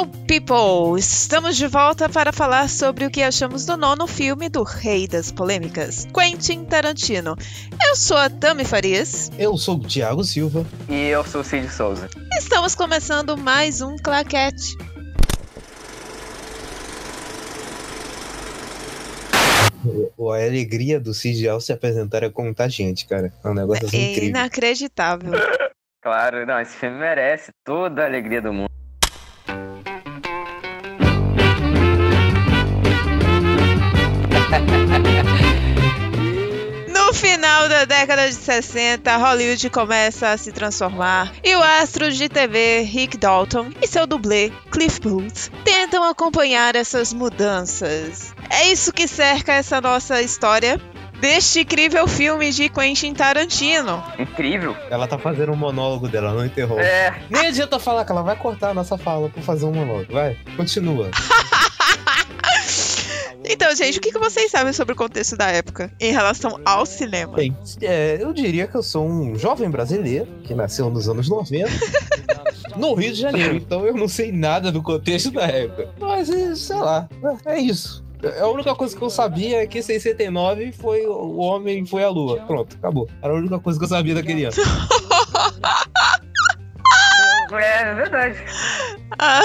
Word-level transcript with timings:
Hello, 0.00 0.10
people! 0.26 0.98
Estamos 0.98 1.58
de 1.58 1.66
volta 1.66 2.08
para 2.08 2.32
falar 2.32 2.70
sobre 2.70 3.04
o 3.04 3.10
que 3.10 3.22
achamos 3.22 3.66
do 3.66 3.76
nono 3.76 4.06
filme 4.06 4.48
do 4.48 4.62
Rei 4.62 5.06
das 5.06 5.30
Polêmicas, 5.30 6.06
Quentin 6.06 6.64
Tarantino. 6.64 7.36
Eu 7.86 7.94
sou 7.94 8.16
a 8.16 8.30
Tami 8.30 8.64
Farias. 8.64 9.30
Eu 9.38 9.58
sou 9.58 9.74
o 9.76 9.80
Thiago 9.86 10.24
Silva. 10.24 10.64
E 10.88 11.08
eu 11.08 11.22
sou 11.22 11.42
o 11.42 11.44
Cid 11.44 11.68
Souza. 11.70 12.08
Estamos 12.32 12.74
começando 12.74 13.36
mais 13.36 13.82
um 13.82 13.96
Claquete. 13.96 14.74
A 20.18 20.46
alegria 20.46 20.98
do 20.98 21.12
Cid 21.12 21.46
Al 21.46 21.60
se 21.60 21.74
apresentar 21.74 22.22
é 22.22 22.30
contagiante, 22.30 23.06
cara. 23.06 23.30
É 23.44 23.48
um 23.48 23.52
negócio 23.52 23.84
assim 23.84 23.98
É 23.98 24.10
incrível. 24.12 24.30
inacreditável. 24.30 25.32
Claro, 26.02 26.46
não, 26.46 26.58
esse 26.58 26.74
filme 26.78 26.96
merece 26.98 27.50
toda 27.62 28.00
a 28.02 28.06
alegria 28.06 28.40
do 28.40 28.50
mundo. 28.54 28.70
No 36.88 37.12
final 37.14 37.68
da 37.68 37.84
década 37.84 38.28
de 38.28 38.34
60, 38.34 39.16
Hollywood 39.16 39.70
começa 39.70 40.30
a 40.30 40.36
se 40.36 40.52
transformar 40.52 41.32
e 41.44 41.54
o 41.54 41.62
astro 41.62 42.10
de 42.10 42.28
TV 42.28 42.82
Rick 42.82 43.16
Dalton 43.16 43.70
e 43.80 43.86
seu 43.86 44.06
dublê 44.06 44.52
Cliff 44.70 45.00
Booth 45.00 45.50
tentam 45.64 46.04
acompanhar 46.04 46.74
essas 46.76 47.12
mudanças. 47.12 48.34
É 48.50 48.66
isso 48.72 48.92
que 48.92 49.06
cerca 49.06 49.52
essa 49.52 49.80
nossa 49.80 50.20
história 50.20 50.80
deste 51.20 51.60
incrível 51.60 52.06
filme 52.08 52.50
de 52.50 52.68
Quentin 52.68 53.12
Tarantino. 53.12 54.02
Incrível. 54.18 54.76
Ela 54.90 55.06
tá 55.06 55.18
fazendo 55.18 55.52
um 55.52 55.56
monólogo 55.56 56.08
dela, 56.08 56.32
não 56.32 56.44
interrompe. 56.44 56.82
É, 56.82 57.14
Nem 57.28 57.46
adianta 57.48 57.78
falar 57.78 58.04
que 58.04 58.12
ela 58.12 58.22
vai 58.22 58.36
cortar 58.36 58.70
a 58.70 58.74
nossa 58.74 58.96
fala 58.96 59.28
pra 59.28 59.42
fazer 59.42 59.66
um 59.66 59.72
monólogo. 59.72 60.12
Vai, 60.12 60.36
continua. 60.56 61.10
Então, 63.44 63.74
gente, 63.74 63.98
o 63.98 64.00
que 64.00 64.12
que 64.12 64.18
vocês 64.18 64.50
sabem 64.50 64.72
sobre 64.72 64.92
o 64.92 64.96
contexto 64.96 65.36
da 65.36 65.48
época 65.48 65.90
em 65.98 66.12
relação 66.12 66.60
ao 66.64 66.84
cinema? 66.84 67.34
Bem, 67.34 67.56
é, 67.80 68.18
eu 68.20 68.32
diria 68.32 68.66
que 68.66 68.76
eu 68.76 68.82
sou 68.82 69.06
um 69.06 69.36
jovem 69.38 69.70
brasileiro 69.70 70.26
que 70.44 70.54
nasceu 70.54 70.90
nos 70.90 71.08
anos 71.08 71.28
90. 71.28 71.68
No 72.76 72.94
Rio 72.94 73.12
de 73.12 73.20
Janeiro, 73.20 73.56
então 73.56 73.84
eu 73.84 73.94
não 73.94 74.06
sei 74.06 74.30
nada 74.30 74.70
do 74.70 74.82
contexto 74.82 75.30
da 75.32 75.42
época. 75.42 75.88
Mas, 75.98 76.30
é, 76.30 76.54
sei 76.54 76.76
lá, 76.76 77.08
é 77.46 77.54
é 77.54 77.58
isso. 77.60 78.04
A 78.40 78.46
única 78.48 78.74
coisa 78.74 78.94
que 78.96 79.02
eu 79.02 79.08
sabia 79.08 79.62
é 79.62 79.66
que 79.66 79.78
em 79.78 79.82
69 79.82 80.72
foi 80.72 81.06
o 81.06 81.38
homem 81.38 81.86
foi 81.86 82.04
à 82.04 82.08
lua. 82.10 82.40
Pronto, 82.42 82.76
acabou. 82.76 83.08
Era 83.22 83.32
a 83.32 83.36
única 83.36 83.58
coisa 83.58 83.78
que 83.78 83.84
eu 83.84 83.88
sabia 83.88 84.14
daquele 84.14 84.44
ano. 84.44 84.54
é 87.52 87.94
verdade. 87.94 88.38
Ah, 89.18 89.42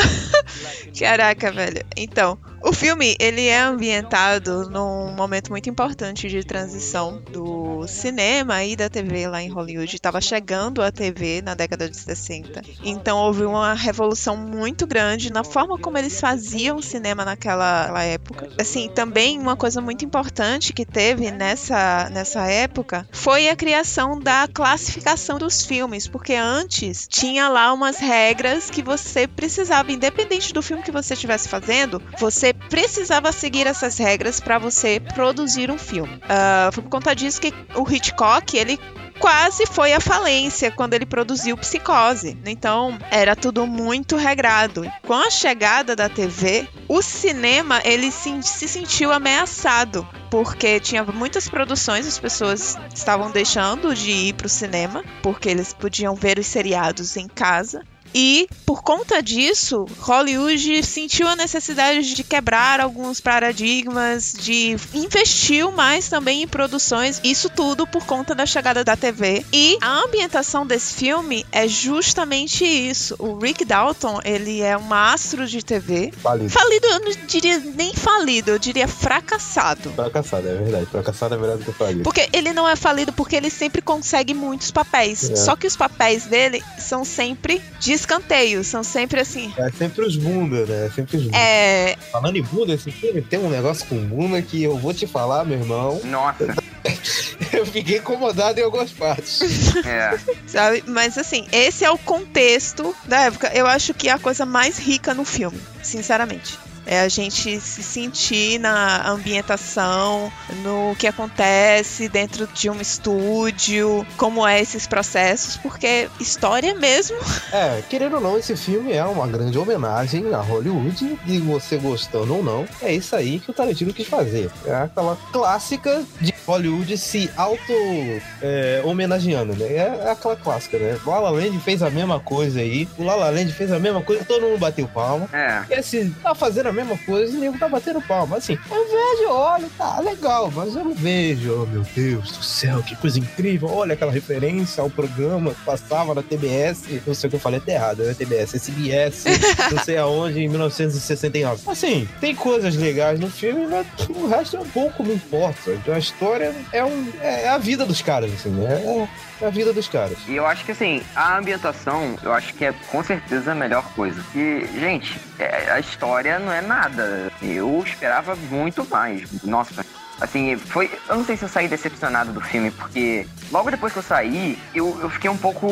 caraca, 0.98 1.52
velho. 1.52 1.84
Então, 1.98 2.38
o 2.66 2.74
filme 2.74 3.16
ele 3.20 3.46
é 3.46 3.60
ambientado 3.60 4.68
num 4.72 5.14
momento 5.14 5.52
muito 5.52 5.70
importante 5.70 6.28
de 6.28 6.44
transição 6.44 7.22
do 7.32 7.86
cinema 7.88 8.64
e 8.64 8.76
da 8.76 8.90
TV 8.90 9.28
lá 9.28 9.40
em 9.40 9.50
Hollywood. 9.50 9.96
Estava 9.96 10.20
chegando 10.20 10.82
a 10.82 10.92
TV 10.92 11.44
na 11.44 11.54
década 11.54 11.88
de 11.88 11.96
60. 11.96 12.64
Então 12.84 13.20
houve 13.20 13.46
uma 13.46 13.76
revolução 13.76 14.36
muito 14.36 14.88
grande 14.88 15.32
na 15.32 15.44
forma 15.44 15.78
como 15.78 16.00
eles 16.00 16.20
faziam 16.20 16.82
cinema 16.82 17.24
naquela 17.24 18.04
época. 18.04 18.50
Assim, 18.60 18.90
também 18.90 19.38
uma 19.40 19.56
coisa 19.56 19.80
muito 19.80 20.04
importante 20.04 20.74
que 20.74 20.88
teve 20.88 21.30
nessa, 21.30 22.10
nessa 22.10 22.48
época 22.48 23.08
foi 23.12 23.48
a 23.48 23.56
criação 23.56 24.20
da 24.20 24.48
classificação 24.52 25.38
dos 25.38 25.64
filmes, 25.64 26.08
porque 26.08 26.34
antes 26.34 27.08
tinha 27.08 27.48
lá 27.48 27.72
umas 27.72 27.98
regras 27.98 28.72
que 28.72 28.82
você 28.82 29.28
precisava, 29.28 29.92
independente 29.92 30.52
do 30.52 30.64
filme 30.64 30.82
que 30.82 30.92
você 30.92 31.14
estivesse 31.14 31.48
fazendo, 31.48 32.02
você 32.18 32.55
precisava 32.70 33.32
seguir 33.32 33.68
essas 33.68 33.98
regras 33.98 34.40
para 34.40 34.58
você 34.58 35.00
produzir 35.00 35.72
um 35.72 35.78
filme. 35.78 36.20
Ah, 36.28 36.70
foi 36.74 36.84
por 36.84 36.90
conta 36.90 37.16
disso 37.16 37.42
que 37.42 37.54
o 37.76 37.90
Hitchcock 37.90 38.58
ele 38.58 38.80
quase 39.20 39.66
foi 39.66 39.94
à 39.94 40.00
falência 40.00 40.72
quando 40.72 40.94
ele 40.94 41.06
produziu 41.06 41.58
Psicose. 41.58 42.38
Então, 42.46 42.98
era 43.10 43.36
tudo 43.36 43.66
muito 43.66 44.16
regrado. 44.16 44.84
Com 45.06 45.14
a 45.14 45.30
chegada 45.30 45.96
da 45.96 46.10
TV, 46.10 46.68
o 46.88 47.02
cinema 47.02 47.82
ele 47.84 48.12
se, 48.12 48.42
se 48.44 48.68
sentiu 48.68 49.12
ameaçado, 49.12 50.08
porque 50.30 50.80
tinha 50.80 51.04
muitas 51.04 51.48
produções, 51.48 52.06
as 52.06 52.20
pessoas 52.20 52.78
estavam 52.94 53.32
deixando 53.32 53.96
de 53.96 54.12
ir 54.12 54.34
para 54.34 54.48
o 54.48 54.50
cinema, 54.50 55.04
porque 55.22 55.50
eles 55.50 55.74
podiam 55.74 56.16
ver 56.16 56.38
os 56.38 56.48
seriados 56.48 57.16
em 57.18 57.28
casa. 57.28 57.84
E 58.16 58.48
por 58.66 58.82
conta 58.82 59.22
disso, 59.22 59.86
Hollywood 60.00 60.82
sentiu 60.84 61.28
a 61.28 61.36
necessidade 61.36 62.16
de 62.16 62.24
quebrar 62.24 62.80
alguns 62.80 63.20
paradigmas, 63.20 64.34
de 64.40 64.78
investiu 64.94 65.74
mais 65.74 66.08
também 66.08 66.42
em 66.42 66.48
produções, 66.48 67.20
isso 67.26 67.50
tudo 67.50 67.86
por 67.86 68.06
conta 68.06 68.34
da 68.34 68.46
chegada 68.46 68.86
da 68.86 68.96
TV. 68.96 69.46
E 69.52 69.78
a 69.82 70.00
ambientação 70.00 70.66
desse 70.66 70.94
filme 70.94 71.46
é 71.52 71.68
justamente 71.68 72.64
isso. 72.64 73.16
O 73.20 73.38
Rick 73.38 73.66
Dalton, 73.66 74.22
ele 74.24 74.62
é 74.62 74.78
um 74.78 74.94
astro 74.94 75.46
de 75.46 75.62
TV. 75.62 76.14
Falido. 76.22 76.50
Falido, 76.50 76.88
eu 76.88 77.00
não 77.02 77.12
diria 77.28 77.60
nem 77.60 77.94
falido, 77.94 78.52
eu 78.52 78.60
diria 78.60 78.88
fracassado. 78.88 79.92
Fracassado, 79.92 80.48
é 80.48 80.54
verdade. 80.56 80.86
Fracassado 80.86 81.36
é 81.36 81.38
melhor 81.38 81.58
do 81.58 81.66
que 81.66 81.74
falido. 81.74 82.04
Porque 82.04 82.30
ele 82.32 82.54
não 82.54 82.68
é 82.68 82.78
falido 82.78 83.12
porque 83.12 83.36
ele 83.36 83.50
sempre 83.50 83.82
consegue 83.82 84.34
muitos 84.34 84.72
papéis. 84.72 85.30
É. 85.30 85.36
Só 85.36 85.58
que 85.58 85.68
os 85.68 85.76
papéis 85.76 86.26
dele 86.26 86.64
são 86.80 87.04
sempre 87.04 87.62
de 87.80 88.05
escanteio, 88.06 88.64
são 88.64 88.84
sempre 88.84 89.20
assim. 89.20 89.52
É 89.58 89.70
sempre 89.72 90.06
os 90.06 90.16
bunda, 90.16 90.66
né? 90.66 90.86
É 90.86 90.90
sempre 90.92 91.18
os 91.18 91.24
bunda. 91.24 91.38
É, 91.38 91.98
Falando 92.12 92.36
em 92.38 92.44
bunda, 92.44 92.74
esse 92.74 92.92
filme 92.92 93.22
tem 93.22 93.40
um 93.40 93.50
negócio 93.50 93.86
com 93.88 93.98
bunda 93.98 94.42
que 94.42 94.64
eu 94.64 94.78
vou 94.78 94.94
te 94.94 95.08
falar, 95.08 95.44
meu 95.44 95.58
irmão. 95.58 96.00
Nossa. 96.06 96.56
Eu 97.52 97.66
fiquei 97.66 97.98
incomodado 97.98 98.60
em 98.60 98.64
algumas 98.64 98.92
partes. 98.92 99.40
É. 99.86 100.18
sabe? 100.48 100.84
Mas 100.88 101.18
assim, 101.18 101.48
esse 101.52 101.86
é 101.86 101.92
o 101.92 101.98
contexto 101.98 102.96
da 103.06 103.22
época. 103.22 103.52
Eu 103.54 103.66
acho 103.66 103.94
que 103.94 104.10
é 104.10 104.12
a 104.12 104.20
coisa 104.20 104.46
mais 104.46 104.78
rica 104.78 105.14
no 105.14 105.24
filme, 105.26 105.60
sinceramente. 105.82 106.58
É 106.86 107.00
a 107.00 107.10
gente 107.10 107.60
se 107.60 107.82
sentir 107.82 108.60
na 108.60 109.10
ambientação, 109.10 110.32
no 110.62 110.96
que 110.98 111.08
acontece 111.08 112.08
dentro 112.08 112.46
de 112.48 112.70
um 112.70 112.80
estúdio, 112.80 114.06
como 114.18 114.48
é 114.48 114.62
esses 114.62 114.86
processos, 114.86 115.58
porque 115.58 116.08
história 116.20 116.76
mesmo. 116.76 117.18
É, 117.52 117.82
querendo 117.90 118.16
ou 118.16 118.22
não, 118.22 118.38
esse 118.38 118.56
filme 118.56 118.94
é 118.94 119.04
uma 119.04 119.26
grande 119.28 119.58
homenagem 119.58 120.32
a 120.34 120.42
Hollywood, 120.42 121.20
e 121.26 121.40
você 121.40 121.78
gostando 121.78 122.36
ou 122.36 122.44
não, 122.44 122.68
é 122.82 122.94
isso 122.94 123.16
aí 123.16 123.40
que 123.40 123.50
o 123.52 123.54
Tarantino 123.54 123.94
quis 123.94 124.08
fazer. 124.08 124.52
É 124.66 124.76
aquela 124.76 125.18
clássica 125.32 126.04
de 126.22 126.34
Hollywood 126.46 126.98
se 126.98 127.32
auto-homenageando, 127.36 129.56
né? 129.56 129.76
É 129.76 130.12
aquela 130.12 130.36
clássica, 130.36 130.78
né? 130.78 131.00
O 131.06 131.10
La 131.10 131.20
La 131.20 131.30
Land 131.32 131.58
fez 131.60 131.82
a 131.82 131.90
mesma 131.90 132.20
coisa 132.20 132.60
aí, 132.60 132.88
o 132.98 133.04
La 133.04 133.16
La 133.16 133.30
Land 133.30 133.54
fez 133.54 133.72
a 133.72 133.80
mesma 133.80 134.02
coisa, 134.02 134.26
todo 134.26 134.44
mundo 134.44 134.60
bateu 134.60 134.86
palma. 134.88 135.30
É. 135.34 135.64
E 135.70 135.74
assim, 135.74 136.14
tá 136.22 136.36
fazendo 136.36 136.68
a 136.68 136.74
mesma 136.76 136.98
coisa 137.00 137.34
e 137.34 137.38
o 137.38 137.40
nego 137.40 137.58
tá 137.58 137.68
batendo 137.68 138.02
palma. 138.02 138.38
Assim, 138.38 138.58
eu 138.70 138.86
vejo, 138.86 139.30
olho, 139.30 139.70
tá 139.78 140.00
legal, 140.00 140.52
mas 140.54 140.76
eu 140.76 140.84
não 140.84 140.94
vejo. 140.94 141.64
Oh, 141.64 141.66
meu 141.66 141.86
Deus 141.96 142.32
do 142.38 142.44
céu, 142.44 142.82
que 142.84 142.96
coisa 142.96 143.18
incrível. 143.20 143.70
Olha 143.72 143.94
aquela 143.94 144.12
referência 144.12 144.82
ao 144.82 144.90
programa 144.90 145.54
que 145.54 145.62
passava 145.62 146.14
na 146.14 146.22
TBS. 146.22 146.84
Não 147.06 147.14
sei 147.14 147.28
o 147.28 147.30
que 147.32 147.36
eu 147.38 147.40
falei, 147.40 147.60
tá 147.60 147.72
errado, 147.72 148.04
né? 148.04 148.14
TBS, 148.14 148.56
SBS, 148.56 149.24
não 149.72 149.84
sei 149.84 149.98
aonde, 149.98 150.40
em 150.42 150.48
1969. 150.50 151.64
Assim, 151.68 152.08
tem 152.20 152.36
coisas 152.36 152.76
legais 152.76 153.20
no 153.20 153.30
filme, 153.30 153.68
mas 153.68 153.86
o 154.10 154.28
resto 154.28 154.58
é 154.58 154.60
um 154.60 154.70
pouco 154.70 155.04
me 155.04 155.14
importa. 155.16 155.72
Então 155.72 155.94
a 155.94 156.00
história 156.00 156.54
é, 156.72 156.84
um, 156.84 157.12
é 157.22 157.48
a 157.50 157.58
vida 157.58 157.86
dos 157.86 158.02
caras, 158.02 158.32
assim, 158.34 158.50
né? 158.50 159.08
É 159.42 159.48
a 159.48 159.50
vida 159.50 159.74
dos 159.74 159.88
caras. 159.88 160.18
E 160.28 160.36
eu 160.36 160.46
acho 160.46 160.64
que 160.64 160.72
assim, 160.72 161.02
a 161.16 161.38
ambientação, 161.38 162.16
eu 162.24 162.32
acho 162.34 162.54
que 162.54 162.64
é 162.66 162.74
com 162.90 163.04
certeza 163.04 163.52
a 163.52 163.56
melhor 163.56 163.84
coisa. 163.94 164.24
E, 164.34 164.66
gente, 164.80 165.20
é- 165.38 165.72
a 165.72 165.80
história 165.80 166.40
não 166.40 166.52
é 166.52 166.62
nada. 166.66 167.32
Eu 167.42 167.84
esperava 167.86 168.36
muito 168.36 168.86
mais. 168.90 169.44
Nossa. 169.44 169.86
Assim, 170.20 170.56
foi. 170.56 170.90
Eu 171.10 171.18
não 171.18 171.26
sei 171.26 171.36
se 171.36 171.44
eu 171.44 171.50
saí 171.50 171.68
decepcionado 171.68 172.32
do 172.32 172.40
filme, 172.42 172.72
porque 172.72 173.28
logo 173.52 173.70
depois 173.70 173.92
que 173.92 174.00
eu 174.00 174.04
saí, 174.04 174.58
eu, 174.74 174.98
eu 175.02 175.10
fiquei 175.10 175.30
um 175.30 175.38
pouco. 175.38 175.68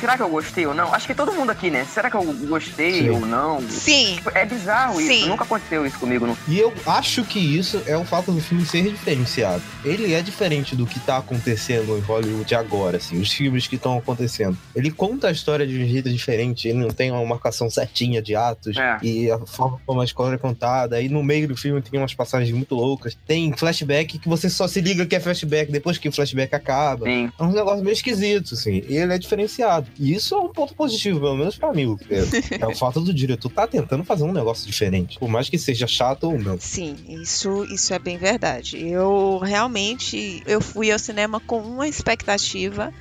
Será 0.00 0.16
que 0.16 0.22
eu 0.22 0.28
gostei 0.28 0.66
ou 0.66 0.74
não? 0.74 0.92
Acho 0.92 1.06
que 1.06 1.14
todo 1.14 1.32
mundo 1.32 1.50
aqui, 1.50 1.70
né? 1.70 1.84
Será 1.84 2.10
que 2.10 2.16
eu 2.16 2.22
gostei 2.48 3.02
Sim. 3.02 3.10
ou 3.10 3.20
não? 3.20 3.60
Sim, 3.68 4.16
Tipo, 4.16 4.30
É 4.34 4.44
bizarro 4.44 5.00
isso. 5.00 5.12
Sim. 5.12 5.28
Nunca 5.28 5.44
aconteceu 5.44 5.86
isso 5.86 5.98
comigo. 5.98 6.26
No... 6.26 6.36
E 6.48 6.58
eu 6.58 6.72
acho 6.86 7.22
que 7.24 7.38
isso 7.38 7.80
é 7.86 7.96
o 7.96 8.04
fato 8.04 8.32
do 8.32 8.40
filme 8.40 8.66
ser 8.66 8.82
diferenciado. 8.82 9.62
Ele 9.84 10.12
é 10.12 10.20
diferente 10.22 10.74
do 10.74 10.86
que 10.86 10.98
tá 10.98 11.18
acontecendo 11.18 11.96
em 11.96 12.00
Hollywood 12.00 12.52
agora, 12.54 12.96
assim, 12.96 13.20
os 13.20 13.32
filmes 13.32 13.66
que 13.68 13.76
estão 13.76 13.96
acontecendo. 13.96 14.56
Ele 14.74 14.90
conta 14.90 15.28
a 15.28 15.30
história 15.30 15.66
de 15.66 15.80
um 15.80 15.86
jeito 15.88 16.10
diferente, 16.10 16.66
ele 16.68 16.78
não 16.78 16.90
tem 16.90 17.10
uma 17.12 17.24
marcação 17.24 17.70
certinha 17.70 18.20
de 18.20 18.34
atos 18.34 18.76
É. 18.76 18.98
e 19.02 19.30
a 19.30 19.38
forma 19.38 19.80
como 19.86 20.00
a 20.00 20.04
história 20.04 20.34
é 20.34 20.38
contada. 20.38 20.96
Aí 20.96 21.08
no 21.08 21.22
meio 21.22 21.46
do 21.46 21.56
filme 21.56 21.80
tem 21.80 22.00
umas 22.00 22.12
passagens 22.12 22.50
muito 22.50 22.74
loucas. 22.74 23.16
Tem 23.26 23.52
flashback 23.56 23.83
flashback 23.84 24.18
que 24.18 24.28
você 24.28 24.48
só 24.48 24.66
se 24.66 24.80
liga 24.80 25.06
que 25.06 25.14
é 25.14 25.20
flashback 25.20 25.70
depois 25.70 25.98
que 25.98 26.08
o 26.08 26.12
flashback 26.12 26.54
acaba. 26.54 27.06
Sim. 27.06 27.30
É 27.38 27.42
um 27.42 27.52
negócio 27.52 27.84
meio 27.84 27.92
esquisito, 27.92 28.54
assim. 28.54 28.82
E 28.88 28.96
ele 28.96 29.12
é 29.12 29.18
diferenciado. 29.18 29.86
E 29.98 30.14
isso 30.14 30.34
é 30.34 30.38
um 30.38 30.48
ponto 30.48 30.74
positivo, 30.74 31.20
pelo 31.20 31.36
menos 31.36 31.56
pra 31.56 31.72
mim. 31.72 31.96
É, 32.10 32.58
é 32.60 32.66
o 32.66 32.74
fato 32.74 33.00
do 33.00 33.12
diretor 33.12 33.50
tá 33.50 33.66
tentando 33.66 34.04
fazer 34.04 34.24
um 34.24 34.32
negócio 34.32 34.66
diferente. 34.66 35.18
Por 35.18 35.28
mais 35.28 35.48
que 35.48 35.58
seja 35.58 35.86
chato 35.86 36.24
ou 36.24 36.38
não. 36.38 36.58
Sim, 36.58 36.96
isso, 37.08 37.64
isso 37.64 37.92
é 37.92 37.98
bem 37.98 38.16
verdade. 38.16 38.78
Eu 38.80 39.38
realmente 39.38 40.42
eu 40.46 40.60
fui 40.60 40.90
ao 40.90 40.98
cinema 40.98 41.40
com 41.40 41.58
uma 41.60 41.86
expectativa 41.86 42.92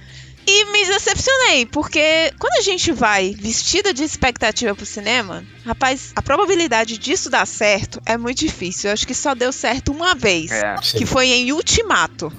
e 0.46 0.66
me 0.72 0.86
decepcionei, 0.86 1.66
porque 1.66 2.34
quando 2.38 2.58
a 2.58 2.62
gente 2.62 2.92
vai 2.92 3.36
vestida 3.38 3.94
de 3.94 4.04
expectativa 4.04 4.76
pro 4.76 4.86
cinema, 4.86 5.46
rapaz, 5.66 6.12
a 6.16 6.22
probabilidade 6.22 6.98
disso 6.98 7.30
dar 7.30 7.46
certo 7.46 8.02
é 8.06 8.18
muito 8.18 8.40
difícil. 8.40 8.90
Eu 8.90 8.94
acho 8.94 9.08
que 9.08 9.16
só 9.16 9.34
deu 9.34 9.52
certo 9.52 9.92
uma 9.92 10.14
vez. 10.16 10.52
É. 10.52 10.76
Que 10.98 11.06
foi 11.06 11.28
em 11.28 11.52
Ultimato. 11.52 12.32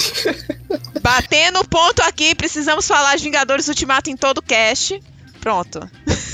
Batendo 1.01 1.65
ponto 1.65 2.01
aqui, 2.03 2.35
precisamos 2.35 2.87
falar 2.87 3.17
de 3.17 3.25
Vingadores 3.25 3.69
Ultimato 3.69 4.11
em 4.11 4.17
todo 4.17 4.39
o 4.39 4.43
cast. 4.43 5.01
Pronto. 5.41 5.89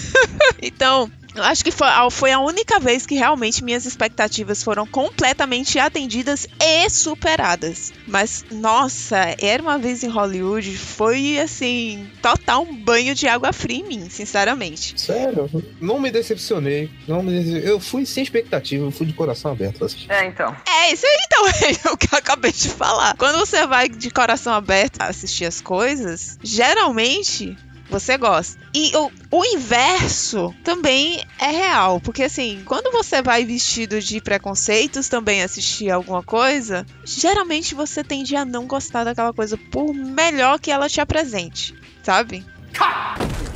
então, 0.63 1.11
eu 1.35 1.43
acho 1.43 1.62
que 1.65 1.71
foi 1.71 1.87
a, 1.88 2.11
foi 2.11 2.32
a 2.32 2.41
única 2.41 2.79
vez 2.81 3.06
que 3.06 3.15
realmente 3.15 3.62
minhas 3.65 3.85
expectativas 3.87 4.62
foram 4.62 4.87
completamente 4.87 5.79
atendidas 5.79 6.47
e 6.61 6.88
superadas. 6.91 7.93
Mas, 8.06 8.44
nossa, 8.50 9.35
era 9.41 9.62
uma 9.62 9.79
vez 9.79 10.03
em 10.03 10.09
Hollywood, 10.09 10.77
foi 10.77 11.38
assim, 11.38 12.09
total 12.23 12.62
um 12.62 12.75
banho 12.75 13.15
de 13.15 13.29
água 13.29 13.53
fria 13.53 13.79
em 13.79 13.85
mim, 13.88 14.09
sinceramente. 14.11 15.00
Sério? 15.00 15.49
Não 15.81 15.99
me 16.00 16.11
decepcionei. 16.11 16.91
Não 17.06 17.23
me 17.23 17.43
decep- 17.43 17.65
Eu 17.67 17.79
fui 17.81 18.05
sem 18.06 18.23
expectativa, 18.23 18.85
eu 18.85 18.91
fui 18.91 19.06
de 19.06 19.12
coração 19.12 19.53
aberto. 19.53 19.85
assim. 19.85 20.06
É, 20.09 20.26
então. 20.26 20.55
É, 20.67 20.93
isso 20.93 21.06
aí 21.06 21.17
então 21.26 21.47
é 21.91 21.94
o 21.94 21.97
que 21.97 22.12
eu 22.15 22.19
acabei 22.19 22.53
de 22.53 22.69
falar. 22.69 23.15
Quando 23.17 23.38
você 23.38 23.67
vai 23.67 23.88
de 23.88 24.11
coração 24.11 24.53
aberto 24.55 25.00
assistir 25.00 25.44
as 25.44 25.61
coisas, 25.61 26.38
geralmente 26.43 27.56
você 27.91 28.17
gosta. 28.17 28.61
E 28.75 28.97
o, 28.97 29.11
o 29.31 29.45
inverso 29.45 30.55
também 30.65 31.23
é 31.39 31.51
real, 31.51 32.01
porque 32.01 32.23
assim, 32.23 32.63
quando 32.65 32.91
você 32.93 33.21
vai 33.21 33.45
vestido 33.45 34.01
de 34.01 34.21
preconceitos 34.21 35.09
também 35.09 35.43
assistir 35.43 35.91
alguma 35.91 36.23
coisa, 36.23 36.87
geralmente 37.05 37.75
você 37.75 38.03
tende 38.03 38.37
a 38.37 38.45
não 38.45 38.67
gostar 38.67 39.05
daquela 39.05 39.33
coisa 39.33 39.59
por 39.71 39.93
melhor 39.93 40.59
que 40.59 40.71
ela 40.71 40.89
te 40.89 41.01
apresente, 41.01 41.75
sabe? 42.03 42.45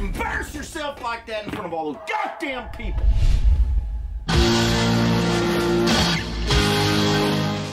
Embarrass 0.01 0.55
yourself 0.55 1.01
like 1.03 1.25
that 1.27 1.47
in 1.47 1.51
front 1.51 1.67
of 1.67 1.73
all 1.73 1.93
those 1.93 1.99
goddamn 2.07 2.69
people. 2.77 3.05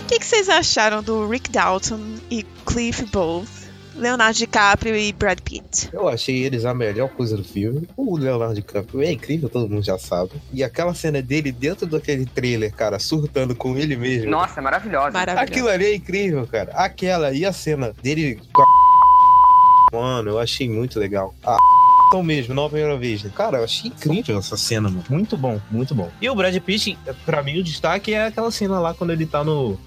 O 0.02 0.07
que, 0.07 0.19
que 0.19 0.25
vocês 0.25 0.50
acharam 0.50 1.02
do 1.02 1.28
Rick 1.28 1.52
Dalton 1.52 2.18
e 2.30 2.44
Cliff 2.66 3.06
Booth, 3.06 3.61
Leonardo 3.96 4.38
DiCaprio 4.38 4.96
e 4.96 5.12
Brad 5.14 5.40
Pitt? 5.40 5.90
Eu 5.94 6.08
achei 6.08 6.44
eles 6.44 6.66
a 6.66 6.74
melhor 6.74 7.10
coisa 7.10 7.36
do 7.36 7.44
filme. 7.44 7.88
O 7.96 8.18
Leonardo 8.18 8.56
DiCaprio 8.56 9.02
é 9.02 9.12
incrível, 9.12 9.50
todo 9.50 9.70
mundo 9.70 9.84
já 9.84 9.98
sabe. 9.98 10.32
E 10.54 10.64
aquela 10.64 10.94
cena 10.94 11.22
dele 11.22 11.52
dentro 11.52 11.86
daquele 11.86 12.26
trailer, 12.26 12.74
cara, 12.74 13.00
surtando 13.00 13.56
com 13.56 13.78
ele 13.78 13.96
mesmo. 13.96 14.30
Nossa, 14.30 14.60
é 14.60 14.64
maravilhosa. 14.64 15.12
Maravilhoso. 15.12 15.52
Aquilo 15.52 15.68
ali 15.70 15.86
é 15.86 15.96
incrível, 15.96 16.48
cara. 16.48 16.72
Aquela 16.74 17.34
e 17.34 17.46
a 17.46 17.54
cena 17.54 17.94
dele 18.02 18.40
com 18.54 18.62
a... 18.62 18.66
Mano, 19.94 20.30
eu 20.30 20.40
achei 20.40 20.70
muito 20.70 21.00
legal. 21.00 21.34
A 21.44 21.58
então 22.12 22.22
mesmo, 22.22 22.54
não 22.54 22.66
a 22.66 22.70
primeira 22.70 22.98
vez. 22.98 23.24
Cara, 23.34 23.60
eu 23.60 23.64
achei 23.64 23.90
incrível 23.90 24.38
essa 24.38 24.58
cena, 24.58 24.90
mano. 24.90 25.04
Muito 25.10 25.38
bom, 25.38 25.62
muito 25.72 25.96
bom. 25.96 26.12
E 26.22 26.30
o 26.30 26.36
Brad 26.36 26.56
Pitt, 26.58 26.98
pra 27.26 27.42
mim, 27.42 27.60
o 27.60 27.64
destaque 27.64 28.14
é 28.14 28.28
aquela 28.28 28.52
cena 28.52 28.80
lá 28.80 28.94
quando 28.94 29.12
ele 29.12 29.26
tá 29.26 29.44
no... 29.44 29.80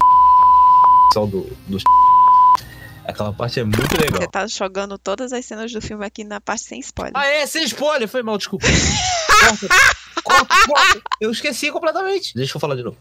Só 1.13 1.25
do... 1.27 1.47
do... 1.67 1.77
Aquela 3.07 3.31
parte 3.31 3.59
é 3.59 3.63
muito 3.63 3.81
Você 3.87 3.97
legal. 4.01 4.27
tá 4.29 4.47
jogando 4.47 4.97
todas 4.97 5.31
as 5.31 5.45
cenas 5.45 5.71
do 5.71 5.81
filme 5.81 6.05
aqui 6.05 6.23
na 6.23 6.41
parte 6.41 6.63
sem 6.63 6.79
spoiler. 6.79 7.13
Ah, 7.15 7.27
é, 7.27 7.45
sem 7.45 7.63
spoiler. 7.65 8.07
Foi 8.07 8.23
mal, 8.23 8.37
desculpa. 8.37 8.65
corta, 9.39 9.67
corta, 10.23 10.55
corta. 10.67 11.01
Eu 11.21 11.31
esqueci 11.31 11.71
completamente. 11.71 12.33
Deixa 12.35 12.55
eu 12.57 12.59
falar 12.61 12.75
de 12.75 12.83
novo. 12.83 12.97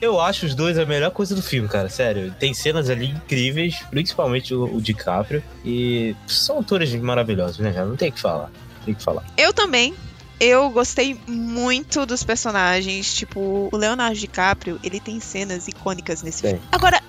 Eu 0.00 0.20
acho 0.20 0.44
os 0.46 0.54
dois 0.54 0.78
a 0.78 0.84
melhor 0.84 1.10
coisa 1.10 1.34
do 1.34 1.42
filme, 1.42 1.68
cara. 1.68 1.88
Sério. 1.88 2.34
Tem 2.38 2.52
cenas 2.52 2.90
ali 2.90 3.06
incríveis, 3.06 3.76
principalmente 3.90 4.54
o, 4.54 4.64
o 4.76 4.80
DiCaprio. 4.80 5.42
E 5.64 6.14
são 6.26 6.60
atores 6.60 6.94
maravilhosos, 6.94 7.58
né? 7.58 7.72
Não 7.84 7.96
tem 7.96 8.08
o 8.10 8.12
que 8.12 8.20
falar. 8.20 8.50
Tem 8.84 8.94
que 8.94 9.02
falar. 9.02 9.24
Eu 9.36 9.52
também. 9.52 9.94
Eu 10.38 10.68
gostei 10.68 11.18
muito 11.26 12.04
dos 12.04 12.22
personagens. 12.22 13.14
Tipo, 13.14 13.70
o 13.72 13.76
Leonardo 13.76 14.16
DiCaprio, 14.18 14.78
ele 14.82 15.00
tem 15.00 15.18
cenas 15.18 15.66
icônicas 15.66 16.22
nesse 16.22 16.42
filme. 16.42 16.60
Agora, 16.70 17.02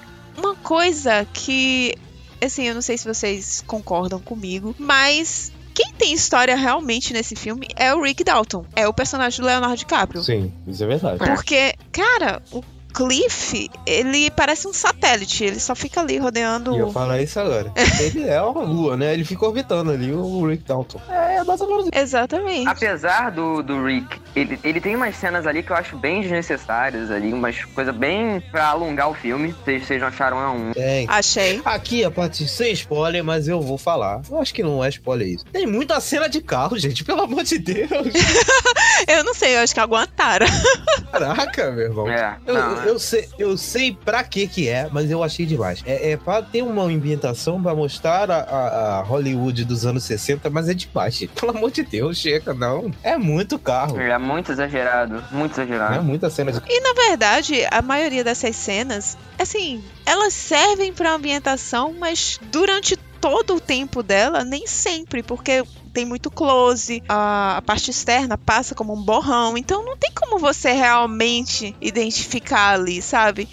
coisa 0.68 1.26
que. 1.34 1.96
Assim, 2.44 2.68
eu 2.68 2.76
não 2.76 2.82
sei 2.82 2.98
se 2.98 3.08
vocês 3.08 3.64
concordam 3.66 4.20
comigo, 4.20 4.76
mas. 4.78 5.52
Quem 5.74 5.94
tem 5.94 6.12
história 6.12 6.56
realmente 6.56 7.14
nesse 7.14 7.36
filme 7.36 7.68
é 7.76 7.94
o 7.94 8.02
Rick 8.02 8.24
Dalton. 8.24 8.66
É 8.76 8.88
o 8.88 8.94
personagem 8.94 9.40
do 9.40 9.46
Leonardo 9.46 9.78
DiCaprio. 9.78 10.24
Sim, 10.24 10.52
isso 10.68 10.84
é 10.84 10.88
verdade. 10.88 11.20
Porque, 11.20 11.76
cara, 11.92 12.42
o 12.52 12.64
Cliff, 12.98 13.70
ele 13.86 14.32
parece 14.32 14.68
um 14.68 14.74
satélite. 14.74 15.44
Ele 15.44 15.60
só 15.60 15.76
fica 15.76 16.02
ali 16.02 16.18
rodeando. 16.18 16.76
E 16.76 16.80
eu 16.80 16.92
falar 16.92 17.22
isso 17.22 17.40
agora. 17.40 17.72
Ele 18.00 18.28
é 18.28 18.42
uma 18.42 18.64
lua, 18.64 18.98
né? 18.98 19.14
Ele 19.14 19.24
fica 19.24 19.46
orbitando 19.46 19.92
ali 19.92 20.12
o 20.12 20.48
Rick 20.48 20.64
Dalton. 20.64 21.00
É, 21.08 21.44
mais 21.44 21.62
ou 21.62 21.68
menos. 21.68 21.90
Exatamente. 21.94 22.68
Apesar 22.68 23.30
do, 23.30 23.62
do 23.62 23.86
Rick, 23.86 24.20
ele, 24.36 24.60
ele 24.64 24.82
tem 24.82 24.96
umas 24.96 25.16
cenas 25.16 25.46
ali 25.46 25.62
que 25.62 25.72
eu 25.72 25.76
acho 25.76 25.96
bem 25.96 26.22
desnecessárias 26.22 27.12
ali, 27.12 27.32
umas 27.32 27.64
coisas 27.66 27.96
bem 27.96 28.42
pra 28.52 28.70
alongar 28.70 29.12
o 29.12 29.14
filme. 29.14 29.54
Vocês, 29.64 29.86
vocês 29.86 30.02
não 30.02 30.08
acharam 30.08 30.42
é 30.42 30.48
um. 30.48 30.72
Tem. 30.72 31.06
Achei. 31.08 31.62
Aqui, 31.64 32.04
a 32.04 32.10
parte 32.10 32.48
sem 32.48 32.72
spoiler, 32.74 33.24
mas 33.24 33.48
eu 33.48 33.62
vou 33.62 33.78
falar. 33.78 34.22
Eu 34.28 34.42
acho 34.42 34.52
que 34.52 34.64
não 34.64 34.84
é 34.84 34.90
spoiler 34.90 35.28
isso. 35.28 35.46
Tem 35.46 35.68
muita 35.68 36.00
cena 36.02 36.28
de 36.28 36.42
carro, 36.42 36.76
gente, 36.80 37.04
pelo 37.04 37.22
amor 37.22 37.44
de 37.44 37.60
Deus. 37.60 37.88
Eu 39.08 39.24
não 39.24 39.34
sei, 39.34 39.56
eu 39.56 39.60
acho 39.60 39.74
que 39.74 39.80
aguentaram. 39.80 40.48
Caraca, 41.12 41.72
meu 41.72 41.86
irmão. 41.86 42.10
É, 42.10 42.38
Eu, 42.46 42.54
não, 42.56 42.84
eu 42.84 42.87
sei, 43.00 43.28
eu 43.40 43.58
sei 43.58 43.92
pra 44.06 44.24
que 44.24 44.48
que 44.48 44.68
é, 44.68 44.88
mas 44.92 45.10
eu 45.10 45.24
achei 45.24 45.46
demais. 45.46 45.82
É, 45.86 46.12
é 46.12 46.18
pra 46.18 46.42
ter 46.42 46.62
uma 46.62 46.84
ambientação 46.84 47.62
pra 47.62 47.74
mostrar 47.76 48.30
a, 48.30 48.38
a- 48.40 49.00
a 49.00 49.02
Hollywood 49.04 49.66
dos 49.66 49.86
anos 49.86 50.04
60, 50.04 50.50
mas 50.50 50.70
é 50.70 50.74
demais. 50.74 51.16
gente. 51.16 51.32
Pelo 51.34 51.52
amor 51.58 51.72
de 51.72 51.84
Deus, 51.84 52.18
chega, 52.18 52.54
não. 52.54 52.92
É 53.04 53.18
muito 53.18 53.58
carro. 53.58 54.00
é 54.00 54.18
muito 54.18 54.52
exagerado, 54.52 55.24
muito 55.32 55.60
É 55.60 55.64
exagerado. 55.64 56.04
muita 56.04 56.30
cena 56.30 56.52
de 56.52 56.62
E 56.68 56.80
na 56.82 56.94
verdade, 56.94 57.66
a 57.72 57.82
maioria 57.82 58.24
dessas 58.24 58.56
cenas, 58.56 59.18
assim, 59.40 59.84
elas 60.06 60.34
servem 60.34 60.94
pra 60.94 61.14
ambientação, 61.14 61.94
mas 62.00 62.40
durante 62.52 62.96
todo 63.20 63.56
o 63.56 63.60
tempo 63.60 64.04
dela, 64.04 64.44
nem 64.44 64.68
sempre, 64.68 65.24
porque 65.24 65.64
tem 65.98 66.06
muito 66.06 66.30
close, 66.30 67.02
a, 67.10 67.58
a 67.58 67.62
parte 67.64 67.90
externa 67.90 68.38
passa 68.38 68.76
como 68.76 68.94
um 68.94 69.02
borrão, 69.02 69.58
então 69.58 69.84
não 69.84 69.98
tem 69.98 70.12
como 70.14 70.38
você 70.38 70.72
realmente 70.72 71.76
identificar 71.82 72.76
ali, 72.76 73.02
sabe? 73.02 73.50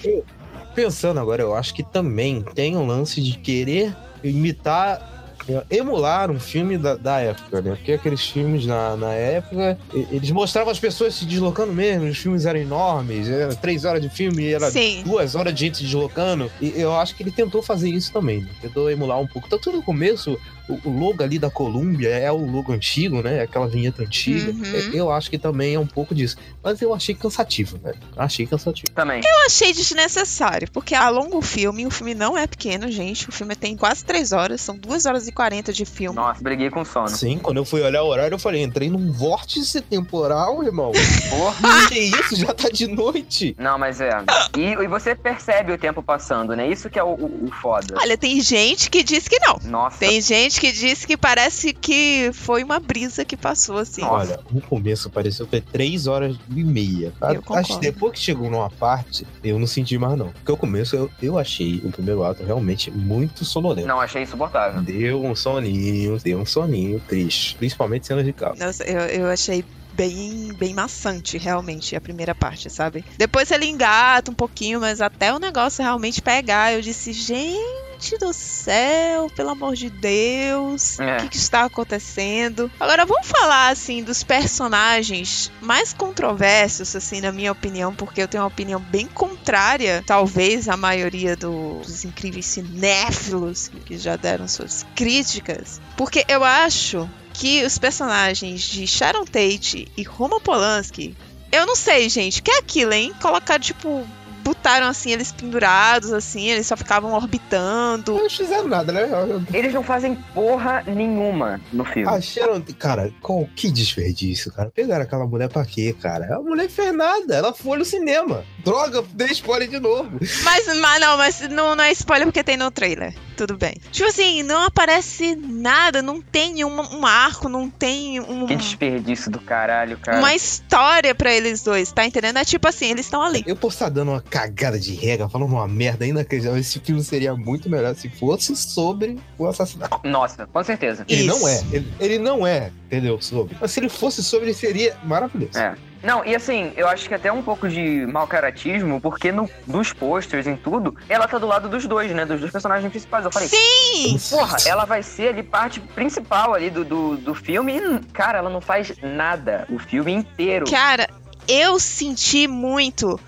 Pensando 0.75 1.19
agora, 1.19 1.41
eu 1.41 1.55
acho 1.55 1.73
que 1.73 1.83
também 1.83 2.43
tem 2.55 2.77
um 2.77 2.87
lance 2.87 3.23
de 3.23 3.39
querer 3.39 3.97
imitar, 4.23 5.35
é, 5.49 5.79
emular 5.79 6.31
um 6.31 6.39
filme 6.39 6.77
da, 6.77 6.97
da 6.97 7.19
época, 7.19 7.63
né? 7.63 7.77
Porque 7.77 7.93
aqueles 7.93 8.27
filmes 8.27 8.67
na, 8.67 8.95
na 8.95 9.15
época, 9.15 9.79
eles 9.95 10.31
mostravam 10.31 10.71
as 10.71 10.79
pessoas 10.79 11.15
se 11.15 11.25
deslocando 11.25 11.73
mesmo, 11.73 12.09
os 12.09 12.19
filmes 12.19 12.45
eram 12.45 12.61
enormes, 12.61 13.27
era 13.27 13.55
três 13.55 13.87
horas 13.87 14.03
de 14.03 14.11
filme, 14.11 14.53
era 14.53 14.71
Sim. 14.71 15.03
duas 15.03 15.35
horas 15.35 15.55
de 15.55 15.61
gente 15.61 15.79
se 15.79 15.85
deslocando. 15.85 16.53
E 16.61 16.75
eu 16.77 16.95
acho 16.95 17.15
que 17.15 17.23
ele 17.23 17.33
tentou 17.33 17.63
fazer 17.63 17.89
isso 17.89 18.13
também, 18.13 18.43
né? 18.43 18.51
tentou 18.61 18.91
emular 18.91 19.19
um 19.19 19.27
pouco. 19.27 19.49
Tanto 19.49 19.73
no 19.73 19.83
começo, 19.83 20.39
o, 20.69 20.79
logo 20.91 21.23
ali 21.23 21.39
da 21.39 21.51
Columbia 21.51 22.09
é 22.09 22.31
o 22.33 22.37
logo 22.45 22.73
antigo, 22.73 23.23
né? 23.23 23.43
Aquela 23.43 23.67
vinheta 23.67 24.03
antiga. 24.03 24.51
Uhum. 24.53 24.65
Eu- 24.65 24.95
Eu 25.05 25.13
acho 25.13 25.29
que 25.31 25.39
também 25.39 25.75
é 25.75 25.79
um 25.79 25.87
pouco 25.87 26.15
disso. 26.15 26.37
Mas 26.63 26.81
eu 26.81 26.95
achei 26.95 27.15
cansativo, 27.15 27.79
velho. 27.79 27.99
Achei 28.17 28.47
cansativo. 28.47 28.91
Também. 28.95 29.21
Eu 29.25 29.47
achei 29.47 29.73
desnecessário, 29.73 30.69
porque 30.73 30.95
alonga 30.95 31.37
o 31.37 31.43
filme, 31.43 31.87
o 31.87 31.91
filme 31.91 32.15
não 32.15 32.37
é 32.39 32.47
pequeno, 32.47 32.91
gente, 32.91 33.29
o 33.29 33.33
filme 33.33 33.55
tem 33.57 33.77
quase 33.77 34.05
três 34.05 34.33
horas, 34.33 34.61
são 34.61 34.77
duas 34.77 35.05
horas 35.07 35.27
e 35.29 35.33
quarenta 35.33 35.73
de 35.73 35.85
filme. 35.85 36.17
Nossa, 36.17 36.43
briguei 36.43 36.71
com 36.71 36.85
sono. 36.85 37.09
Sim, 37.09 37.39
quando 37.39 37.59
eu 37.59 37.65
fui 37.65 37.83
olhar 37.83 38.03
o 38.03 38.07
horário, 38.07 38.35
eu 38.35 38.39
falei, 38.39 38.63
entrei 38.63 38.89
num 38.91 39.13
vórtice 39.13 39.81
temporal, 39.81 40.63
irmão. 40.65 40.93
Porra. 41.31 41.89
que 41.89 41.99
isso? 41.99 42.37
Já 42.37 42.53
tá 42.55 42.69
de 42.69 42.87
noite. 42.87 43.55
Não, 43.59 43.79
mas 43.79 44.01
é. 44.01 44.11
E, 44.57 44.61
e 44.83 44.87
você 44.89 45.15
percebe 45.15 45.73
o 45.73 45.79
tempo 45.79 46.03
passando, 46.03 46.55
né? 46.57 46.69
Isso 46.69 46.89
que 46.91 46.99
é 46.99 47.03
o, 47.05 47.09
o, 47.15 47.47
o 47.47 47.51
foda. 47.61 47.95
Olha, 47.99 48.17
tem 48.17 48.41
gente 48.41 48.91
que 48.91 49.03
diz 49.03 49.27
que 49.29 49.39
não. 49.41 49.59
Nossa. 49.65 49.99
Tem 49.99 50.21
gente 50.21 50.54
que 50.59 50.73
diz 50.73 51.05
que 51.05 51.17
parece 51.17 51.73
que 51.73 52.31
foi 52.33 52.63
uma 52.63 52.79
brisa 52.81 53.25
que 53.25 53.37
passou 53.37 53.79
assim. 53.79 54.03
Olha, 54.03 54.41
no 54.51 54.61
começo 54.61 55.11
pareceu 55.11 55.47
ter 55.47 55.63
três 55.63 56.07
horas 56.07 56.37
e 56.55 56.65
meia. 56.65 57.13
Eu 57.21 57.29
Acho 57.29 57.43
concordo. 57.43 57.69
que 57.69 57.81
depois 57.81 58.13
que 58.13 58.21
chegou 58.21 58.51
numa 58.51 58.71
parte, 58.71 59.27
eu 59.43 59.59
não 59.59 59.67
senti 59.67 59.97
mais, 59.99 60.19
não. 60.19 60.31
Porque 60.31 60.53
o 60.53 60.57
começo 60.57 60.97
eu, 60.97 61.11
eu 61.23 61.39
achei 61.39 61.81
o 61.85 61.91
primeiro 61.91 62.25
ato 62.25 62.45
realmente 62.45 62.91
muito 62.91 63.45
sonolento. 63.45 63.89
Não, 63.89 64.01
achei 64.01 64.23
insuportável. 64.23 64.83
Deu 64.83 65.25
um 65.25 65.35
soninho, 65.35 66.19
deu 66.19 66.39
um 66.39 66.47
soninho 66.47 67.01
triste. 67.01 67.57
Principalmente 67.57 68.07
cenas 68.07 68.25
de 68.25 68.33
carro. 68.33 68.57
Nossa, 68.59 68.85
eu, 68.85 69.01
eu 69.01 69.27
achei 69.29 69.65
bem, 69.95 70.53
bem 70.59 70.75
maçante, 70.75 71.39
realmente, 71.39 71.95
a 71.97 72.01
primeira 72.01 72.35
parte, 72.35 72.69
sabe? 72.69 73.05
Depois 73.17 73.51
ele 73.51 73.67
engata 73.67 74.31
um 74.31 74.35
pouquinho, 74.35 74.81
mas 74.81 75.01
até 75.01 75.33
o 75.33 75.39
negócio 75.39 75.83
realmente 75.83 76.21
pegar, 76.21 76.73
eu 76.73 76.81
disse, 76.81 77.13
gente 77.13 77.75
do 78.19 78.33
céu, 78.33 79.29
pelo 79.35 79.51
amor 79.51 79.75
de 79.75 79.89
Deus, 79.91 80.99
É. 81.01 81.17
o 81.17 81.21
que, 81.23 81.29
que 81.31 81.37
está 81.37 81.65
acontecendo? 81.65 82.71
Agora 82.79 83.05
vamos 83.07 83.27
falar 83.27 83.69
assim 83.71 84.03
dos 84.03 84.23
personagens 84.23 85.51
mais 85.61 85.93
controversos, 85.93 86.95
assim, 86.95 87.21
na 87.21 87.33
minha 87.33 87.51
opinião, 87.53 87.95
porque 87.95 88.23
eu 88.23 88.29
tenho 88.29 88.43
uma 88.43 88.49
opinião 88.49 88.81
bem 88.81 89.07
contrária, 89.07 90.03
talvez 90.07 90.69
a 90.69 90.77
maioria 90.77 91.37
do- 91.37 91.81
dos 91.81 92.05
incríveis 92.05 92.47
cinéfilos 92.47 93.71
que- 93.87 93.99
já 93.99 94.17
deram 94.17 94.47
suas 94.47 94.85
críticas, 94.95 95.81
porque 95.97 96.25
eu 96.29 96.45
acho 96.45 97.09
que 97.33 97.65
os 97.65 97.79
personagens 97.79 98.61
de 98.63 98.87
Sharon 98.87 99.25
Tate 99.25 99.89
e 99.97 100.03
Roman 100.03 100.41
Polanski, 100.41 101.17
eu 101.51 101.67
não 101.67 101.75
sei, 101.77 102.09
gente, 102.09 102.43
que 102.43 102.51
é 102.51 102.59
aquilo, 102.59 102.93
hein? 102.93 103.13
Colocaram 103.21 103.61
tipo 103.63 104.07
botaram 104.45 104.87
assim 104.87 105.11
eles 105.11 105.33
pendurados 105.33 106.13
assim, 106.13 106.49
eles 106.49 106.67
só 106.67 106.77
ficavam 106.77 107.15
orbitando. 107.15 108.15
Não 108.15 108.31
fizeram 108.31 108.69
nada, 108.69 108.93
né? 108.93 109.09
Eles 109.53 109.73
não 109.73 109.83
fazem 109.83 110.15
porra 110.35 110.85
nenhuma 110.87 111.61
no 111.73 111.85
filme. 111.85 112.09
Acharam. 112.09 112.63
Cara, 112.79 113.11
qual, 113.21 113.49
que 113.57 113.71
desperdício, 113.71 114.53
cara. 114.53 114.71
Pegaram 114.71 115.05
aquela 115.05 115.27
mulher 115.27 115.49
pra 115.49 115.65
quê, 115.65 115.97
cara? 115.99 116.37
A 116.37 116.41
mulher 116.41 116.69
fez 116.69 116.95
nada. 116.95 117.35
Ela 117.35 117.55
foi 117.55 117.79
no 117.79 117.85
cinema. 117.85 118.45
Droga, 118.65 119.03
dei 119.13 119.29
spoiler 119.29 119.69
de 119.69 119.81
novo. 119.81 120.11
Mas, 120.45 120.67
mas 120.79 121.01
não, 121.01 121.17
mas 121.17 121.41
não, 121.49 121.75
não 121.75 121.85
é 121.85 121.93
spoiler 121.93 122.27
porque 122.27 122.45
tem 122.45 122.57
no 122.57 122.71
trailer. 122.71 123.15
Tudo 123.37 123.57
bem. 123.57 123.77
Tipo 123.91 124.09
assim, 124.09 124.43
não 124.43 124.63
aparece 124.63 125.35
nada, 125.37 126.03
não 126.03 126.21
tem 126.21 126.65
um, 126.65 126.99
um 126.99 127.07
arco, 127.07 127.49
não 127.49 127.69
tem 127.69 128.21
um, 128.21 128.47
Que 128.47 128.57
desperdício 128.57 129.31
do 129.31 129.41
caralho, 129.41 129.99
cara. 129.99 130.19
uma 130.19 130.35
história 130.35 131.15
pra 131.15 131.33
eles 131.33 131.63
dois, 131.63 131.91
tá 131.93 132.05
entendendo? 132.05 132.39
É 132.39 132.45
tipo 132.45 132.67
assim, 132.69 132.91
eles 132.91 133.07
estão 133.07 133.23
ali. 133.23 133.43
Eu 133.47 133.57
posso 133.57 133.77
estar 133.77 133.89
dando 133.89 134.13
uma 134.13 134.21
cagada 134.21 134.79
de 134.79 134.95
regra, 134.95 135.29
falando 135.29 135.51
uma 135.53 135.67
merda 135.67 136.07
inacreditável. 136.07 136.59
Esse 136.61 136.79
filme 136.81 137.03
seria 137.03 137.35
muito 137.35 137.69
melhor 137.69 137.95
se 137.95 138.09
fosse 138.09 138.55
sobre 138.57 139.19
o 139.39 139.47
assassinato. 139.47 140.01
Nossa, 140.05 140.47
com 140.47 140.63
certeza. 140.65 141.05
Ele 141.09 141.27
Isso. 141.27 141.39
não 141.39 141.49
é. 141.49 141.65
Ele, 141.73 141.93
ele 142.01 142.19
não 142.19 142.47
é, 142.47 142.71
entendeu? 142.87 143.21
Sobre. 143.21 143.57
Mas 143.61 143.71
se 143.71 143.81
ele 143.81 143.89
fosse 143.89 144.23
sobre, 144.23 144.47
ele 144.47 144.55
seria 144.55 144.97
maravilhoso. 145.05 145.59
É. 145.59 145.75
Não, 146.05 146.25
e 146.25 146.35
assim, 146.37 146.73
eu 146.77 146.87
acho 146.87 147.09
que 147.09 147.15
até 147.15 147.33
um 147.33 147.43
pouco 147.43 147.69
de 147.69 148.07
mau 148.07 148.27
caratismo, 148.27 149.01
porque 149.01 149.33
no, 149.33 149.49
nos 149.67 149.93
posters, 149.93 150.47
em 150.47 150.55
tudo, 150.57 150.95
ela 151.09 151.27
tá 151.27 151.39
do 151.39 151.47
lado 151.47 151.69
dos 151.69 151.87
dois, 151.87 152.13
né? 152.13 152.25
Dos 152.27 152.39
dois 152.41 152.53
personagens 152.53 152.91
principais. 152.91 153.25
Eu 153.25 153.33
falei, 153.33 153.49
Sim! 153.49 154.19
porra, 154.31 154.57
ela 154.67 154.85
vai 154.85 155.03
ser 155.03 155.29
ali 155.29 155.43
parte 155.43 155.81
principal 155.81 156.53
ali 156.55 156.69
do, 156.69 156.85
do, 156.85 157.17
do 157.17 157.35
filme 157.35 157.77
e, 157.79 158.01
cara, 158.13 158.39
ela 158.39 158.51
não 158.51 158.61
faz 158.61 158.93
nada 159.03 159.67
o 159.71 159.79
filme 159.79 160.13
inteiro. 160.13 160.67
Cara, 160.71 161.09
eu 161.49 161.81
senti 161.81 162.47
muito 162.47 163.19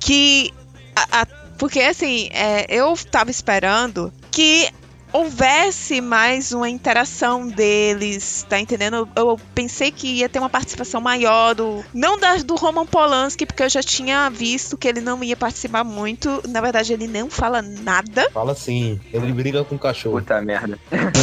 que. 0.00 0.50
a- 0.96 1.20
a- 1.22 1.26
porque 1.58 1.80
assim, 1.80 2.28
é, 2.32 2.66
eu 2.68 2.94
tava 3.10 3.30
esperando 3.30 4.12
que 4.30 4.68
houvesse 5.14 6.00
mais 6.00 6.50
uma 6.50 6.68
interação 6.68 7.46
deles, 7.46 8.44
tá 8.48 8.58
entendendo? 8.58 9.08
Eu, 9.14 9.30
eu 9.30 9.40
pensei 9.54 9.92
que 9.92 10.08
ia 10.08 10.28
ter 10.28 10.40
uma 10.40 10.50
participação 10.50 11.00
maior 11.00 11.54
do. 11.54 11.84
Não 11.94 12.18
da, 12.18 12.36
do 12.38 12.56
Roman 12.56 12.84
Polanski, 12.84 13.46
porque 13.46 13.62
eu 13.62 13.68
já 13.68 13.80
tinha 13.80 14.28
visto 14.28 14.76
que 14.76 14.88
ele 14.88 15.00
não 15.00 15.22
ia 15.22 15.36
participar 15.36 15.84
muito. 15.84 16.42
Na 16.48 16.60
verdade, 16.60 16.92
ele 16.92 17.06
não 17.06 17.30
fala 17.30 17.62
nada. 17.62 18.28
Fala 18.32 18.52
assim, 18.52 19.00
ele 19.12 19.32
briga 19.32 19.62
com 19.62 19.76
o 19.76 19.78
cachorro. 19.78 20.18
Puta 20.18 20.42
merda. 20.42 20.78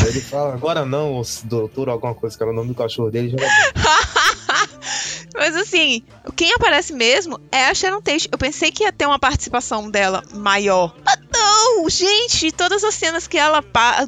Ele 0.08 0.22
fala, 0.22 0.54
agora 0.54 0.86
não, 0.86 1.20
o 1.20 1.24
doutor, 1.44 1.90
alguma 1.90 2.16
coisa, 2.16 2.38
que 2.38 2.42
era 2.42 2.52
o 2.52 2.56
nome 2.56 2.70
do 2.70 2.76
cachorro 2.76 3.12
dele. 3.12 3.30
Já... 3.30 3.38
Mas 5.36 5.56
assim, 5.56 6.04
quem 6.36 6.54
aparece 6.54 6.94
mesmo 6.94 7.40
é 7.52 7.66
a 7.66 7.74
Sharon 7.74 8.02
Tate. 8.02 8.30
Eu 8.32 8.38
pensei 8.38 8.72
que 8.72 8.84
ia 8.84 8.92
ter 8.92 9.06
uma 9.06 9.20
participação 9.20 9.90
dela 9.90 10.24
maior. 10.34 10.96
Mas 11.06 11.20
não, 11.34 11.90
gente, 11.90 12.52
todas 12.52 12.84
as 12.84 12.96
cenas 12.96 13.28
que 13.28 13.38
ela, 13.38 13.64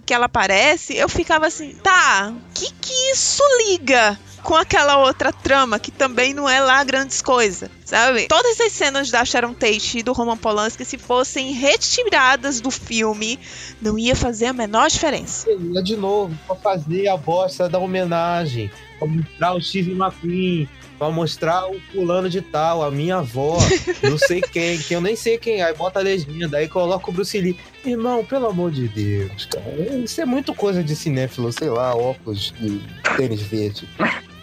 que 0.06 0.14
ela 0.14 0.26
aparece, 0.26 0.96
eu 0.96 1.08
ficava 1.10 1.48
assim, 1.48 1.76
tá, 1.76 2.34
que 2.54 2.72
que 2.74 3.12
isso 3.12 3.44
liga? 3.66 4.20
Com 4.42 4.56
aquela 4.56 4.98
outra 4.98 5.32
trama 5.32 5.80
que 5.80 5.90
também 5.90 6.34
não 6.34 6.50
é 6.50 6.60
lá 6.60 6.84
grandes 6.84 7.22
coisas, 7.22 7.70
sabe? 7.86 8.28
Todas 8.28 8.60
as 8.60 8.72
cenas 8.72 9.12
da 9.12 9.24
Sharon 9.26 9.54
Tate 9.54 10.00
e 10.00 10.04
do 10.04 10.14
Roman 10.14 10.38
Polanski, 10.38 10.86
se 10.86 10.98
fossem 10.98 11.52
retiradas 11.52 12.62
do 12.62 12.72
filme, 12.72 13.40
não 13.82 13.98
ia 13.98 14.16
fazer 14.16 14.48
a 14.48 14.54
menor 14.54 14.90
diferença. 14.90 15.50
Ia 15.50 15.84
de 15.84 15.96
novo, 15.96 16.38
pra 16.48 16.56
fazer 16.56 17.08
a 17.08 17.18
bosta 17.18 17.68
da 17.70 17.80
homenagem, 17.80 18.72
pra 19.00 19.08
mostrar 19.08 19.54
o 19.54 19.62
Steve 19.62 19.92
McQueen, 19.92 20.70
pra 20.98 21.10
mostrar 21.10 21.70
o 21.70 21.80
fulano 21.92 22.30
de 22.30 22.42
tal, 22.42 22.84
a 22.84 22.92
minha 22.92 23.18
avó, 23.18 23.58
não 24.02 24.18
sei 24.18 24.42
quem, 24.42 24.78
que 24.78 24.94
eu 24.94 25.02
nem 25.02 25.16
sei 25.16 25.38
quem, 25.38 25.62
aí 25.62 25.74
bota 25.74 26.00
a 26.00 26.04
legenda, 26.04 26.58
aí 26.58 26.68
coloca 26.68 27.10
o 27.10 27.14
Bruce 27.14 27.40
Lee. 27.40 27.58
Irmão, 27.86 28.24
pelo 28.24 28.48
amor 28.48 28.72
de 28.72 28.88
Deus, 28.88 29.46
cara, 29.46 29.98
isso 30.04 30.22
é 30.22 30.26
muito 30.26 30.54
coisa 30.54 30.84
de 30.84 30.96
cinéfilo, 30.96 31.52
sei 31.52 31.70
lá, 31.70 31.96
óculos 31.96 32.54
de 32.58 32.82
tênis 33.18 33.42
verde. 33.42 33.88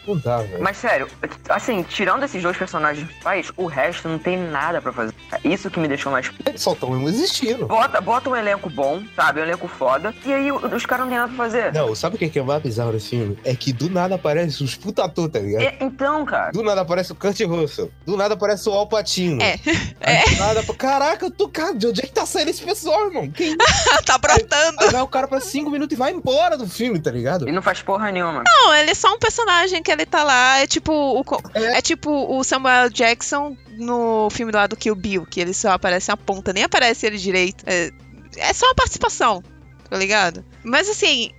Não 0.07 0.17
dá, 0.17 0.39
velho. 0.39 0.63
Mas 0.63 0.77
sério, 0.79 1.09
assim, 1.49 1.83
tirando 1.83 2.23
esses 2.25 2.43
dois 2.43 2.57
personagens 2.57 3.07
principais, 3.07 3.53
o 3.57 3.67
resto 3.67 4.09
não 4.09 4.19
tem 4.19 4.37
nada 4.37 4.81
pra 4.81 4.93
fazer. 4.93 5.15
Isso 5.45 5.71
que 5.71 5.79
me 5.79 5.87
deixou 5.89 6.11
mais. 6.11 6.31
Eles 6.47 6.61
só 6.63 6.73
estão 6.73 7.09
existindo. 7.09 7.67
Bota, 7.67 8.01
bota 8.01 8.31
um 8.31 8.37
elenco 8.37 8.69
bom, 8.71 9.03
sabe? 9.15 9.41
Um 9.41 9.45
elenco 9.45 9.69
foda. 9.69 10.15
E 10.25 10.33
aí 10.33 10.51
os 10.53 10.87
caras 10.87 11.05
não 11.05 11.11
tem 11.11 11.19
nada 11.19 11.29
pra 11.33 11.37
fazer. 11.45 11.73
Não, 11.73 11.95
sabe 11.95 12.17
o 12.17 12.19
que 12.19 12.25
é 12.25 12.29
que 12.29 12.39
é 12.39 12.43
mais 12.43 12.63
bizarro 12.63 12.93
nesse 12.93 13.11
filme? 13.11 13.39
É 13.45 13.55
que 13.55 13.73
do 13.73 13.89
nada 13.91 14.15
aparece 14.15 14.63
os 14.65 14.75
puta 14.75 15.05
ator, 15.05 15.29
tá 15.29 15.39
ligado? 15.39 15.63
E- 15.63 15.77
então, 15.85 16.25
cara. 16.25 16.51
Do 16.53 16.63
nada 16.63 16.81
aparece 16.81 17.13
o 17.13 17.15
Kurt 17.15 17.41
Russell. 17.43 17.91
Do 18.07 18.17
nada 18.17 18.35
aparece 18.35 18.69
o 18.69 18.73
Al 18.73 18.87
Pacino. 18.89 19.41
É. 19.43 19.59
Aí 20.01 20.25
do 20.35 20.37
nada, 20.41 20.63
caraca, 20.75 21.27
eu 21.27 21.31
tô. 21.31 21.49
Cara, 21.49 21.75
de 21.75 21.87
onde 21.87 22.01
é 22.01 22.07
que 22.07 22.13
tá 22.13 22.25
saindo 22.27 22.51
esse 22.51 22.63
pessoal, 22.63 23.07
irmão? 23.07 23.31
Quem? 23.31 23.57
tá 24.07 24.17
brotando. 24.19 24.77
Aí 24.81 24.91
vai 24.91 25.03
o 25.03 25.07
cara 25.09 25.29
pra 25.29 25.41
cinco 25.41 25.71
minutos 25.71 25.95
e 25.95 25.99
vai 25.99 26.13
embora 26.13 26.57
do 26.57 26.67
filme, 26.67 26.99
tá 26.99 27.11
ligado? 27.11 27.45
Ele 27.45 27.53
não 27.53 27.63
faz 27.63 27.83
porra 27.83 28.11
nenhuma. 28.11 28.43
Não, 28.47 28.75
ele 28.75 28.91
é 28.91 28.95
só 28.95 29.13
um 29.15 29.19
personagem 29.19 29.83
que 29.83 29.90
ele 29.93 30.07
tá 30.07 30.23
lá. 30.25 30.59
É 30.59 30.67
tipo 30.67 30.93
o, 30.93 31.25
É. 31.55 31.79
é. 31.79 31.83
tipo 31.83 32.11
o 32.11 32.43
Samuel 32.45 32.91
Jackson 32.91 33.57
no 33.77 34.29
filme 34.31 34.53
lá 34.53 34.67
do 34.67 34.77
Kill 34.77 34.95
Bill, 34.95 35.27
que 35.27 35.41
ele 35.41 35.55
só 35.55 35.73
aparece 35.73 36.11
a 36.11 36.17
ponta, 36.17 36.53
nem 36.53 36.65
aparece 36.65 37.07
ele 37.07 37.19
direito. 37.19 37.65
É, 37.67 37.91
é 38.37 38.53
só 38.53 38.67
uma 38.67 38.75
participação, 38.75 39.43
tá 39.89 39.97
ligado? 39.97 40.45
Mas 40.65 40.89
assim, 40.89 41.31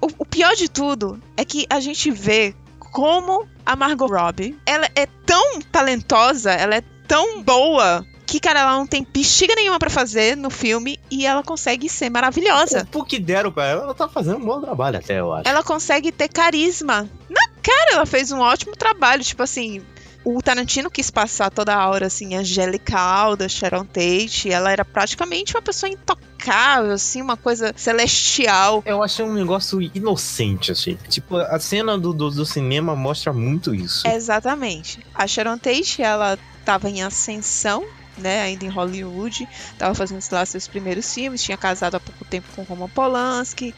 o, 0.00 0.08
o 0.18 0.26
pior 0.26 0.54
de 0.54 0.68
tudo 0.68 1.20
é 1.36 1.44
que 1.44 1.66
a 1.70 1.80
gente 1.80 2.10
vê 2.10 2.54
como 2.78 3.46
a 3.66 3.74
Margot 3.74 4.06
Robbie, 4.06 4.56
ela 4.66 4.88
é 4.94 5.06
tão 5.26 5.60
talentosa, 5.72 6.52
ela 6.52 6.76
é 6.76 6.82
tão 7.08 7.42
boa. 7.42 8.04
Que, 8.26 8.40
cara, 8.40 8.60
ela 8.60 8.72
não 8.76 8.86
tem 8.86 9.06
bexiga 9.12 9.54
nenhuma 9.54 9.78
pra 9.78 9.90
fazer 9.90 10.36
no 10.36 10.48
filme 10.48 10.98
e 11.10 11.26
ela 11.26 11.42
consegue 11.42 11.88
ser 11.88 12.08
maravilhosa. 12.10 12.88
O 12.94 13.04
que 13.04 13.18
deram 13.18 13.52
pra 13.52 13.66
ela, 13.66 13.82
ela 13.82 13.94
tá 13.94 14.08
fazendo 14.08 14.38
um 14.38 14.44
bom 14.44 14.60
trabalho 14.60 14.98
até, 14.98 15.20
eu 15.20 15.32
acho. 15.32 15.48
ela 15.48 15.62
consegue 15.62 16.10
ter 16.10 16.28
carisma. 16.28 17.08
Na 17.28 17.53
cara, 17.64 17.94
ela 17.94 18.06
fez 18.06 18.30
um 18.30 18.40
ótimo 18.40 18.76
trabalho. 18.76 19.24
Tipo 19.24 19.42
assim, 19.42 19.82
o 20.22 20.40
Tarantino 20.40 20.90
quis 20.90 21.10
passar 21.10 21.50
toda 21.50 21.74
a 21.74 21.80
aura, 21.80 22.06
assim, 22.06 22.34
angelical 22.34 23.36
da 23.36 23.48
Sharon 23.48 23.84
Tate. 23.84 24.50
Ela 24.50 24.70
era 24.70 24.84
praticamente 24.84 25.56
uma 25.56 25.62
pessoa 25.62 25.90
intocável, 25.90 26.92
assim, 26.92 27.22
uma 27.22 27.36
coisa 27.36 27.72
celestial. 27.76 28.82
Eu 28.86 29.02
achei 29.02 29.24
um 29.24 29.32
negócio 29.32 29.80
inocente, 29.94 30.70
assim. 30.70 30.96
Tipo, 31.08 31.36
a 31.36 31.58
cena 31.58 31.98
do, 31.98 32.12
do, 32.12 32.30
do 32.30 32.46
cinema 32.46 32.94
mostra 32.94 33.32
muito 33.32 33.74
isso. 33.74 34.06
Exatamente. 34.06 35.04
A 35.14 35.26
Sharon 35.26 35.58
Tate, 35.58 36.02
ela 36.02 36.38
tava 36.64 36.88
em 36.88 37.02
ascensão. 37.02 37.84
Né, 38.16 38.42
ainda 38.42 38.64
em 38.64 38.68
Hollywood, 38.68 39.44
tava 39.76 39.92
fazendo 39.92 40.22
lá 40.30 40.46
seus 40.46 40.68
primeiros 40.68 41.12
filmes, 41.12 41.42
tinha 41.42 41.56
casado 41.56 41.96
há 41.96 42.00
pouco 42.00 42.24
tempo 42.24 42.46
com 42.54 42.62
Roman 42.62 42.88
Polanski, 42.88 43.74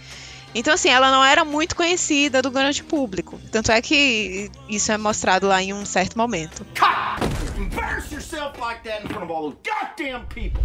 então, 0.58 0.72
assim, 0.72 0.88
ela 0.88 1.10
não 1.10 1.22
era 1.22 1.44
muito 1.44 1.76
conhecida 1.76 2.40
do 2.40 2.50
grande 2.50 2.82
público. 2.82 3.38
Tanto 3.52 3.70
é 3.70 3.82
que 3.82 4.50
isso 4.68 4.90
é 4.90 4.96
mostrado 4.96 5.46
lá 5.46 5.62
em 5.62 5.74
um 5.74 5.84
certo 5.84 6.16
momento. 6.16 6.66
Embarrass 7.58 8.10
yourself 8.10 8.58
like 8.58 8.82
that 8.84 9.04
in 9.04 9.08
front 9.08 9.24
of 9.24 9.32
all 9.32 9.50
those 9.50 9.56
goddamn 9.62 10.24
people. 10.28 10.62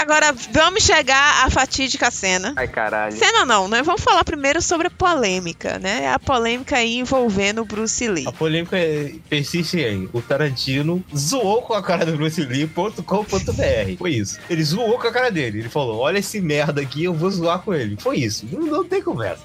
Agora, 0.00 0.32
vamos 0.52 0.82
chegar 0.82 1.44
à 1.44 1.50
fatídica 1.50 2.10
cena. 2.10 2.54
Ai, 2.56 2.66
caralho. 2.66 3.14
Cena 3.16 3.44
não, 3.44 3.68
né? 3.68 3.82
Vamos 3.82 4.00
falar 4.02 4.24
primeiro 4.24 4.62
sobre 4.62 4.86
a 4.86 4.90
polêmica, 4.90 5.78
né? 5.78 6.08
A 6.10 6.18
polêmica 6.18 6.76
aí 6.76 6.96
envolvendo 6.96 7.60
o 7.60 7.64
Bruce 7.64 8.08
Lee. 8.08 8.26
A 8.26 8.32
polêmica 8.32 8.78
é- 8.78 9.12
persiste 9.28 9.78
em 9.78 10.08
o 10.12 10.22
Tarantino 10.22 11.04
zoou 11.14 11.60
com 11.62 11.74
a 11.74 11.82
cara 11.82 12.06
do 12.06 12.16
Bruce 12.16 12.40
Lee.com.br. 12.40 13.96
Foi 13.98 14.10
isso. 14.10 14.38
Ele 14.48 14.64
zoou 14.64 14.98
com 14.98 15.06
a 15.06 15.12
cara 15.12 15.30
dele. 15.30 15.58
Ele 15.60 15.68
falou: 15.68 15.98
olha 16.00 16.18
esse 16.18 16.40
merda 16.40 16.80
aqui, 16.80 17.04
eu 17.04 17.14
vou 17.14 17.30
zoar 17.30 17.58
com 17.60 17.74
ele. 17.74 17.96
Foi 18.00 18.18
isso. 18.18 18.46
Não, 18.50 18.60
não 18.66 18.84
tem 18.84 19.02
conversa. 19.02 19.42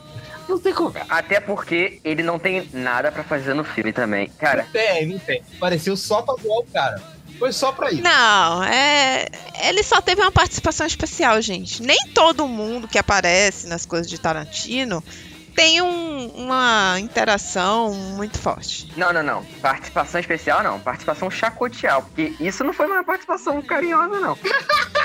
Não 0.47 0.59
tem 0.59 0.73
conversa. 0.73 1.07
Até 1.11 1.39
porque 1.39 1.99
ele 2.03 2.21
não 2.23 2.37
tem 2.39 2.69
nada 2.71 3.11
pra 3.11 3.23
fazer 3.23 3.53
no 3.53 3.63
filme 3.63 3.91
também. 3.91 4.29
Cara, 4.37 4.63
Não 4.63 4.71
tem, 4.71 5.07
não 5.07 5.19
tem. 5.19 5.41
Pareceu 5.59 5.97
só 5.97 6.21
pra 6.21 6.35
zoar 6.35 6.59
o 6.59 6.65
cara. 6.71 7.14
Foi 7.37 7.51
só 7.51 7.71
pra 7.71 7.91
isso. 7.91 8.01
Não, 8.01 8.63
é. 8.63 9.27
Ele 9.63 9.83
só 9.83 10.01
teve 10.01 10.21
uma 10.21 10.31
participação 10.31 10.85
especial, 10.87 11.41
gente. 11.41 11.81
Nem 11.81 12.07
todo 12.13 12.47
mundo 12.47 12.87
que 12.87 12.97
aparece 12.97 13.67
nas 13.67 13.85
coisas 13.85 14.09
de 14.09 14.17
Tarantino 14.17 15.03
tem 15.55 15.81
um- 15.81 16.27
uma 16.35 16.97
interação 16.99 17.93
muito 17.93 18.37
forte. 18.37 18.87
Não, 18.97 19.13
não, 19.13 19.23
não. 19.23 19.43
Participação 19.61 20.19
especial 20.19 20.61
não. 20.63 20.79
Participação 20.79 21.31
chacoteal. 21.31 22.01
Porque 22.03 22.33
isso 22.39 22.63
não 22.63 22.73
foi 22.73 22.85
uma 22.87 23.03
participação 23.03 23.61
carinhosa, 23.61 24.19
não. 24.19 24.35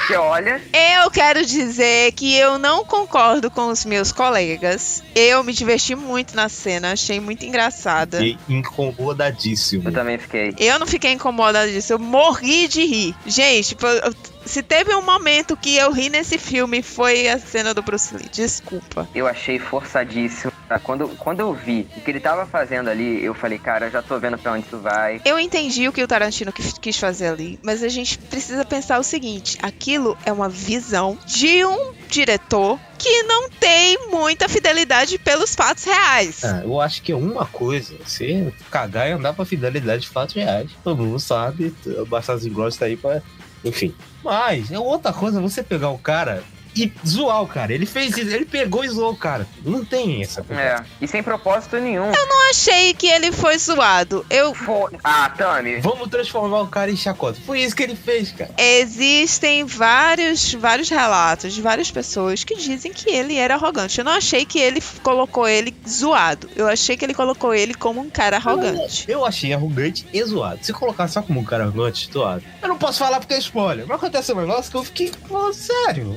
Você 0.07 0.17
olha. 0.17 0.61
Eu 1.03 1.11
quero 1.11 1.45
dizer 1.47 2.13
que 2.13 2.35
eu 2.37 2.59
não 2.59 2.85
concordo 2.85 3.51
com 3.51 3.69
os 3.69 3.85
meus 3.85 4.11
colegas. 4.13 5.03
Eu 5.15 5.43
me 5.45 5.53
diverti 5.53 5.95
muito 5.95 6.35
na 6.35 6.49
cena, 6.49 6.93
achei 6.93 7.21
muito 7.21 7.45
engraçada. 7.47 8.19
Fiquei 8.19 8.39
incomodadíssimo. 8.49 9.89
Eu 9.89 9.93
também 9.93 10.19
fiquei. 10.19 10.55
Eu 10.59 10.79
não 10.79 10.87
fiquei 10.87 11.13
incomodada 11.13 11.71
disso, 11.71 11.93
eu 11.93 11.99
morri 11.99 12.67
de 12.69 12.85
rir. 12.85 13.15
Gente, 13.27 13.69
tipo, 13.69 13.87
eu- 13.87 14.15
se 14.45 14.63
teve 14.63 14.95
um 14.95 15.03
momento 15.03 15.57
que 15.57 15.77
eu 15.77 15.93
ri 15.93 16.09
nesse 16.09 16.39
filme, 16.39 16.83
foi 16.83 17.29
a 17.29 17.39
cena 17.39 17.75
do 17.75 17.83
Bruce 17.83 18.15
Lee. 18.15 18.29
Desculpa. 18.33 19.09
Eu 19.15 19.27
achei 19.27 19.59
forçadíssimo. 19.59 20.53
tá? 20.69 20.79
Quando, 20.79 21.09
quando 21.17 21.41
eu 21.41 21.53
vi 21.55 21.87
o 21.97 22.01
que 22.01 22.11
ele 22.11 22.21
tava 22.21 22.47
fazendo 22.47 22.89
ali, 22.89 23.25
eu 23.25 23.35
falei, 23.35 23.59
cara, 23.59 23.91
já 23.91 24.03
tô 24.03 24.19
vendo 24.19 24.39
pra 24.39 24.53
onde 24.53 24.65
tu 24.67 24.79
vai. 24.79 25.21
Eu 25.25 25.39
entendi 25.39 25.89
o 25.89 25.93
que 25.93 26.03
o 26.03 26.09
Tarantino 26.09 26.53
quis, 26.53 26.73
quis 26.79 26.97
fazer 26.99 27.29
ali, 27.29 27.59
mas 27.63 27.83
a 27.83 27.89
gente 27.89 28.19
precisa 28.19 28.65
pensar 28.65 28.99
o 28.99 29.03
seguinte: 29.03 29.59
aquilo 29.63 30.17
é 30.25 30.33
uma 30.33 30.49
visão 30.49 31.19
de 31.27 31.65
um 31.65 31.93
diretor 32.09 32.79
que 32.99 33.23
não 33.23 33.49
tem 33.49 34.09
muita 34.11 34.49
fidelidade 34.49 35.19
pelos 35.19 35.55
fatos 35.55 35.85
reais. 35.85 36.45
Ah, 36.45 36.61
eu 36.63 36.81
acho 36.81 37.03
que 37.03 37.13
é 37.13 37.17
uma 37.17 37.47
coisa, 37.47 37.95
você 38.05 38.53
cagar 38.71 39.09
e 39.09 39.13
andar 39.13 39.33
pra 39.33 39.45
fidelidade 39.45 40.03
de 40.03 40.09
fatos 40.09 40.35
reais. 40.35 40.71
Todo 40.85 41.03
mundo 41.03 41.19
sabe, 41.19 41.75
o 41.87 42.05
Bastardos 42.05 42.45
Inglórios 42.45 42.77
tá 42.77 42.87
aí 42.87 42.97
pra... 42.97 43.23
Enfim. 43.65 43.95
Mas 44.23 44.71
é 44.71 44.79
outra 44.79 45.13
coisa 45.13 45.41
você 45.41 45.63
pegar 45.63 45.91
o 45.91 45.99
cara 45.99 46.43
e 46.85 46.93
zoar 47.07 47.43
o 47.43 47.47
cara. 47.47 47.73
Ele 47.73 47.87
fez 47.87 48.17
isso, 48.17 48.31
ele 48.35 48.45
pegou 48.45 48.85
e 48.85 48.89
zoou 48.89 49.13
o 49.13 49.17
cara. 49.17 49.47
Não 49.65 49.85
tem 49.85 50.23
essa 50.23 50.43
coisa. 50.43 50.61
É. 50.63 50.77
E 51.01 51.07
sem 51.09 51.23
propósito 51.23 51.77
nenhum. 51.79 52.07
Eu 52.13 52.51
achei 52.51 52.95
que 52.95 53.07
ele 53.07 53.33
foi 53.33 53.59
zoado. 53.59 54.25
Eu 54.31 54.55
Foi- 54.55 54.93
Ah, 55.05 55.29
Tami. 55.31 55.81
Vamos 55.81 56.09
transformar 56.09 56.61
o 56.61 56.67
cara 56.69 56.91
em 56.91 56.97
chacota. 56.97 57.39
Foi 57.47 57.61
isso 57.61 57.75
que 57.77 57.83
ele 57.83 57.97
fez, 57.97 58.33
cara. 58.33 58.51
Existem 58.59 59.65
vários, 59.65 60.53
vários 60.55 60.89
relatos 60.89 61.53
de 61.53 61.63
várias 61.63 61.91
pessoas 61.91 62.45
que 62.45 62.57
dizem 62.57 62.93
que 62.93 63.11
ele 63.11 63.37
era 63.37 63.55
arrogante. 63.55 63.99
Eu 63.99 64.05
não 64.05 64.13
achei 64.13 64.45
que 64.45 64.59
ele 64.59 64.83
colocou 65.03 65.47
ele 65.49 65.75
zoado. 65.89 66.49
Eu 66.57 66.67
achei 66.69 66.97
que 66.97 67.05
ele 67.05 67.15
colocou 67.15 67.55
ele 67.55 67.75
como 67.75 68.01
um 68.01 68.11
cara 68.11 68.37
arrogante. 68.37 69.05
Eu 69.09 69.25
achei 69.25 69.53
arrogante 69.53 70.07
e 70.13 70.23
zoado. 70.25 70.59
Se 70.65 70.73
colocar 70.73 71.09
só 71.09 71.23
como 71.23 71.41
um 71.41 71.45
cara 71.45 71.65
arrogante, 71.65 72.11
zoado. 72.13 72.43
Eu 72.63 72.69
não 72.69 72.79
posso 72.79 72.99
falar 72.99 73.19
porque 73.21 73.35
é 73.35 73.39
spoiler. 73.39 73.87
Mas 73.87 73.97
acontece 73.97 74.33
um 74.33 74.37
negócio 74.41 74.71
que 74.71 74.77
eu 74.77 74.85
fiquei, 74.85 75.13
pô, 75.29 75.53
sério. 75.53 76.17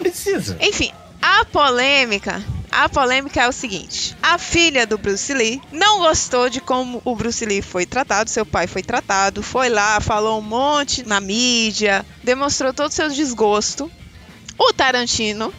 Precisa. 0.00 0.56
Enfim, 0.60 0.90
a 1.20 1.44
polêmica. 1.44 2.42
A 2.70 2.88
polêmica 2.88 3.42
é 3.42 3.48
o 3.48 3.52
seguinte: 3.52 4.16
a 4.22 4.38
filha 4.38 4.86
do 4.86 4.96
Bruce 4.96 5.32
Lee 5.34 5.60
não 5.70 5.98
gostou 5.98 6.48
de 6.48 6.60
como 6.60 7.02
o 7.04 7.14
Bruce 7.14 7.44
Lee 7.44 7.60
foi 7.60 7.84
tratado, 7.84 8.30
seu 8.30 8.46
pai 8.46 8.66
foi 8.66 8.82
tratado, 8.82 9.42
foi 9.42 9.68
lá, 9.68 10.00
falou 10.00 10.38
um 10.38 10.42
monte 10.42 11.06
na 11.06 11.20
mídia, 11.20 12.04
demonstrou 12.24 12.72
todo 12.72 12.90
o 12.90 12.94
seu 12.94 13.10
desgosto. 13.10 13.90
O 14.58 14.72
Tarantino, 14.72 15.52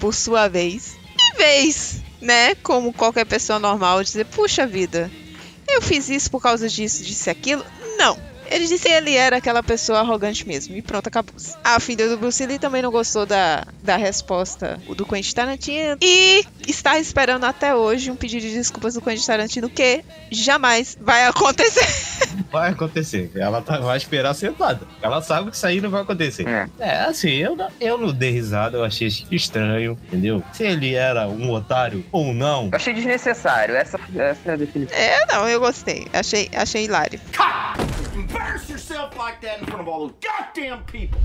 por 0.00 0.14
sua 0.14 0.48
vez, 0.48 0.96
em 1.18 1.36
vez, 1.36 2.00
né, 2.20 2.54
como 2.56 2.92
qualquer 2.92 3.26
pessoa 3.26 3.58
normal, 3.58 4.02
dizer, 4.02 4.24
puxa 4.26 4.66
vida, 4.66 5.10
eu 5.68 5.82
fiz 5.82 6.08
isso 6.08 6.30
por 6.30 6.40
causa 6.40 6.68
disso, 6.68 7.02
disse 7.02 7.28
aquilo. 7.28 7.64
Não. 7.98 8.31
Ele 8.52 8.66
disse 8.66 8.86
que 8.86 8.92
ele 8.92 9.16
era 9.16 9.36
aquela 9.38 9.62
pessoa 9.62 10.00
arrogante 10.00 10.46
mesmo. 10.46 10.76
E 10.76 10.82
pronto, 10.82 11.06
acabou. 11.08 11.34
A 11.64 11.80
filha 11.80 12.08
do 12.08 12.16
Bruce 12.18 12.44
Lee 12.44 12.58
também 12.58 12.82
não 12.82 12.90
gostou 12.90 13.24
da, 13.24 13.64
da 13.82 13.96
resposta 13.96 14.78
do 14.96 15.06
Quentin 15.06 15.34
Tarantino. 15.34 15.96
E 16.00 16.44
está 16.68 16.98
esperando 16.98 17.44
até 17.44 17.74
hoje 17.74 18.10
um 18.10 18.16
pedido 18.16 18.42
de 18.42 18.52
desculpas 18.52 18.94
do 18.94 19.00
Quentin 19.00 19.26
Tarantino 19.26 19.68
que 19.70 20.04
jamais 20.30 20.96
vai 21.00 21.26
acontecer. 21.26 21.82
Vai 22.50 22.70
acontecer. 22.70 23.30
Ela 23.34 23.60
tá- 23.62 23.78
vai 23.78 23.96
esperar 23.96 24.34
sentada. 24.34 24.86
Ela 25.02 25.22
sabe 25.22 25.50
que 25.50 25.56
isso 25.56 25.66
aí 25.66 25.80
não 25.80 25.90
vai 25.90 26.02
acontecer. 26.02 26.46
É. 26.46 26.68
É, 26.78 26.96
assim, 27.04 27.30
eu 27.30 27.56
não, 27.56 27.68
eu 27.80 27.96
não 27.98 28.12
dei 28.12 28.30
risada, 28.30 28.76
eu 28.78 28.84
achei 28.84 29.08
estranho, 29.30 29.98
entendeu? 30.06 30.42
Se 30.52 30.64
ele 30.64 30.94
era 30.94 31.26
um 31.28 31.50
otário 31.50 32.04
ou 32.12 32.32
não. 32.34 32.66
Eu 32.70 32.76
achei 32.76 32.92
desnecessário. 32.92 33.74
Essa, 33.74 33.98
essa 34.16 34.50
é 34.50 34.52
a 34.52 34.56
definição. 34.56 34.96
É, 34.96 35.26
não, 35.32 35.48
eu 35.48 35.60
gostei. 35.60 36.06
Achei, 36.12 36.50
achei 36.54 36.84
hilário. 36.84 37.18
Embarrass 38.42 38.68
yourself 38.68 39.16
like 39.16 39.40
that 39.42 39.60
in 39.60 39.66
front 39.66 39.82
of 39.82 39.88
all 39.88 40.08
those 40.08 40.14
goddamn 40.20 40.82
people. 40.86 41.20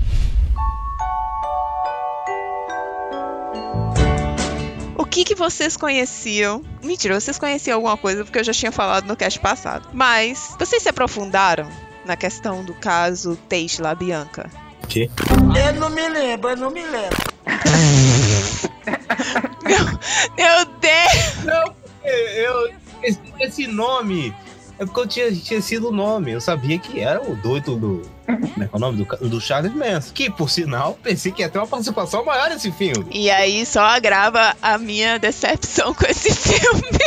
O 4.96 5.04
que 5.04 5.24
que 5.24 5.34
vocês 5.34 5.76
conheciam? 5.76 6.62
Mentira, 6.80 7.20
vocês 7.20 7.36
conheciam 7.36 7.74
alguma 7.74 7.96
coisa 7.96 8.24
porque 8.24 8.38
eu 8.38 8.44
já 8.44 8.52
tinha 8.52 8.70
falado 8.70 9.04
no 9.06 9.16
cast 9.16 9.40
passado. 9.40 9.88
Mas 9.92 10.54
vocês 10.60 10.80
se 10.80 10.88
aprofundaram 10.88 11.68
na 12.04 12.16
questão 12.16 12.64
do 12.64 12.72
caso 12.74 13.34
Teixe 13.48 13.82
La 13.82 13.96
Bianca? 13.96 14.48
Que? 14.88 15.10
Eu 15.56 15.72
não 15.74 15.90
me 15.90 16.08
lembro, 16.08 16.50
eu 16.50 16.56
não 16.56 16.70
me 16.70 16.84
lembro. 16.84 17.18
Meu 20.36 20.64
Deus! 20.80 21.44
Não, 21.44 21.74
eu. 22.04 22.72
Esse, 23.02 23.20
esse 23.40 23.66
nome. 23.66 24.32
É 24.78 24.84
porque 24.84 25.00
eu 25.00 25.06
tinha, 25.08 25.32
tinha 25.32 25.60
sido 25.60 25.88
o 25.88 25.92
nome. 25.92 26.30
Eu 26.30 26.40
sabia 26.40 26.78
que 26.78 27.00
era 27.00 27.20
o 27.20 27.34
doido 27.34 27.76
do. 27.76 28.02
Como 28.26 28.62
é 28.62 28.68
que 28.68 28.74
é 28.74 28.76
o 28.76 28.78
nome? 28.78 29.04
Do, 29.04 29.28
do 29.28 29.40
Charles 29.40 29.74
Manson. 29.74 30.12
Que, 30.14 30.30
por 30.30 30.48
sinal, 30.48 30.96
pensei 31.02 31.32
que 31.32 31.42
ia 31.42 31.48
ter 31.48 31.58
uma 31.58 31.66
participação 31.66 32.24
maior 32.24 32.48
nesse 32.50 32.70
filme. 32.70 33.06
E 33.10 33.28
aí 33.30 33.66
só 33.66 33.80
agrava 33.82 34.54
a 34.62 34.78
minha 34.78 35.18
decepção 35.18 35.92
com 35.94 36.06
esse 36.06 36.30
filme. 36.34 36.98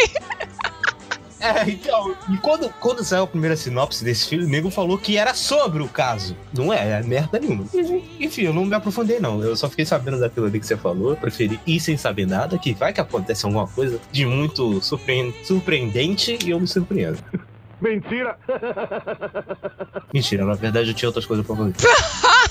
É, 1.40 1.68
então. 1.68 2.14
E 2.30 2.38
quando, 2.38 2.70
quando 2.80 3.04
saiu 3.04 3.24
a 3.24 3.28
primeira 3.28 3.56
sinopse 3.56 4.04
desse 4.04 4.28
filme, 4.28 4.46
o 4.46 4.48
nego 4.48 4.70
falou 4.70 4.96
que 4.98 5.18
era 5.18 5.34
sobre 5.34 5.82
o 5.82 5.88
caso. 5.88 6.36
Não 6.54 6.72
é, 6.72 7.00
é 7.00 7.02
merda 7.02 7.40
nenhuma. 7.40 7.66
Enfim, 8.20 8.44
eu 8.44 8.54
não 8.54 8.64
me 8.64 8.76
aprofundei, 8.76 9.20
não. 9.20 9.42
Eu 9.42 9.56
só 9.56 9.68
fiquei 9.68 9.84
sabendo 9.86 10.20
daquilo 10.20 10.46
ali 10.46 10.60
que 10.60 10.68
você 10.68 10.78
falou. 10.78 11.12
Eu 11.12 11.18
preferi 11.18 11.60
ir 11.66 11.80
sem 11.80 11.98
saber 11.98 12.28
nada, 12.28 12.60
que 12.60 12.74
vai 12.74 12.94
que 12.94 13.02
acontece 13.02 13.44
alguma 13.46 13.66
coisa 13.68 14.00
de 14.12 14.24
muito 14.26 14.80
surpre- 14.84 15.34
surpreendente 15.44 16.38
e 16.46 16.52
eu 16.52 16.60
me 16.60 16.68
surpreendo. 16.68 17.18
Mentira! 17.82 18.38
Mentira, 20.14 20.46
na 20.46 20.54
verdade 20.54 20.90
eu 20.90 20.94
tinha 20.94 21.10
outras 21.10 21.26
coisas 21.26 21.46
pra 21.46 21.56
fazer. 21.56 21.74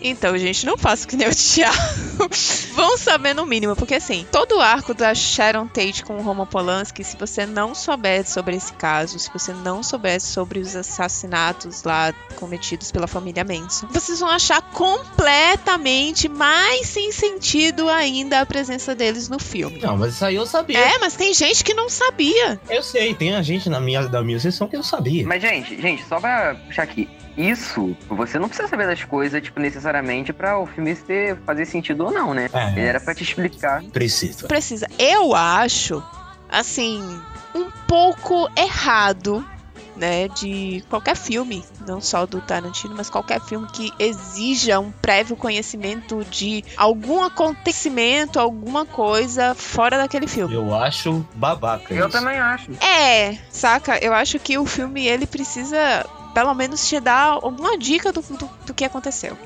Então, 0.00 0.36
gente, 0.36 0.66
não 0.66 0.76
faço 0.76 1.06
que 1.06 1.16
nem 1.16 1.28
o 1.28 1.34
Thiago. 1.34 1.76
Vão 2.74 2.96
saber 2.98 3.34
no 3.34 3.46
mínimo, 3.46 3.74
porque 3.74 3.94
assim, 3.94 4.26
todo 4.30 4.56
o 4.56 4.60
arco 4.60 4.92
da 4.92 5.14
Sharon 5.14 5.66
Tate 5.66 6.04
com 6.04 6.16
o 6.16 6.22
Roman 6.22 6.46
Polanski, 6.46 7.02
se 7.02 7.16
você 7.16 7.46
não 7.46 7.74
souber 7.74 8.28
sobre 8.28 8.56
esse 8.56 8.72
caso, 8.74 9.18
se 9.18 9.30
você 9.32 9.52
não 9.52 9.82
souber 9.82 10.20
sobre 10.20 10.58
os 10.58 10.76
assassinatos 10.76 11.82
lá 11.84 12.12
cometidos 12.36 12.90
pela 12.90 13.06
família 13.06 13.44
Manson, 13.44 13.86
vocês 13.90 14.20
vão 14.20 14.28
achar 14.28 14.60
completamente 14.62 16.28
mais 16.28 16.86
sem 16.86 17.10
sentido 17.12 17.88
ainda 17.88 18.40
a 18.40 18.46
presença 18.46 18.94
deles 18.94 19.28
no 19.28 19.38
filme. 19.38 19.80
Não, 19.80 19.96
mas 19.96 20.14
isso 20.14 20.24
aí 20.24 20.34
eu 20.36 20.46
sabia. 20.46 20.78
É, 20.78 20.98
mas 20.98 21.14
tem 21.14 21.32
gente 21.32 21.64
que 21.64 21.74
não 21.74 21.88
sabia. 21.88 22.60
Eu 22.68 22.82
sei, 22.82 23.14
tem 23.14 23.34
a 23.34 23.42
gente 23.42 23.68
na 23.68 23.80
minha, 23.80 24.06
da 24.06 24.22
minha 24.22 24.38
sessão 24.50 24.68
que 24.68 24.76
eu 24.76 24.82
sabia. 24.82 25.26
Mas, 25.26 25.42
gente, 25.42 25.80
gente, 25.80 26.04
só 26.04 26.20
pra 26.20 26.54
puxar 26.54 26.82
aqui. 26.82 27.08
Isso, 27.36 27.94
você 28.08 28.38
não 28.38 28.48
precisa 28.48 28.68
saber 28.68 28.86
das 28.86 29.04
coisas, 29.04 29.42
tipo, 29.42 29.60
necessariamente 29.60 30.32
pra 30.32 30.58
o 30.58 30.66
filme 30.66 30.94
ter, 30.94 31.36
fazer 31.44 31.66
sentido 31.66 32.06
ou 32.06 32.10
não, 32.10 32.32
né? 32.32 32.48
É. 32.52 32.70
Ele 32.72 32.86
era 32.86 33.00
pra 33.00 33.14
te 33.14 33.22
explicar. 33.22 33.82
Preciso. 33.84 34.48
Precisa. 34.48 34.86
Eu 34.98 35.34
acho, 35.34 36.02
assim, 36.48 37.02
um 37.54 37.70
pouco 37.86 38.48
errado 38.56 39.44
né, 39.96 40.28
de 40.28 40.84
qualquer 40.90 41.16
filme, 41.16 41.64
não 41.86 42.00
só 42.00 42.26
do 42.26 42.40
Tarantino, 42.40 42.94
mas 42.94 43.08
qualquer 43.08 43.40
filme 43.40 43.66
que 43.72 43.92
exija 43.98 44.78
um 44.78 44.92
prévio 44.92 45.36
conhecimento 45.36 46.24
de 46.30 46.64
algum 46.76 47.22
acontecimento, 47.22 48.38
alguma 48.38 48.84
coisa 48.84 49.54
fora 49.54 49.96
daquele 49.96 50.26
filme. 50.26 50.54
Eu 50.54 50.74
acho 50.74 51.26
babaca 51.34 51.92
Eu 51.92 52.08
isso. 52.08 52.18
também 52.18 52.38
acho. 52.38 52.70
É, 52.82 53.38
saca? 53.50 53.98
Eu 53.98 54.12
acho 54.12 54.38
que 54.38 54.58
o 54.58 54.66
filme 54.66 55.06
ele 55.06 55.26
precisa 55.26 56.04
pelo 56.34 56.52
menos 56.52 56.86
te 56.86 57.00
dar 57.00 57.38
alguma 57.42 57.78
dica 57.78 58.12
do, 58.12 58.20
do, 58.20 58.50
do 58.66 58.74
que 58.74 58.84
aconteceu. 58.84 59.38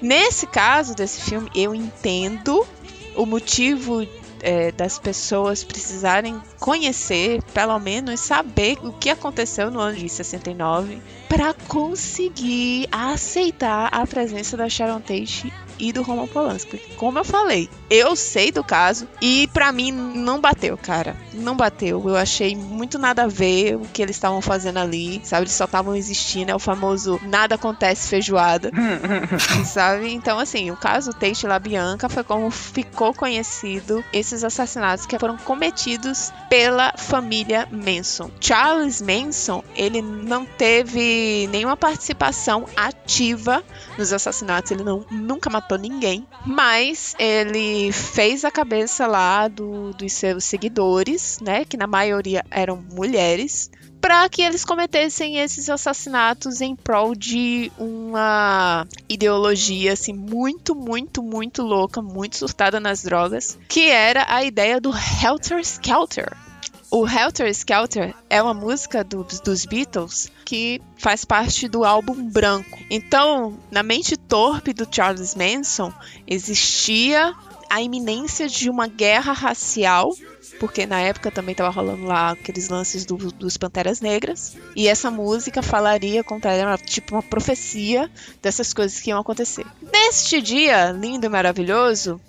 Nesse 0.00 0.46
caso 0.46 0.94
desse 0.94 1.20
filme, 1.20 1.50
eu 1.54 1.74
entendo 1.74 2.66
o 3.14 3.26
motivo 3.26 4.06
é, 4.42 4.72
das 4.72 4.98
pessoas 4.98 5.64
precisarem 5.64 6.40
conhecer, 6.58 7.42
pelo 7.54 7.78
menos 7.78 8.20
saber 8.20 8.78
o 8.82 8.92
que 8.92 9.10
aconteceu 9.10 9.70
no 9.70 9.80
ano 9.80 9.96
de 9.96 10.08
69, 10.08 11.00
para 11.28 11.54
conseguir 11.54 12.88
aceitar 12.90 13.88
a 13.92 14.06
presença 14.06 14.56
da 14.56 14.68
Sharon 14.68 15.00
Tate 15.00 15.52
e 15.78 15.92
do 15.92 16.02
Roman 16.02 16.26
Polanski. 16.26 16.78
Como 16.96 17.18
eu 17.18 17.24
falei, 17.24 17.68
eu 17.90 18.16
sei 18.16 18.50
do 18.50 18.62
caso 18.62 19.08
e 19.20 19.48
para 19.48 19.72
mim 19.72 19.92
não 19.92 20.40
bateu, 20.40 20.76
cara. 20.76 21.16
Não 21.32 21.56
bateu. 21.56 22.02
Eu 22.08 22.16
achei 22.16 22.56
muito 22.56 22.98
nada 22.98 23.24
a 23.24 23.26
ver 23.26 23.76
o 23.76 23.80
que 23.80 24.02
eles 24.02 24.16
estavam 24.16 24.40
fazendo 24.40 24.78
ali, 24.78 25.20
sabe? 25.24 25.42
Eles 25.42 25.52
só 25.52 25.64
estavam 25.64 25.94
existindo, 25.94 26.50
é 26.50 26.54
o 26.54 26.58
famoso 26.58 27.20
nada 27.24 27.54
acontece 27.54 28.08
feijoada, 28.08 28.70
sabe? 29.64 30.12
Então, 30.12 30.38
assim, 30.38 30.70
o 30.70 30.76
caso 30.76 31.12
Tate 31.12 31.46
LaBianca 31.46 32.08
foi 32.08 32.24
como 32.24 32.50
ficou 32.50 33.12
conhecido 33.14 34.04
esses 34.12 34.44
assassinatos 34.44 35.06
que 35.06 35.18
foram 35.18 35.36
cometidos 35.36 36.32
pela 36.48 36.92
família 36.96 37.68
Manson. 37.70 38.30
Charles 38.40 39.00
Manson, 39.00 39.62
ele 39.74 40.00
não 40.00 40.44
teve 40.44 41.48
nenhuma 41.50 41.76
participação 41.76 42.66
ativa 42.76 43.62
nos 43.96 44.12
assassinatos, 44.12 44.70
ele 44.70 44.84
não, 44.84 45.04
nunca 45.10 45.50
matou 45.50 45.67
ninguém, 45.76 46.26
mas 46.46 47.14
ele 47.18 47.92
fez 47.92 48.44
a 48.44 48.50
cabeça 48.50 49.06
lá 49.06 49.48
do, 49.48 49.92
dos 49.92 50.12
seus 50.12 50.44
seguidores, 50.44 51.38
né, 51.40 51.64
que 51.64 51.76
na 51.76 51.86
maioria 51.86 52.44
eram 52.50 52.82
mulheres, 52.92 53.70
para 54.00 54.28
que 54.28 54.42
eles 54.42 54.64
cometessem 54.64 55.38
esses 55.38 55.68
assassinatos 55.68 56.60
em 56.60 56.74
prol 56.74 57.14
de 57.14 57.70
uma 57.76 58.86
ideologia 59.08 59.92
assim 59.92 60.12
muito, 60.12 60.74
muito, 60.74 61.22
muito 61.22 61.62
louca, 61.62 62.00
muito 62.00 62.36
surtada 62.36 62.78
nas 62.78 63.02
drogas, 63.02 63.58
que 63.68 63.90
era 63.90 64.24
a 64.28 64.44
ideia 64.44 64.80
do 64.80 64.92
Helter 65.22 65.58
Skelter. 65.60 66.47
O 66.90 67.06
Helter 67.06 67.48
Skelter 67.50 68.14
é 68.30 68.42
uma 68.42 68.54
música 68.54 69.04
do, 69.04 69.22
dos 69.44 69.66
Beatles 69.66 70.32
que 70.44 70.80
faz 70.96 71.24
parte 71.24 71.68
do 71.68 71.84
álbum 71.84 72.30
branco. 72.30 72.78
Então, 72.88 73.58
na 73.70 73.82
mente 73.82 74.16
torpe 74.16 74.72
do 74.72 74.88
Charles 74.90 75.34
Manson, 75.34 75.92
existia 76.26 77.34
a 77.68 77.82
iminência 77.82 78.48
de 78.48 78.70
uma 78.70 78.86
guerra 78.86 79.32
racial 79.32 80.14
porque 80.58 80.86
na 80.86 81.00
época 81.00 81.30
também 81.30 81.52
estava 81.52 81.70
rolando 81.70 82.04
lá 82.04 82.30
aqueles 82.30 82.68
lances 82.68 83.04
do, 83.04 83.16
dos 83.16 83.56
Panteras 83.56 84.00
Negras. 84.00 84.56
E 84.74 84.88
essa 84.88 85.10
música 85.10 85.62
falaria 85.62 86.24
contra 86.24 86.52
ela, 86.52 86.76
tipo 86.76 87.14
uma 87.14 87.22
profecia 87.22 88.10
dessas 88.42 88.72
coisas 88.72 89.00
que 89.00 89.10
iam 89.10 89.20
acontecer. 89.20 89.66
Neste 89.92 90.42
dia 90.42 90.90
lindo 90.90 91.26
e 91.26 91.28
maravilhoso, 91.28 92.20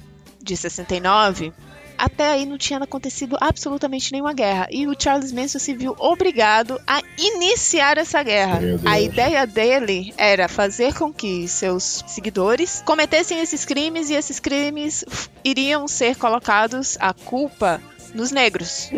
de 0.41 0.56
69, 0.56 1.54
até 2.00 2.32
aí 2.32 2.46
não 2.46 2.58
tinha 2.58 2.80
acontecido 2.80 3.38
absolutamente 3.42 4.12
nenhuma 4.12 4.34
guerra. 4.34 4.68
E 4.72 4.88
o 4.88 4.96
Charles 4.98 5.32
Manson 5.34 5.60
se 5.60 5.74
viu 5.76 5.96
obrigado 6.00 6.80
a 6.88 7.02
iniciar 7.18 7.98
essa 7.98 8.24
guerra. 8.24 8.60
A 8.86 9.00
ideia 9.02 9.46
dele 9.46 10.14
era 10.18 10.48
fazer 10.48 10.94
com 10.94 11.12
que 11.12 11.48
seus 11.48 12.04
seguidores 12.08 12.82
cometessem 12.86 13.40
esses 13.40 13.66
crimes 13.66 14.10
e 14.10 14.14
esses 14.14 14.40
crimes 14.40 15.04
iriam 15.44 15.88
ser 15.88 16.16
colocados 16.16 16.98
a 17.00 17.14
culpa 17.14 17.82
nos 18.16 18.32
negros. 18.32 18.90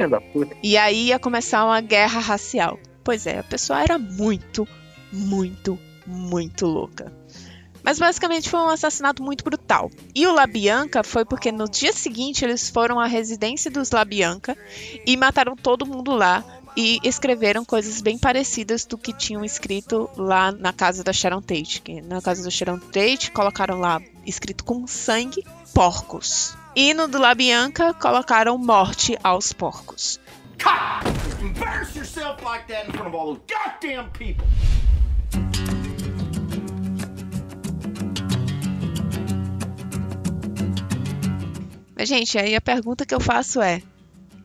E 0.62 0.78
aí 0.78 1.08
ia 1.08 1.20
começar 1.20 1.66
uma 1.66 1.82
guerra 1.82 2.20
racial. 2.20 2.80
Pois 3.04 3.26
é, 3.26 3.40
a 3.40 3.44
pessoa 3.44 3.82
era 3.82 3.98
muito, 3.98 4.68
muito, 5.12 5.78
muito 6.06 6.68
louca. 6.68 7.12
Mas 7.84 8.00
basicamente 8.00 8.50
foi 8.50 8.60
um 8.60 8.70
assassinato 8.70 9.24
muito 9.24 9.44
brutal. 9.44 9.90
E 10.14 10.28
o 10.28 10.34
Labianca 10.34 11.04
foi 11.04 11.26
porque 11.26 11.52
no 11.52 11.70
dia 11.70 11.94
seguinte 11.94 12.46
eles 12.46 12.70
foram 12.70 13.00
à 13.00 13.06
residência 13.06 13.72
dos 13.72 13.92
Labianca 13.92 14.58
e 15.06 15.18
mataram 15.18 15.56
todo 15.56 15.86
mundo 15.86 16.12
lá 16.12 16.44
e 16.76 17.00
escreveram 17.04 17.66
coisas 17.66 18.02
bem 18.02 18.18
parecidas 18.18 18.86
do 18.86 18.98
que 18.98 19.14
tinham 19.14 19.44
escrito 19.44 20.10
lá 20.16 20.52
na 20.52 20.72
casa 20.72 21.04
da 21.04 21.12
Sharon 21.12 21.42
Tate. 21.42 21.84
Na 22.04 22.22
casa 22.22 22.44
da 22.44 22.50
Sharon 22.50 22.80
Tate 22.80 23.32
colocaram 23.32 23.80
lá 23.80 24.02
escrito 24.26 24.64
com 24.64 24.88
sangue 24.88 25.44
porcos. 25.74 26.56
E 26.76 26.94
no 26.94 27.08
do 27.08 27.20
Labianca 27.20 27.94
colocaram 27.94 28.58
morte 28.58 29.18
aos 29.24 29.52
porcos. 29.52 30.20
Cut! 30.58 31.22
Embarrass 31.42 31.96
yourself 31.96 32.44
like 32.44 32.68
that 32.68 32.88
in 32.88 32.94
front 32.94 33.08
of 33.08 33.16
all 33.16 33.34
those 33.34 33.42
goddamn 33.48 34.10
people. 34.12 34.46
Mas, 42.02 42.10
gente, 42.10 42.36
aí 42.40 42.56
a 42.56 42.62
pergunta 42.62 43.06
que 43.06 43.14
eu 43.14 43.20
faço 43.20 43.62
é: 43.62 43.80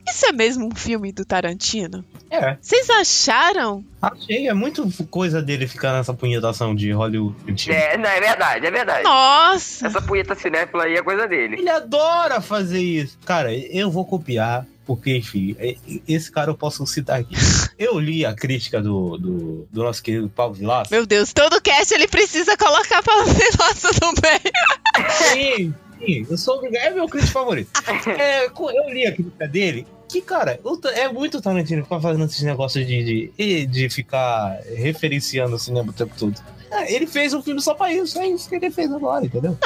Isso 0.07 0.27
é 0.27 0.33
mesmo 0.33 0.67
um 0.67 0.75
filme 0.77 1.11
do 1.11 1.25
Tarantino? 1.25 2.05
É, 2.31 2.59
Vocês 2.61 2.91
acharam? 2.91 3.83
achei. 4.03 4.47
É 4.47 4.53
muito 4.53 4.87
coisa 5.07 5.41
dele 5.41 5.67
ficar 5.67 5.95
nessa 5.95 6.13
punhetação 6.13 6.75
de 6.75 6.93
Hollywood. 6.93 7.73
É, 7.73 7.97
não, 7.97 8.11
é 8.11 8.21
verdade, 8.21 8.67
é 8.67 8.71
verdade. 8.71 9.05
Nossa! 9.05 9.87
Essa 9.87 10.03
punheta 10.03 10.35
cinéfila 10.35 10.85
aí 10.85 10.97
é 10.97 11.03
coisa 11.03 11.27
dele. 11.27 11.57
Ele 11.59 11.71
adora 11.71 12.43
fazer 12.43 12.83
isso. 12.83 13.17
Cara, 13.25 13.55
eu 13.55 13.91
vou 13.91 14.05
copiar, 14.05 14.67
porque, 14.85 15.17
enfim, 15.17 15.57
é- 15.59 15.77
esse 16.07 16.31
cara 16.31 16.51
eu 16.51 16.55
posso 16.59 16.87
citar 16.87 17.21
aqui. 17.21 17.35
Eu 17.79 17.99
li 17.99 18.25
a 18.25 18.35
crítica 18.35 18.81
do, 18.81 19.19
do, 19.19 19.69
do 19.71 19.83
nosso 19.83 20.03
querido 20.03 20.31
Paulo 20.31 20.55
Vilaça. 20.55 20.89
Meu 20.91 21.05
Deus, 21.05 21.35
todo 21.35 21.61
cast 21.61 21.93
ele 21.93 22.09
precisa 22.09 22.57
colocar 22.57 23.03
pra 23.03 23.15
nossa 23.17 23.89
no 24.01 24.15
meio. 24.23 25.11
Sim, 25.11 25.75
sim, 26.07 26.27
eu 26.29 26.39
sou 26.39 26.57
obrigado. 26.57 26.85
É 26.85 26.91
meu 26.91 27.09
crítico 27.09 27.33
favorito. 27.33 27.71
É, 28.19 28.47
eu 28.47 28.91
li 28.91 29.07
a 29.07 29.13
crítica 29.13 29.49
dele. 29.49 29.87
Que, 30.09 30.23
cara, 30.23 30.61
é 30.95 31.09
muito 31.09 31.41
Tarantino 31.41 31.83
ficar 31.83 32.01
fazendo 32.01 32.25
esses 32.25 32.43
negócios 32.43 32.87
de, 32.87 33.33
de, 33.37 33.67
de 33.67 33.91
ficar 33.91 34.61
referenciando 34.77 35.57
o 35.57 35.59
cinema 35.59 35.91
o 35.91 35.93
tempo 35.93 36.15
todo. 36.17 36.41
É, 36.71 36.93
ele 36.95 37.07
fez 37.07 37.35
um 37.35 37.43
filme 37.43 37.61
só 37.61 37.75
pra 37.75 37.93
isso, 37.93 38.19
é 38.19 38.29
isso 38.29 38.49
que 38.49 38.55
ele 38.55 38.71
fez 38.71 38.93
agora, 38.93 39.25
entendeu? 39.25 39.57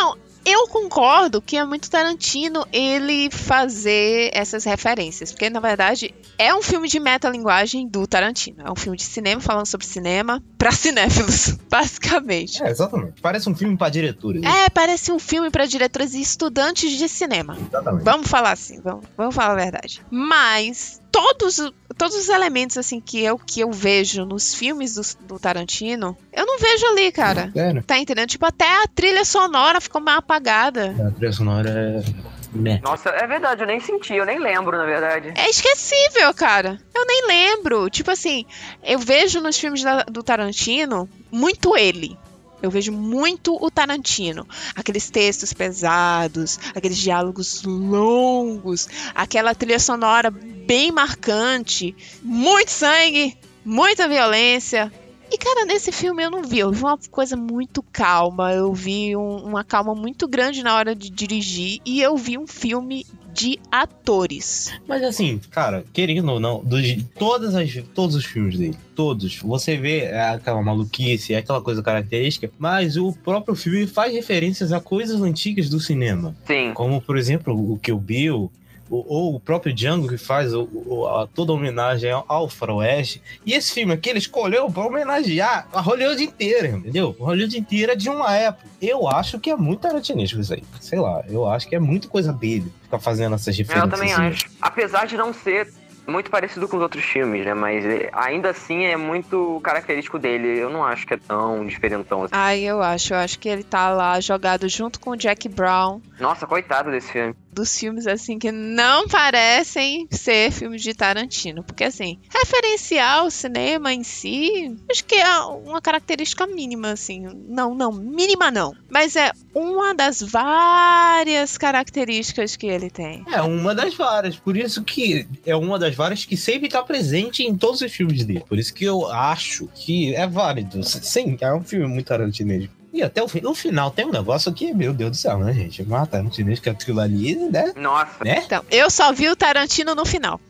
Eu 0.44 0.66
concordo 0.68 1.42
que 1.42 1.56
é 1.56 1.64
muito 1.64 1.90
Tarantino 1.90 2.66
ele 2.72 3.30
fazer 3.30 4.30
essas 4.32 4.64
referências, 4.64 5.32
porque 5.32 5.50
na 5.50 5.60
verdade 5.60 6.14
é 6.38 6.54
um 6.54 6.62
filme 6.62 6.88
de 6.88 6.98
metalinguagem 6.98 7.86
do 7.86 8.06
Tarantino. 8.06 8.62
É 8.66 8.70
um 8.70 8.76
filme 8.76 8.96
de 8.96 9.04
cinema 9.04 9.40
falando 9.40 9.66
sobre 9.66 9.86
cinema 9.86 10.42
pra 10.56 10.72
cinéfilos, 10.72 11.56
basicamente. 11.68 12.62
É, 12.62 12.70
exatamente. 12.70 13.20
Parece 13.20 13.48
um 13.48 13.54
filme 13.54 13.76
pra 13.76 13.88
diretores. 13.88 14.42
É, 14.42 14.70
parece 14.70 15.12
um 15.12 15.18
filme 15.18 15.50
pra 15.50 15.66
diretores 15.66 16.14
e 16.14 16.20
estudantes 16.20 16.96
de 16.96 17.08
cinema. 17.08 17.56
Exatamente. 17.68 18.04
Vamos 18.04 18.28
falar 18.28 18.52
assim, 18.52 18.80
vamos, 18.80 19.04
vamos 19.16 19.34
falar 19.34 19.52
a 19.52 19.56
verdade. 19.56 20.02
Mas 20.10 21.00
todos, 21.12 21.72
todos 22.00 22.16
os 22.16 22.28
elementos 22.28 22.76
assim 22.78 23.00
que 23.00 23.22
eu 23.22 23.38
que 23.38 23.60
eu 23.60 23.70
vejo 23.70 24.24
nos 24.24 24.54
filmes 24.54 24.94
do, 24.94 25.02
do 25.26 25.38
Tarantino, 25.38 26.16
eu 26.32 26.46
não 26.46 26.58
vejo 26.58 26.86
ali, 26.86 27.12
cara. 27.12 27.50
Sério? 27.52 27.82
Tá 27.84 27.98
entendendo? 27.98 28.28
Tipo, 28.28 28.46
até 28.46 28.64
a 28.82 28.86
trilha 28.88 29.24
sonora 29.24 29.80
ficou 29.80 30.00
mais 30.00 30.18
apagada. 30.18 30.94
A 31.06 31.10
trilha 31.12 31.32
sonora 31.32 31.70
é. 31.70 32.80
Nossa, 32.82 33.10
é 33.10 33.26
verdade, 33.26 33.62
eu 33.62 33.66
nem 33.66 33.78
senti, 33.78 34.14
eu 34.14 34.26
nem 34.26 34.38
lembro, 34.40 34.76
na 34.76 34.84
verdade. 34.84 35.32
É 35.36 35.48
esquecível, 35.48 36.34
cara. 36.34 36.80
Eu 36.94 37.06
nem 37.06 37.26
lembro. 37.28 37.88
Tipo 37.88 38.10
assim, 38.10 38.44
eu 38.82 38.98
vejo 38.98 39.40
nos 39.40 39.56
filmes 39.58 39.82
da- 39.84 40.02
do 40.02 40.22
Tarantino 40.22 41.08
muito 41.30 41.76
ele. 41.76 42.16
Eu 42.62 42.70
vejo 42.70 42.92
muito 42.92 43.56
o 43.60 43.70
Tarantino. 43.70 44.46
Aqueles 44.74 45.10
textos 45.10 45.52
pesados, 45.52 46.58
aqueles 46.74 46.98
diálogos 46.98 47.62
longos, 47.62 48.88
aquela 49.14 49.54
trilha 49.54 49.78
sonora 49.78 50.30
bem 50.30 50.92
marcante, 50.92 51.94
muito 52.22 52.70
sangue, 52.70 53.36
muita 53.64 54.08
violência. 54.08 54.92
E, 55.32 55.38
cara, 55.38 55.64
nesse 55.64 55.92
filme 55.92 56.24
eu 56.24 56.30
não 56.30 56.42
vi. 56.42 56.58
Eu 56.58 56.72
vi 56.72 56.82
uma 56.82 56.98
coisa 57.10 57.36
muito 57.36 57.82
calma. 57.82 58.52
Eu 58.52 58.72
vi 58.74 59.16
um- 59.16 59.44
uma 59.44 59.62
calma 59.64 59.94
muito 59.94 60.26
grande 60.26 60.62
na 60.62 60.74
hora 60.76 60.94
de 60.94 61.08
dirigir. 61.08 61.80
E 61.86 62.00
eu 62.02 62.16
vi 62.16 62.36
um 62.36 62.46
filme 62.46 63.06
de 63.32 63.58
atores. 63.70 64.72
Mas 64.88 65.02
assim, 65.04 65.40
cara, 65.50 65.84
querendo 65.92 66.32
ou 66.32 66.40
não, 66.40 66.62
dos, 66.64 66.82
todas 67.16 67.54
as, 67.54 67.72
todos 67.94 68.16
os 68.16 68.24
filmes 68.24 68.58
dele, 68.58 68.76
todos, 68.94 69.36
você 69.36 69.76
vê 69.76 70.00
é 70.00 70.20
aquela 70.30 70.60
maluquice, 70.60 71.32
é 71.32 71.38
aquela 71.38 71.60
coisa 71.62 71.80
característica, 71.80 72.50
mas 72.58 72.96
o 72.96 73.12
próprio 73.12 73.54
filme 73.54 73.86
faz 73.86 74.12
referências 74.12 74.72
a 74.72 74.80
coisas 74.80 75.22
antigas 75.22 75.68
do 75.68 75.78
cinema. 75.78 76.34
Sim. 76.44 76.72
Como, 76.74 77.00
por 77.00 77.16
exemplo, 77.16 77.54
o 77.72 77.78
Kill 77.78 77.98
Bill, 77.98 78.50
o- 78.90 79.04
ou 79.08 79.34
o 79.36 79.40
próprio 79.40 79.72
Django 79.72 80.08
que 80.08 80.18
faz 80.18 80.52
o- 80.52 80.68
o- 80.72 81.06
a- 81.06 81.26
toda 81.26 81.52
a 81.52 81.54
homenagem 81.54 82.10
ao, 82.10 82.48
faroeste. 82.48 83.22
E 83.46 83.52
esse 83.54 83.72
filme 83.72 83.92
aqui 83.94 84.10
ele 84.10 84.18
escolheu 84.18 84.70
pra 84.70 84.84
homenagear 84.84 85.68
a 85.72 85.80
Hollywood 85.80 86.22
inteira, 86.22 86.68
entendeu? 86.68 87.14
A 87.20 87.24
Hollywood 87.24 87.58
inteira 87.58 87.96
de 87.96 88.08
uma 88.10 88.34
época. 88.34 88.66
Eu 88.82 89.08
acho 89.08 89.38
que 89.38 89.50
é 89.50 89.56
muito 89.56 89.80
tarantinesco 89.80 90.40
isso 90.40 90.52
aí. 90.54 90.62
Sei 90.80 90.98
lá, 90.98 91.22
eu 91.28 91.48
acho 91.48 91.68
que 91.68 91.76
é 91.76 91.80
muito 91.80 92.08
coisa 92.08 92.32
dele 92.32 92.72
ficar 92.82 92.98
fazendo 92.98 93.34
essas 93.34 93.54
Eu 93.58 93.64
referências. 93.64 93.90
também 93.90 94.12
assim. 94.12 94.22
acho. 94.26 94.46
Apesar 94.60 95.06
de 95.06 95.16
não 95.16 95.32
ser 95.32 95.72
muito 96.06 96.28
parecido 96.30 96.66
com 96.66 96.76
os 96.76 96.82
outros 96.82 97.04
filmes, 97.04 97.44
né? 97.44 97.54
Mas 97.54 97.84
é, 97.84 98.10
ainda 98.12 98.50
assim 98.50 98.84
é 98.84 98.96
muito 98.96 99.60
característico 99.62 100.18
dele. 100.18 100.58
Eu 100.58 100.68
não 100.68 100.82
acho 100.84 101.06
que 101.06 101.14
é 101.14 101.16
tão 101.16 101.64
diferentão 101.64 102.24
assim. 102.24 102.32
Ai, 102.34 102.60
eu 102.62 102.82
acho. 102.82 103.14
Eu 103.14 103.18
acho 103.18 103.38
que 103.38 103.48
ele 103.48 103.62
tá 103.62 103.90
lá 103.90 104.18
jogado 104.20 104.68
junto 104.68 104.98
com 104.98 105.10
o 105.10 105.16
Jack 105.16 105.48
Brown. 105.48 106.00
Nossa, 106.18 106.46
coitado 106.48 106.90
desse 106.90 107.12
filme. 107.12 107.34
Dos 107.52 107.78
filmes 107.78 108.06
assim 108.06 108.38
que 108.38 108.52
não 108.52 109.08
parecem 109.08 110.06
ser 110.10 110.50
filmes 110.52 110.82
de 110.82 110.94
Tarantino, 110.94 111.62
porque 111.62 111.84
assim, 111.84 112.18
referenciar 112.30 113.24
o 113.24 113.30
cinema 113.30 113.92
em 113.92 114.02
si, 114.02 114.76
acho 114.90 115.04
que 115.04 115.16
é 115.16 115.38
uma 115.40 115.80
característica 115.80 116.46
mínima 116.46 116.92
assim. 116.92 117.26
Não, 117.48 117.74
não, 117.74 117.92
mínima 117.92 118.50
não, 118.50 118.74
mas 118.90 119.16
é 119.16 119.30
uma 119.54 119.94
das 119.94 120.20
várias 120.20 121.58
características 121.58 122.56
que 122.56 122.66
ele 122.66 122.90
tem. 122.90 123.24
É 123.32 123.42
uma 123.42 123.74
das 123.74 123.94
várias, 123.94 124.36
por 124.36 124.56
isso 124.56 124.82
que 124.82 125.26
é 125.44 125.56
uma 125.56 125.78
das 125.78 125.94
várias 125.94 126.24
que 126.24 126.36
sempre 126.36 126.68
tá 126.68 126.82
presente 126.82 127.42
em 127.42 127.56
todos 127.56 127.80
os 127.80 127.92
filmes 127.92 128.24
dele. 128.24 128.44
Por 128.48 128.58
isso 128.58 128.72
que 128.72 128.84
eu 128.84 129.06
acho 129.10 129.68
que 129.74 130.14
é 130.14 130.26
válido. 130.26 130.82
Sim, 130.82 131.36
é 131.40 131.52
um 131.52 131.62
filme 131.62 131.86
muito 131.86 132.06
tarantinesco. 132.06 132.79
E 132.92 133.02
até 133.02 133.22
o, 133.22 133.28
no 133.42 133.54
final 133.54 133.90
tem 133.90 134.04
um 134.04 134.10
negócio 134.10 134.52
que, 134.52 134.74
meu 134.74 134.92
Deus 134.92 135.10
do 135.12 135.16
céu, 135.16 135.38
né, 135.38 135.52
gente? 135.52 135.82
Mata 135.84 136.12
tarantinesco 136.12 136.64
que 136.64 136.70
aquilo 136.70 137.00
ali, 137.00 137.36
né? 137.36 137.72
Nossa. 137.76 138.24
Né? 138.24 138.42
Então, 138.44 138.64
eu 138.70 138.90
só 138.90 139.12
vi 139.12 139.28
o 139.28 139.36
Tarantino 139.36 139.94
no 139.94 140.04
final. 140.04 140.40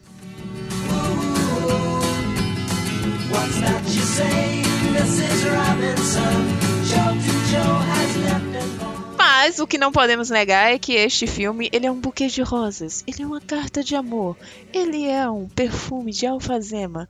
What's 3.31 3.61
that 3.61 3.85
you 3.87 4.03
say, 4.03 4.63
Mrs. 4.91 5.49
Robinson? 5.51 6.61
Joe 6.85 7.15
to 7.15 7.33
Joe 7.51 7.79
has 7.87 8.17
left 8.17 8.57
and 8.57 8.79
gone. 8.79 9.17
Mas 9.19 9.59
o 9.59 9.67
que 9.67 9.79
não 9.79 9.93
podemos 9.93 10.31
negar 10.31 10.73
é 10.73 10.79
que 10.79 10.95
este 10.95 11.27
filme, 11.27 11.69
ele 11.73 11.87
é 11.87 11.91
um 11.91 12.01
buquê 12.01 12.27
de 12.27 12.43
rosas, 12.43 13.05
ele 13.07 13.23
é 13.23 13.27
uma 13.27 13.41
carta 13.41 13.85
de 13.85 13.95
amor, 13.95 14.37
ele 14.73 15.07
é 15.07 15.29
um 15.31 15.47
perfume 15.47 16.11
de 16.11 16.27
alfazema 16.27 17.09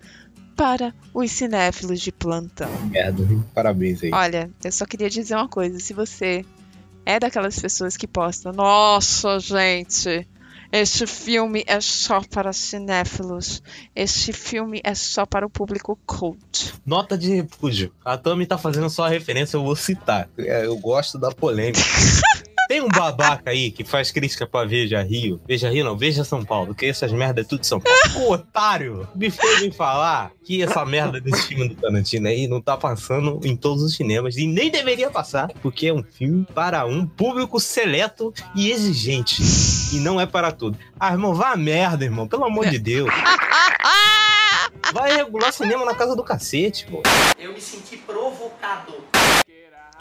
para 0.60 0.92
os 1.14 1.32
cinéfilos 1.32 2.02
de 2.02 2.12
plantão. 2.12 2.68
Merda, 2.90 3.24
parabéns 3.54 4.02
aí. 4.02 4.10
Olha, 4.12 4.50
eu 4.62 4.70
só 4.70 4.84
queria 4.84 5.08
dizer 5.08 5.34
uma 5.34 5.48
coisa, 5.48 5.80
se 5.80 5.94
você 5.94 6.44
é 7.06 7.18
daquelas 7.18 7.58
pessoas 7.58 7.96
que 7.96 8.06
postam, 8.06 8.52
nossa, 8.52 9.38
gente, 9.40 10.28
este 10.70 11.06
filme 11.06 11.64
é 11.66 11.80
só 11.80 12.20
para 12.20 12.52
cinéfilos, 12.52 13.62
este 13.96 14.34
filme 14.34 14.82
é 14.84 14.94
só 14.94 15.24
para 15.24 15.46
o 15.46 15.50
público 15.50 15.98
cult. 16.04 16.74
Nota 16.84 17.16
de 17.16 17.36
repúdio. 17.36 17.90
A 18.04 18.18
Tami 18.18 18.44
tá 18.44 18.58
fazendo 18.58 18.90
só 18.90 19.06
a 19.06 19.08
referência, 19.08 19.56
eu 19.56 19.64
vou 19.64 19.74
citar. 19.74 20.28
É, 20.36 20.66
Eu 20.66 20.76
gosto 20.76 21.18
da 21.18 21.30
polêmica. 21.30 21.80
Tem 22.70 22.80
um 22.80 22.86
babaca 22.86 23.50
aí 23.50 23.72
que 23.72 23.82
faz 23.82 24.12
crítica 24.12 24.46
pra 24.46 24.64
Veja 24.64 25.02
Rio. 25.02 25.40
Veja 25.44 25.68
Rio 25.68 25.84
não, 25.84 25.98
Veja 25.98 26.22
São 26.22 26.44
Paulo, 26.44 26.72
que 26.72 26.86
essas 26.86 27.10
merdas 27.10 27.44
é 27.44 27.48
tudo 27.48 27.66
São 27.66 27.80
Paulo. 27.80 27.98
O 28.20 28.30
otário 28.30 29.08
me 29.12 29.28
foi 29.28 29.62
me 29.62 29.72
falar 29.72 30.30
que 30.44 30.62
essa 30.62 30.84
merda 30.84 31.20
desse 31.20 31.48
filme 31.48 31.70
do 31.70 31.74
Tarantino 31.74 32.28
aí 32.28 32.46
não 32.46 32.60
tá 32.60 32.76
passando 32.76 33.40
em 33.42 33.56
todos 33.56 33.82
os 33.82 33.96
cinemas 33.96 34.36
e 34.36 34.46
nem 34.46 34.70
deveria 34.70 35.10
passar, 35.10 35.48
porque 35.60 35.88
é 35.88 35.92
um 35.92 36.04
filme 36.04 36.46
para 36.54 36.86
um 36.86 37.04
público 37.04 37.58
seleto 37.58 38.32
e 38.54 38.70
exigente. 38.70 39.42
E 39.92 39.98
não 39.98 40.20
é 40.20 40.24
para 40.26 40.52
tudo. 40.52 40.78
Ah, 41.00 41.10
irmão, 41.10 41.34
vá 41.34 41.50
a 41.50 41.56
merda, 41.56 42.04
irmão, 42.04 42.28
pelo 42.28 42.44
amor 42.44 42.66
de 42.68 42.78
Deus. 42.78 43.10
Vai 44.92 45.16
regular 45.16 45.52
cinema 45.52 45.84
na 45.84 45.96
casa 45.96 46.14
do 46.14 46.22
cacete, 46.22 46.86
pô. 46.86 47.02
Eu 47.36 47.52
me 47.52 47.60
senti 47.60 47.96
provocado. 47.96 48.94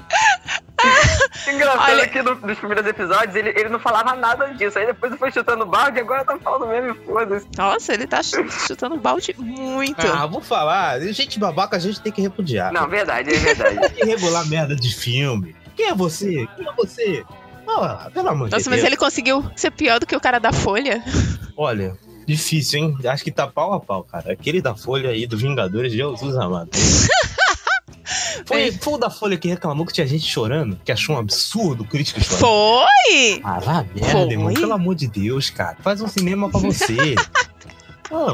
Engraçado 1.48 1.92
Olha- 1.92 2.08
que 2.08 2.22
no- 2.22 2.36
nos 2.36 2.58
primeiros 2.58 2.86
episódios 2.86 3.36
ele, 3.36 3.50
ele 3.50 3.70
não 3.70 3.80
falava 3.80 4.16
nada 4.16 4.48
disso. 4.54 4.78
Aí 4.80 4.86
depois 4.86 5.14
foi 5.18 5.32
chutando 5.32 5.66
balde 5.66 5.98
e 5.98 6.02
agora 6.02 6.24
tá 6.24 6.38
falando 6.40 6.68
mesmo 6.68 6.92
e 6.92 7.06
foda-se. 7.06 7.48
Nossa, 7.58 7.94
ele 7.94 8.08
tá 8.08 8.22
ch- 8.24 8.36
chutando 8.68 8.98
balde 8.98 9.34
muito. 9.38 10.06
Ah, 10.08 10.26
vou 10.26 10.42
falar. 10.42 11.00
Gente 11.02 11.40
babaca 11.40 11.76
a 11.78 11.80
gente 11.80 12.02
tem 12.02 12.12
que 12.12 12.22
repudiar. 12.22 12.72
Não, 12.72 12.88
verdade, 12.88 13.34
é 13.34 13.38
verdade. 13.38 13.80
Tem 13.80 13.90
que 13.90 14.06
regular 14.06 14.46
merda 14.48 14.76
de 14.76 14.94
filme. 14.96 15.56
Quem 15.76 15.88
é 15.88 15.94
você? 15.96 16.48
Quem 16.56 16.68
é 16.68 16.74
você? 16.76 17.24
Ah, 17.68 18.10
pelo 18.14 18.30
amor 18.30 18.48
de 18.50 18.56
Nossa, 18.56 18.70
mas 18.70 18.80
Deus. 18.80 18.88
ele 18.88 18.98
conseguiu 18.98 19.46
ser 19.56 19.72
pior 19.72 20.00
do 20.00 20.06
que 20.08 20.16
o 20.16 20.20
cara 20.20 20.40
da 20.40 20.52
Folha. 20.52 21.04
Olha, 21.56 21.96
difícil, 22.26 22.80
hein? 22.80 22.98
Acho 23.06 23.24
que 23.24 23.32
tá 23.32 23.46
pau 23.48 23.74
a 23.74 23.80
pau, 23.80 24.04
cara. 24.04 24.32
Aquele 24.34 24.62
da 24.62 24.74
Folha 24.76 25.12
aí, 25.12 25.28
do 25.28 25.38
Vingadores, 25.38 25.94
Jesus 25.94 26.36
amado. 26.36 26.70
Foi, 28.50 28.72
foi 28.72 28.94
o 28.94 28.98
da 28.98 29.10
Folha 29.12 29.38
que 29.38 29.48
reclamou 29.48 29.86
que 29.86 29.94
tinha 29.94 30.08
gente 30.08 30.26
chorando, 30.26 30.80
que 30.84 30.92
achou 30.92 31.16
um 31.16 31.20
absurdo 31.20 31.84
o 31.84 31.88
crítico 31.88 32.20
chorando. 32.20 32.40
Foi! 32.40 33.42
Ah, 33.44 33.60
vá 33.60 33.86
merda, 33.94 34.12
Foi? 34.12 34.32
irmão. 34.32 34.54
Pelo 34.54 34.74
amor 34.74 34.96
de 34.96 35.08
Deus, 35.08 35.50
cara. 35.52 35.78
Faz 35.82 36.02
um 36.02 36.08
cinema 36.08 36.50
pra 36.50 36.60
você. 36.60 37.16
Pô, 38.10 38.32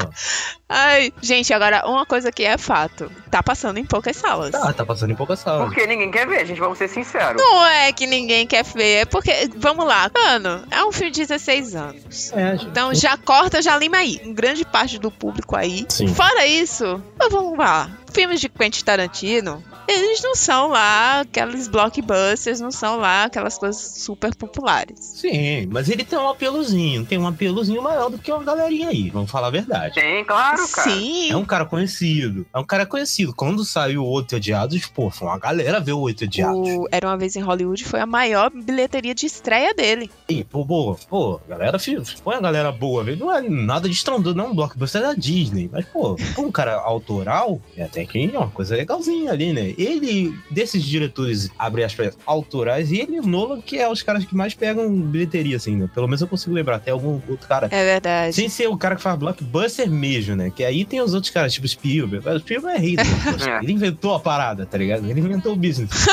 Ai, 0.68 1.12
gente, 1.22 1.52
agora 1.52 1.86
uma 1.86 2.04
coisa 2.06 2.32
que 2.32 2.42
é 2.42 2.56
fato. 2.58 3.12
Tá 3.30 3.42
passando 3.42 3.78
em 3.78 3.84
poucas 3.84 4.16
salas. 4.16 4.50
tá, 4.50 4.72
tá 4.72 4.86
passando 4.86 5.12
em 5.12 5.14
poucas 5.14 5.38
salas. 5.38 5.66
Porque 5.66 5.86
ninguém 5.86 6.10
quer 6.10 6.26
ver, 6.26 6.46
gente, 6.46 6.58
vamos 6.58 6.78
ser 6.78 6.88
sinceros. 6.88 7.40
Não 7.40 7.64
é 7.64 7.92
que 7.92 8.06
ninguém 8.06 8.46
quer 8.46 8.64
ver, 8.64 9.02
é 9.02 9.04
porque, 9.04 9.50
vamos 9.56 9.86
lá, 9.86 10.10
mano, 10.12 10.64
é 10.70 10.82
um 10.82 10.90
filme 10.90 11.12
de 11.12 11.20
16 11.20 11.76
anos. 11.76 12.32
É, 12.32 12.56
gente. 12.56 12.66
Então 12.66 12.92
já 12.94 13.16
corta, 13.18 13.60
já 13.60 13.76
lima 13.76 13.98
aí. 13.98 14.16
Grande 14.34 14.64
parte 14.64 14.98
do 14.98 15.10
público 15.10 15.54
aí. 15.54 15.84
Sim. 15.88 16.08
Fora 16.08 16.46
isso, 16.46 17.00
mas 17.18 17.30
vamos 17.30 17.56
lá. 17.56 17.90
Filmes 18.16 18.40
de 18.40 18.48
Quentin 18.48 18.82
Tarantino, 18.82 19.62
eles 19.86 20.22
não 20.22 20.34
são 20.34 20.68
lá 20.68 21.20
aqueles 21.20 21.68
blockbusters, 21.68 22.60
não 22.60 22.70
são 22.70 22.96
lá 22.96 23.24
aquelas 23.24 23.58
coisas 23.58 23.78
super 23.98 24.34
populares. 24.34 24.98
Sim, 24.98 25.66
mas 25.70 25.90
ele 25.90 26.02
tem 26.02 26.18
um 26.18 26.26
apelozinho, 26.26 27.04
tem 27.04 27.18
um 27.18 27.26
apelozinho 27.26 27.82
maior 27.82 28.08
do 28.08 28.16
que 28.16 28.32
uma 28.32 28.42
galerinha 28.42 28.88
aí, 28.88 29.10
vamos 29.10 29.30
falar 29.30 29.48
a 29.48 29.50
verdade. 29.50 29.96
Tem, 29.96 30.24
claro, 30.24 30.66
cara. 30.66 30.90
Sim. 30.90 31.30
É 31.30 31.36
um 31.36 31.44
cara 31.44 31.66
conhecido, 31.66 32.46
é 32.54 32.58
um 32.58 32.64
cara 32.64 32.86
conhecido. 32.86 33.34
Quando 33.34 33.66
saiu 33.66 34.02
o 34.02 34.08
Oito 34.08 34.34
Odiados, 34.34 34.86
pô, 34.86 35.10
foi 35.10 35.28
uma 35.28 35.38
galera 35.38 35.78
ver 35.78 35.92
o 35.92 36.00
Oito 36.00 36.24
Odiados. 36.24 36.56
O 36.56 36.88
Era 36.90 37.08
Uma 37.08 37.18
Vez 37.18 37.36
em 37.36 37.42
Hollywood 37.42 37.84
foi 37.84 38.00
a 38.00 38.06
maior 38.06 38.50
bilheteria 38.50 39.14
de 39.14 39.26
estreia 39.26 39.74
dele. 39.74 40.10
E, 40.26 40.42
pô, 40.42 40.64
pô, 40.64 40.96
pô, 41.06 41.38
galera, 41.46 41.78
filho, 41.78 42.02
foi 42.24 42.34
uma 42.34 42.40
galera 42.40 42.72
boa, 42.72 43.04
velho. 43.04 43.18
Não 43.18 43.30
é 43.30 43.42
nada 43.42 43.90
de 43.90 43.94
estrondoso, 43.94 44.34
não 44.34 44.46
é 44.46 44.48
um 44.48 44.54
blockbuster 44.54 45.02
da 45.02 45.12
Disney. 45.12 45.68
Mas, 45.70 45.84
pô, 45.84 46.16
como 46.34 46.48
um 46.48 46.52
cara 46.52 46.76
autoral, 46.76 47.60
é 47.76 47.82
até 47.82 48.05
que 48.06 48.30
é 48.34 48.38
uma 48.38 48.48
coisa 48.48 48.76
legalzinha 48.76 49.32
ali, 49.32 49.52
né? 49.52 49.74
Ele, 49.76 50.34
desses 50.50 50.82
diretores, 50.82 51.50
abre 51.58 51.84
aspas, 51.84 52.16
autorais, 52.24 52.90
e 52.90 53.00
ele 53.00 53.16
e 53.16 53.20
o 53.20 53.26
Nolan, 53.26 53.60
que 53.60 53.78
é 53.78 53.90
os 53.90 54.02
caras 54.02 54.24
que 54.24 54.34
mais 54.34 54.54
pegam 54.54 54.90
bilheteria, 55.00 55.56
assim, 55.56 55.76
né? 55.76 55.88
Pelo 55.92 56.06
menos 56.06 56.20
eu 56.20 56.28
consigo 56.28 56.54
lembrar, 56.54 56.76
até 56.76 56.90
algum 56.90 57.20
outro 57.28 57.48
cara. 57.48 57.68
É 57.70 57.84
verdade. 57.84 58.34
Sem 58.34 58.48
ser 58.48 58.68
o 58.68 58.76
cara 58.76 58.96
que 58.96 59.02
faz 59.02 59.18
blockbuster 59.18 59.90
mesmo, 59.90 60.36
né? 60.36 60.52
Que 60.54 60.64
aí 60.64 60.84
tem 60.84 61.00
os 61.00 61.14
outros 61.14 61.32
caras, 61.32 61.52
tipo 61.52 61.66
Spielberg. 61.66 62.28
O 62.28 62.38
Spielberg 62.40 62.76
é 62.76 62.80
rei 62.80 62.96
do 62.96 63.04
blockbuster. 63.04 63.52
É. 63.54 63.62
Ele 63.62 63.72
inventou 63.72 64.14
a 64.14 64.20
parada, 64.20 64.66
tá 64.66 64.78
ligado? 64.78 65.08
Ele 65.08 65.20
inventou 65.20 65.52
o 65.52 65.56
business. 65.56 65.90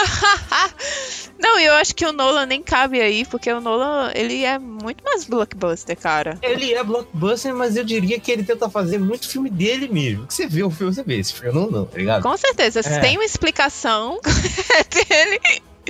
Não, 1.44 1.60
eu 1.60 1.74
acho 1.74 1.94
que 1.94 2.06
o 2.06 2.14
Nolan 2.14 2.46
nem 2.46 2.64
cabe 2.64 3.02
aí, 3.02 3.26
porque 3.26 3.52
o 3.52 3.60
Nolan, 3.60 4.12
ele 4.16 4.46
é 4.46 4.58
muito 4.58 5.04
mais 5.04 5.26
blockbuster, 5.26 5.98
cara. 5.98 6.38
Ele 6.42 6.74
é 6.74 6.82
blockbuster, 6.82 7.54
mas 7.54 7.76
eu 7.76 7.84
diria 7.84 8.18
que 8.18 8.32
ele 8.32 8.44
tenta 8.44 8.70
fazer 8.70 8.98
muito 8.98 9.28
filme 9.28 9.50
dele 9.50 9.90
mesmo. 9.90 10.26
Que 10.26 10.34
você 10.34 10.48
vê 10.48 10.64
o 10.64 10.72
filme, 10.72 10.94
você 10.94 11.04
vê. 11.04 11.18
Esse 11.20 11.34
filme 11.34 11.54
não, 11.54 11.70
não, 11.74 11.86
tá 11.86 11.98
ligado? 11.98 12.24
Com 12.24 12.38
certeza, 12.38 12.80
É. 12.80 13.00
tem 13.00 13.18
uma 13.18 13.26
explicação 13.26 14.20
dele. 14.94 15.40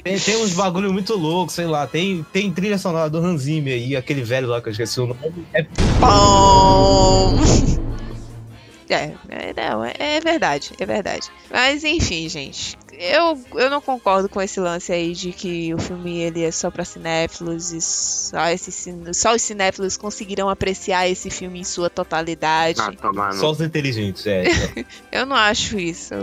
Tem, 0.04 0.17
tem 0.17 0.38
uns 0.38 0.54
bagulho 0.54 0.91
muito 0.91 1.15
louco, 1.15 1.52
sei 1.52 1.65
lá. 1.67 1.86
Tem, 1.86 2.26
tem 2.34 2.52
trilha 2.52 2.78
sonora 2.80 3.10
do 3.10 3.19
Hans 3.19 3.41
Zimmer 3.43 3.78
e 3.78 3.96
aquele 3.96 4.24
velho 4.24 4.48
lá 4.48 4.60
que 4.62 4.67
eu 4.67 4.72
esqueci 4.72 5.00
o 5.00 5.06
nome. 5.08 5.46
É 5.54 5.63
Bom. 6.00 7.36
É, 8.89 9.12
é, 9.30 9.54
não, 9.56 9.84
é, 9.84 9.93
é 9.98 10.19
verdade, 10.19 10.72
é 10.78 10.86
verdade. 10.86 11.28
Mas 11.50 11.84
enfim, 11.84 12.28
gente. 12.30 12.78
Eu, 13.04 13.39
eu 13.56 13.70
não 13.70 13.82
concordo 13.82 14.30
com 14.30 14.42
esse 14.42 14.60
lance 14.60 14.92
aí 14.92 15.13
de 15.13 15.32
que 15.34 15.74
o 15.74 15.78
filme 15.80 16.20
ele 16.20 16.44
é 16.44 16.52
só 16.52 16.72
pra 16.72 16.86
cinéfilos 16.86 17.72
e 17.72 17.82
só, 17.82 18.48
esses, 18.50 18.74
cin- 18.74 19.13
só 19.13 19.34
os 19.36 19.42
cinéfilos 19.42 19.98
conseguirão 19.98 20.50
apreciar 20.50 21.08
esse 21.10 21.30
filme 21.30 21.60
em 21.60 21.63
sua 21.63 21.89
totalidade. 21.89 22.80
Ah, 22.82 22.92
tomar 22.94 23.34
só 23.34 23.52
os 23.52 23.60
inteligentes, 23.62 24.26
é. 24.28 24.44
Eu 25.12 25.26
não 25.26 25.36
acho 25.36 25.78
isso. 25.78 26.13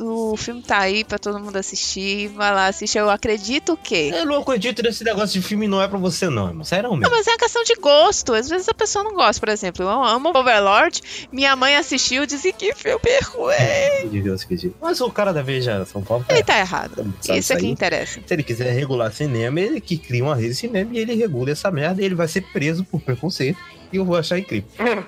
O, 0.00 0.32
o 0.32 0.36
filme 0.36 0.62
tá 0.62 0.78
aí 0.78 1.04
pra 1.04 1.18
todo 1.18 1.38
mundo 1.38 1.56
assistir. 1.56 2.28
Vai 2.28 2.52
lá, 2.54 2.66
assiste. 2.66 2.98
Eu 2.98 3.08
acredito 3.10 3.76
que. 3.76 4.08
eu 4.10 4.26
não 4.26 4.36
acredito 4.40 4.82
nesse 4.82 5.04
negócio 5.04 5.40
de 5.40 5.46
filme 5.46 5.68
não 5.68 5.80
é 5.80 5.86
pra 5.88 5.98
você, 5.98 6.28
não, 6.28 6.48
irmão. 6.48 6.64
Sério 6.64 6.90
Não, 6.90 6.96
mesmo. 6.96 7.14
mas 7.14 7.26
é 7.26 7.30
uma 7.30 7.38
questão 7.38 7.62
de 7.62 7.74
gosto. 7.76 8.32
Às 8.34 8.48
vezes 8.48 8.68
a 8.68 8.74
pessoa 8.74 9.04
não 9.04 9.14
gosta, 9.14 9.38
por 9.40 9.48
exemplo. 9.48 9.84
Eu 9.84 9.90
amo 9.90 10.30
Overlord. 10.36 11.00
Minha 11.30 11.54
mãe 11.54 11.76
assistiu 11.76 12.24
e 12.24 12.26
disse 12.26 12.52
que 12.52 12.74
filme 12.74 12.98
ruim. 13.22 14.08
De 14.10 14.20
Deus 14.20 14.42
que. 14.44 14.72
Mas 14.80 15.00
o 15.00 15.10
cara 15.10 15.32
da 15.32 15.42
Veja 15.42 15.84
São 15.84 16.02
Paulo. 16.02 16.23
Ele 16.28 16.42
tá 16.42 16.58
errado. 16.58 17.14
Sabe 17.20 17.38
Isso 17.38 17.52
é 17.52 17.56
que 17.56 17.66
interessa. 17.66 18.20
Se 18.26 18.34
ele 18.34 18.42
quiser 18.42 18.72
regular 18.72 19.12
cinema, 19.12 19.60
ele 19.60 19.80
que 19.80 19.96
cria 19.96 20.24
uma 20.24 20.34
rede 20.34 20.48
de 20.50 20.54
cinema 20.54 20.90
e 20.92 20.98
ele 20.98 21.14
regula 21.14 21.50
essa 21.50 21.70
merda 21.70 22.00
e 22.02 22.04
ele 22.04 22.14
vai 22.14 22.28
ser 22.28 22.42
preso 22.52 22.84
por 22.84 23.00
preconceito. 23.00 23.58
E 23.92 23.96
eu 23.96 24.04
vou 24.04 24.16
achar 24.16 24.38
incrível. 24.38 24.68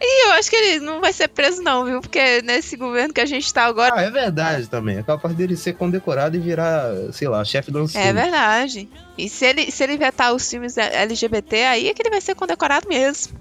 E 0.00 0.26
eu 0.26 0.32
acho 0.32 0.50
que 0.50 0.56
ele 0.56 0.80
não 0.80 1.00
vai 1.00 1.12
ser 1.12 1.28
preso, 1.28 1.62
não, 1.62 1.84
viu? 1.84 2.00
Porque 2.00 2.42
nesse 2.42 2.76
governo 2.76 3.12
que 3.14 3.20
a 3.20 3.26
gente 3.26 3.52
tá 3.52 3.64
agora. 3.64 3.94
Ah, 3.94 4.02
é 4.02 4.10
verdade 4.10 4.66
também. 4.66 4.98
É 4.98 5.02
capaz 5.02 5.34
dele 5.34 5.56
ser 5.56 5.74
condecorado 5.74 6.36
e 6.36 6.40
virar, 6.40 6.90
sei 7.12 7.28
lá, 7.28 7.42
chefe 7.44 7.70
do 7.70 7.78
É 7.78 7.82
Ancine. 7.82 8.12
verdade. 8.12 8.88
E 9.16 9.28
se 9.28 9.44
ele, 9.46 9.70
se 9.70 9.82
ele 9.84 9.96
vetar 9.96 10.34
os 10.34 10.48
filmes 10.48 10.76
LGBT, 10.76 11.64
aí 11.64 11.88
é 11.88 11.94
que 11.94 12.02
ele 12.02 12.10
vai 12.10 12.20
ser 12.20 12.34
condecorado 12.34 12.88
mesmo. 12.88 13.38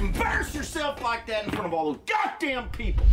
Embarrass 0.00 0.54
yourself 0.54 1.02
like 1.02 1.26
that 1.26 1.46
in 1.46 1.50
front 1.52 1.66
of 1.66 1.74
all 1.74 1.84
those 1.94 2.00
goddamn 2.06 2.68
people. 2.70 3.04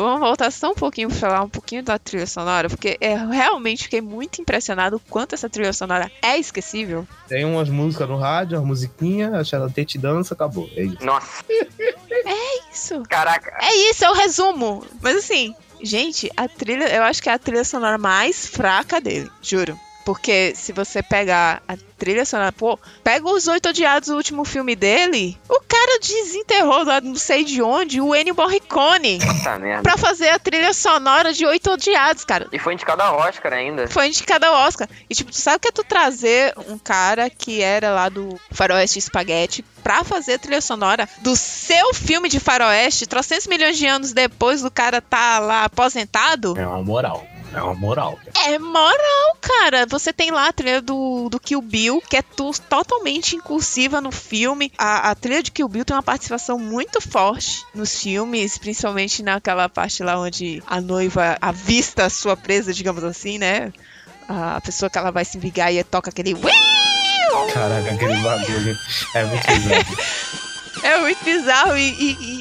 Vamos 0.00 0.20
voltar 0.20 0.50
só 0.52 0.70
um 0.70 0.74
pouquinho 0.74 1.08
pra 1.08 1.18
falar 1.18 1.42
um 1.42 1.48
pouquinho 1.48 1.82
da 1.82 1.98
trilha 1.98 2.26
sonora, 2.26 2.68
porque 2.68 2.96
eu 3.00 3.28
realmente 3.28 3.84
fiquei 3.84 4.00
muito 4.00 4.40
impressionado 4.40 4.96
o 4.96 5.00
quanto 5.00 5.34
essa 5.34 5.48
trilha 5.50 5.72
sonora 5.72 6.10
é 6.22 6.38
esquecível. 6.38 7.06
Tem 7.26 7.44
umas 7.44 7.68
músicas 7.68 8.08
no 8.08 8.16
rádio, 8.16 8.58
uma 8.58 8.66
musiquinha, 8.66 9.30
a 9.36 9.42
Charlotte 9.42 9.98
dança, 9.98 10.34
acabou. 10.34 10.70
É 10.76 10.84
isso. 10.84 11.04
Nossa, 11.04 11.44
Isso. 12.72 13.02
caraca. 13.08 13.56
É 13.60 13.74
isso, 13.90 14.04
é 14.04 14.10
o 14.10 14.14
resumo. 14.14 14.86
Mas 15.02 15.16
assim, 15.16 15.54
gente, 15.82 16.30
a 16.36 16.46
trilha, 16.46 16.84
eu 16.94 17.02
acho 17.02 17.20
que 17.22 17.28
é 17.28 17.32
a 17.32 17.38
trilha 17.38 17.64
sonora 17.64 17.98
mais 17.98 18.46
fraca 18.46 19.00
dele, 19.00 19.28
juro. 19.42 19.76
Porque 20.08 20.54
se 20.56 20.72
você 20.72 21.02
pegar 21.02 21.62
a 21.68 21.76
trilha 21.98 22.24
sonora, 22.24 22.50
pô, 22.50 22.78
pega 23.04 23.28
os 23.28 23.46
Oito 23.46 23.68
Odiados, 23.68 24.08
o 24.08 24.16
último 24.16 24.42
filme 24.42 24.74
dele, 24.74 25.36
o 25.46 25.60
cara 25.60 25.98
desenterrou 26.00 26.82
lá 26.82 26.98
não 26.98 27.14
sei 27.14 27.44
de 27.44 27.60
onde 27.60 28.00
o 28.00 28.14
Ennio 28.14 28.34
Morricone 28.34 29.18
Puta 29.20 29.58
merda. 29.58 29.82
pra 29.82 29.98
fazer 29.98 30.30
a 30.30 30.38
trilha 30.38 30.72
sonora 30.72 31.34
de 31.34 31.44
Oito 31.44 31.70
Odiados, 31.70 32.24
cara. 32.24 32.48
E 32.50 32.58
foi 32.58 32.72
indicado 32.72 33.02
a 33.02 33.12
Oscar 33.16 33.52
ainda. 33.52 33.86
Foi 33.86 34.06
indicado 34.06 34.46
ao 34.46 34.66
Oscar. 34.66 34.88
E 35.10 35.14
tipo, 35.14 35.30
tu 35.30 35.36
sabe 35.36 35.58
o 35.58 35.60
que 35.60 35.68
é 35.68 35.72
tu 35.72 35.84
trazer 35.84 36.54
um 36.68 36.78
cara 36.78 37.28
que 37.28 37.60
era 37.60 37.90
lá 37.90 38.08
do 38.08 38.40
Faroeste 38.50 38.98
Spaghetti 39.02 39.62
pra 39.84 40.04
fazer 40.04 40.36
a 40.36 40.38
trilha 40.38 40.62
sonora 40.62 41.06
do 41.20 41.36
seu 41.36 41.92
filme 41.92 42.30
de 42.30 42.40
faroeste, 42.40 43.06
300 43.06 43.46
milhões 43.46 43.76
de 43.76 43.84
anos 43.84 44.14
depois 44.14 44.62
do 44.62 44.70
cara 44.70 45.02
tá 45.02 45.38
lá 45.38 45.64
aposentado? 45.64 46.58
É 46.58 46.66
uma 46.66 46.82
moral. 46.82 47.26
É 47.54 47.62
uma 47.62 47.74
moral. 47.74 48.18
cara. 48.32 48.50
É 48.50 48.58
moral, 48.58 49.36
cara. 49.40 49.86
Você 49.86 50.12
tem 50.12 50.30
lá 50.30 50.48
a 50.48 50.52
trilha 50.52 50.80
do, 50.82 51.28
do 51.30 51.40
Kill 51.40 51.62
Bill, 51.62 52.02
que 52.08 52.16
é 52.16 52.22
tu- 52.22 52.52
totalmente 52.68 53.36
incursiva 53.36 54.00
no 54.00 54.12
filme. 54.12 54.70
A, 54.76 55.10
a 55.10 55.14
trilha 55.14 55.42
de 55.42 55.50
Kill 55.50 55.68
Bill 55.68 55.84
tem 55.84 55.96
uma 55.96 56.02
participação 56.02 56.58
muito 56.58 57.00
forte 57.00 57.64
nos 57.74 58.00
filmes, 58.02 58.58
principalmente 58.58 59.22
naquela 59.22 59.68
parte 59.68 60.02
lá 60.02 60.18
onde 60.18 60.62
a 60.66 60.80
noiva 60.80 61.36
avista 61.40 62.04
a 62.04 62.10
sua 62.10 62.36
presa, 62.36 62.72
digamos 62.72 63.02
assim, 63.02 63.38
né? 63.38 63.72
A 64.28 64.60
pessoa 64.60 64.90
que 64.90 64.98
ela 64.98 65.10
vai 65.10 65.24
se 65.24 65.38
vingar 65.38 65.72
e 65.72 65.82
toca 65.82 66.10
aquele. 66.10 66.34
Caraca, 67.54 67.90
aquele 67.92 68.16
bagulho. 68.20 68.78
É 69.14 69.24
muito 69.24 69.46
bizarro. 69.48 70.47
É 70.82 70.96
muito 71.00 71.24
bizarro 71.24 71.76
e, 71.76 71.82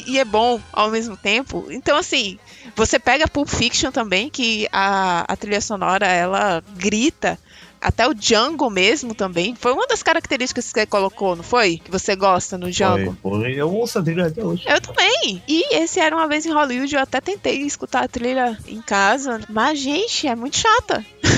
e- 0.07 0.11
e 0.13 0.19
é 0.19 0.25
bom 0.25 0.63
ao 0.71 0.91
mesmo 0.91 1.17
tempo. 1.17 1.71
Então, 1.71 1.97
assim, 1.97 2.39
você 2.75 2.99
pega 2.99 3.27
Pulp 3.27 3.49
Fiction 3.49 3.91
também, 3.91 4.29
que 4.29 4.67
a, 4.71 5.21
a 5.31 5.35
trilha 5.37 5.59
sonora 5.61 6.05
ela 6.07 6.61
grita. 6.67 7.39
Até 7.81 8.07
o 8.07 8.13
Django 8.13 8.69
mesmo 8.69 9.13
também. 9.13 9.55
Foi 9.55 9.71
uma 9.73 9.85
das 9.87 10.01
características 10.03 10.65
que 10.71 10.79
você 10.79 10.85
colocou, 10.85 11.35
não 11.35 11.43
foi? 11.43 11.77
Que 11.77 11.91
você 11.91 12.15
gosta 12.15 12.57
no 12.57 12.71
Django. 12.71 13.15
Foi, 13.21 13.39
foi. 13.41 13.53
Eu 13.53 13.71
ouço 13.73 13.99
a 13.99 14.03
trilha 14.03 14.27
até 14.27 14.43
hoje. 14.43 14.63
Eu 14.67 14.81
também. 14.81 15.41
E 15.47 15.75
esse 15.75 15.99
era 15.99 16.15
uma 16.15 16.27
vez 16.27 16.45
em 16.45 16.51
Hollywood, 16.51 16.93
eu 16.95 17.01
até 17.01 17.21
tentei 17.21 17.61
escutar 17.61 18.03
a 18.03 18.07
trilha 18.07 18.57
em 18.67 18.81
casa. 18.81 19.39
Mas, 19.49 19.79
gente, 19.79 20.27
é 20.27 20.35
muito 20.35 20.57
chata. 20.57 21.05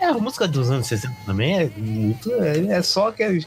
É, 0.00 0.06
a 0.06 0.14
música 0.14 0.48
dos 0.48 0.72
anos 0.72 0.88
60 0.88 1.14
também 1.24 1.56
é 1.60 1.70
muito. 1.76 2.32
É, 2.32 2.78
é 2.78 2.82
só 2.82 3.08
aqueles. 3.10 3.46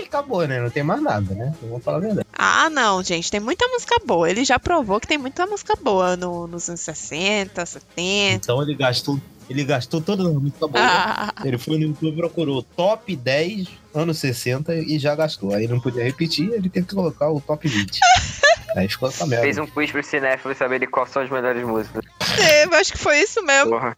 E 0.00 0.04
acabou, 0.04 0.44
né? 0.48 0.60
Não 0.60 0.68
tem 0.68 0.82
mais 0.82 1.00
nada, 1.00 1.32
né? 1.32 1.54
Eu 1.62 1.68
vou 1.68 1.78
falar 1.80 1.98
a 1.98 2.00
verdade. 2.00 2.26
Ah, 2.32 2.68
não, 2.70 3.02
gente, 3.04 3.30
tem 3.30 3.38
muita 3.38 3.66
música 3.68 3.96
boa. 4.04 4.28
Ele 4.28 4.44
já 4.44 4.58
provou 4.58 4.98
que 5.00 5.06
tem 5.06 5.16
muita 5.16 5.46
música 5.46 5.74
boa 5.80 6.16
no- 6.16 6.48
nos 6.48 6.68
anos 6.68 6.80
60, 6.80 7.64
70. 7.64 8.34
Então 8.34 8.60
ele 8.62 8.74
gastou. 8.74 9.20
Ele 9.48 9.64
gastou 9.64 10.00
toda 10.00 10.24
a 10.24 10.28
música 10.28 10.66
boa. 10.66 10.84
Ah, 10.84 11.32
Ele 11.44 11.56
foi 11.56 11.78
no 11.78 11.84
YouTube, 11.84 12.16
procurou 12.16 12.62
top 12.62 13.14
10 13.14 13.68
anos 13.94 14.18
60 14.18 14.74
e 14.74 14.98
já 14.98 15.14
gastou. 15.14 15.54
Aí 15.54 15.68
não 15.68 15.80
podia 15.80 16.02
repetir, 16.02 16.50
ele 16.52 16.68
teve 16.68 16.86
que 16.86 16.94
colocar 16.94 17.30
o 17.30 17.40
top 17.40 17.68
20. 17.68 18.00
Aí 18.76 18.88
ficou 18.88 19.08
essa 19.08 19.24
merda. 19.26 19.44
Fez 19.44 19.56
um 19.56 19.66
quiz 19.66 19.90
pro 19.90 20.02
cinéfilo 20.02 20.54
saber 20.54 20.80
de 20.80 20.86
quais 20.86 21.08
são 21.08 21.22
as 21.22 21.30
melhores 21.30 21.64
músicas. 21.64 22.04
é, 22.38 22.64
eu 22.66 22.74
acho 22.74 22.92
que 22.92 22.98
foi 22.98 23.18
isso 23.20 23.42
mesmo. 23.42 23.70
Porra. 23.70 23.96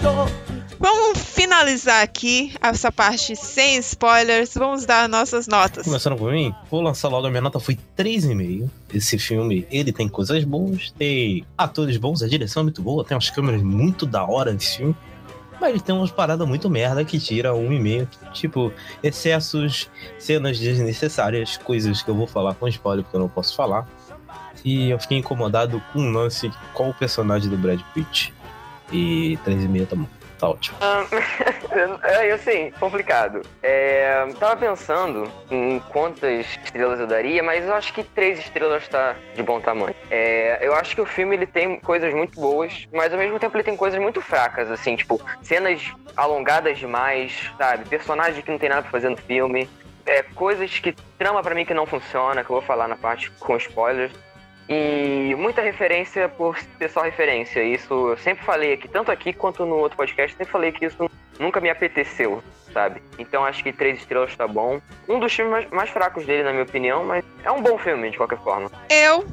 Stole. 0.00 0.49
Vamos 0.80 1.18
finalizar 1.18 2.02
aqui 2.02 2.54
essa 2.58 2.90
parte 2.90 3.36
sem 3.36 3.76
spoilers. 3.76 4.54
Vamos 4.54 4.86
dar 4.86 5.10
nossas 5.10 5.46
notas. 5.46 5.84
Começando 5.84 6.16
por 6.16 6.32
mim, 6.32 6.54
vou 6.70 6.80
lançar 6.80 7.08
logo 7.08 7.26
a 7.26 7.30
minha 7.30 7.42
nota, 7.42 7.60
foi 7.60 7.78
3,5. 7.94 8.66
Esse 8.94 9.18
filme, 9.18 9.66
ele 9.70 9.92
tem 9.92 10.08
coisas 10.08 10.42
boas, 10.42 10.90
tem 10.92 11.44
atores 11.58 11.98
bons, 11.98 12.22
a 12.22 12.28
direção 12.28 12.62
é 12.62 12.64
muito 12.64 12.80
boa, 12.80 13.04
tem 13.04 13.14
umas 13.14 13.28
câmeras 13.28 13.62
muito 13.62 14.06
da 14.06 14.24
hora 14.24 14.54
desse 14.54 14.78
filme. 14.78 14.96
Mas 15.60 15.68
ele 15.68 15.80
tem 15.80 15.94
umas 15.94 16.10
paradas 16.10 16.48
muito 16.48 16.70
merda 16.70 17.04
que 17.04 17.20
tira 17.20 17.54
um 17.54 17.70
e 17.70 17.78
meio. 17.78 18.08
Tipo, 18.32 18.72
excessos, 19.02 19.90
cenas 20.18 20.58
desnecessárias, 20.58 21.58
coisas 21.58 22.00
que 22.00 22.08
eu 22.08 22.14
vou 22.14 22.26
falar 22.26 22.54
com 22.54 22.66
spoiler 22.66 23.04
porque 23.04 23.18
eu 23.18 23.20
não 23.20 23.28
posso 23.28 23.54
falar. 23.54 23.86
E 24.64 24.88
eu 24.88 24.98
fiquei 24.98 25.18
incomodado 25.18 25.82
com 25.92 26.00
um 26.00 26.10
lance 26.10 26.50
com 26.72 26.88
o 26.88 26.94
personagem 26.94 27.50
do 27.50 27.58
Brad 27.58 27.82
Pitt. 27.92 28.32
E 28.90 29.38
3,5 29.44 29.86
tá 29.86 29.96
bom. 29.96 30.19
Tá 30.40 30.48
ótimo. 30.48 30.78
É, 32.02 32.32
eu 32.32 32.38
sei, 32.38 32.72
complicado. 32.80 33.42
É, 33.62 34.26
tava 34.38 34.56
pensando 34.56 35.30
em 35.50 35.78
quantas 35.90 36.46
estrelas 36.64 36.98
eu 36.98 37.06
daria, 37.06 37.42
mas 37.42 37.64
eu 37.64 37.74
acho 37.74 37.92
que 37.92 38.02
três 38.02 38.38
estrelas 38.38 38.88
tá 38.88 39.14
de 39.34 39.42
bom 39.42 39.60
tamanho. 39.60 39.94
É, 40.10 40.58
eu 40.60 40.74
acho 40.74 40.94
que 40.94 41.00
o 41.00 41.06
filme 41.06 41.36
ele 41.36 41.46
tem 41.46 41.78
coisas 41.78 42.12
muito 42.12 42.40
boas, 42.40 42.88
mas 42.92 43.12
ao 43.12 43.18
mesmo 43.18 43.38
tempo 43.38 43.56
ele 43.56 43.62
tem 43.62 43.76
coisas 43.76 44.00
muito 44.00 44.20
fracas, 44.20 44.70
assim, 44.70 44.96
tipo, 44.96 45.20
cenas 45.42 45.92
alongadas 46.16 46.78
demais, 46.78 47.50
sabe? 47.56 47.88
Personagem 47.88 48.42
que 48.42 48.50
não 48.50 48.58
tem 48.58 48.68
nada 48.68 48.82
pra 48.82 48.90
fazer 48.90 49.10
no 49.10 49.16
filme. 49.16 49.68
É, 50.06 50.22
coisas 50.22 50.78
que 50.78 50.92
trama 51.18 51.42
pra 51.42 51.54
mim 51.54 51.64
que 51.64 51.74
não 51.74 51.86
funciona, 51.86 52.42
que 52.42 52.50
eu 52.50 52.56
vou 52.56 52.62
falar 52.62 52.88
na 52.88 52.96
parte 52.96 53.30
com 53.32 53.56
spoilers. 53.56 54.12
E 54.72 55.34
muita 55.34 55.60
referência 55.60 56.28
por 56.28 56.56
ser 56.78 56.88
só 56.88 57.02
referência. 57.02 57.60
Isso 57.60 58.10
eu 58.10 58.16
sempre 58.16 58.44
falei 58.44 58.74
aqui, 58.74 58.86
tanto 58.86 59.10
aqui 59.10 59.32
quanto 59.32 59.66
no 59.66 59.74
outro 59.74 59.96
podcast, 59.96 60.36
sempre 60.36 60.52
falei 60.52 60.70
que 60.70 60.86
isso 60.86 61.10
nunca 61.40 61.60
me 61.60 61.68
apeteceu, 61.68 62.40
sabe? 62.72 63.02
Então 63.18 63.44
acho 63.44 63.64
que 63.64 63.72
três 63.72 63.98
estrelas 63.98 64.36
tá 64.36 64.46
bom. 64.46 64.80
Um 65.08 65.18
dos 65.18 65.34
filmes 65.34 65.50
mais, 65.50 65.70
mais 65.70 65.90
fracos 65.90 66.24
dele, 66.24 66.44
na 66.44 66.52
minha 66.52 66.62
opinião, 66.62 67.04
mas 67.04 67.24
é 67.42 67.50
um 67.50 67.60
bom 67.60 67.76
filme 67.78 68.10
de 68.10 68.16
qualquer 68.16 68.38
forma. 68.38 68.70
Eu 68.88 69.26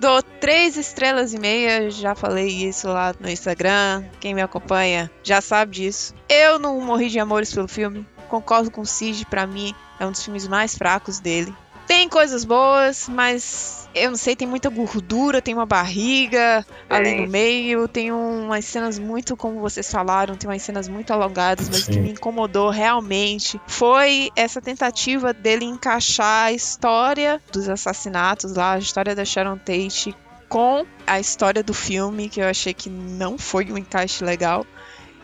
dou 0.00 0.20
três 0.22 0.76
estrelas 0.76 1.32
e 1.34 1.38
meia. 1.38 1.88
Já 1.88 2.16
falei 2.16 2.48
isso 2.48 2.88
lá 2.88 3.14
no 3.20 3.28
Instagram. 3.28 4.02
Quem 4.18 4.34
me 4.34 4.42
acompanha 4.42 5.08
já 5.22 5.40
sabe 5.40 5.72
disso. 5.72 6.14
Eu 6.28 6.58
não 6.58 6.80
morri 6.80 7.08
de 7.08 7.20
amores 7.20 7.54
pelo 7.54 7.68
filme. 7.68 8.04
Concordo 8.28 8.70
com 8.70 8.80
o 8.80 8.86
Cid, 8.86 9.26
pra 9.26 9.46
mim 9.46 9.72
é 10.00 10.06
um 10.06 10.10
dos 10.10 10.24
filmes 10.24 10.48
mais 10.48 10.76
fracos 10.76 11.20
dele. 11.20 11.54
Tem 11.90 12.08
coisas 12.08 12.44
boas, 12.44 13.08
mas 13.08 13.88
eu 13.92 14.10
não 14.10 14.16
sei, 14.16 14.36
tem 14.36 14.46
muita 14.46 14.70
gordura, 14.70 15.42
tem 15.42 15.52
uma 15.52 15.66
barriga 15.66 16.64
ali 16.88 17.06
Tem. 17.06 17.20
no 17.20 17.26
meio, 17.26 17.88
tem 17.88 18.12
umas 18.12 18.64
cenas 18.64 18.96
muito, 18.96 19.36
como 19.36 19.58
vocês 19.58 19.90
falaram, 19.90 20.36
tem 20.36 20.48
umas 20.48 20.62
cenas 20.62 20.86
muito 20.86 21.12
alongadas, 21.12 21.68
mas 21.68 21.82
o 21.82 21.86
que 21.86 21.94
Sim. 21.94 22.02
me 22.02 22.12
incomodou 22.12 22.70
realmente 22.70 23.60
foi 23.66 24.30
essa 24.36 24.62
tentativa 24.62 25.32
dele 25.32 25.64
encaixar 25.64 26.46
a 26.46 26.52
história 26.52 27.42
dos 27.50 27.68
assassinatos 27.68 28.54
lá, 28.54 28.74
a 28.74 28.78
história 28.78 29.12
da 29.12 29.24
Sharon 29.24 29.58
Tate 29.58 30.14
com 30.48 30.86
a 31.04 31.18
história 31.18 31.64
do 31.64 31.74
filme, 31.74 32.28
que 32.28 32.40
eu 32.40 32.46
achei 32.46 32.72
que 32.72 32.88
não 32.88 33.36
foi 33.36 33.72
um 33.72 33.76
encaixe 33.76 34.22
legal. 34.22 34.64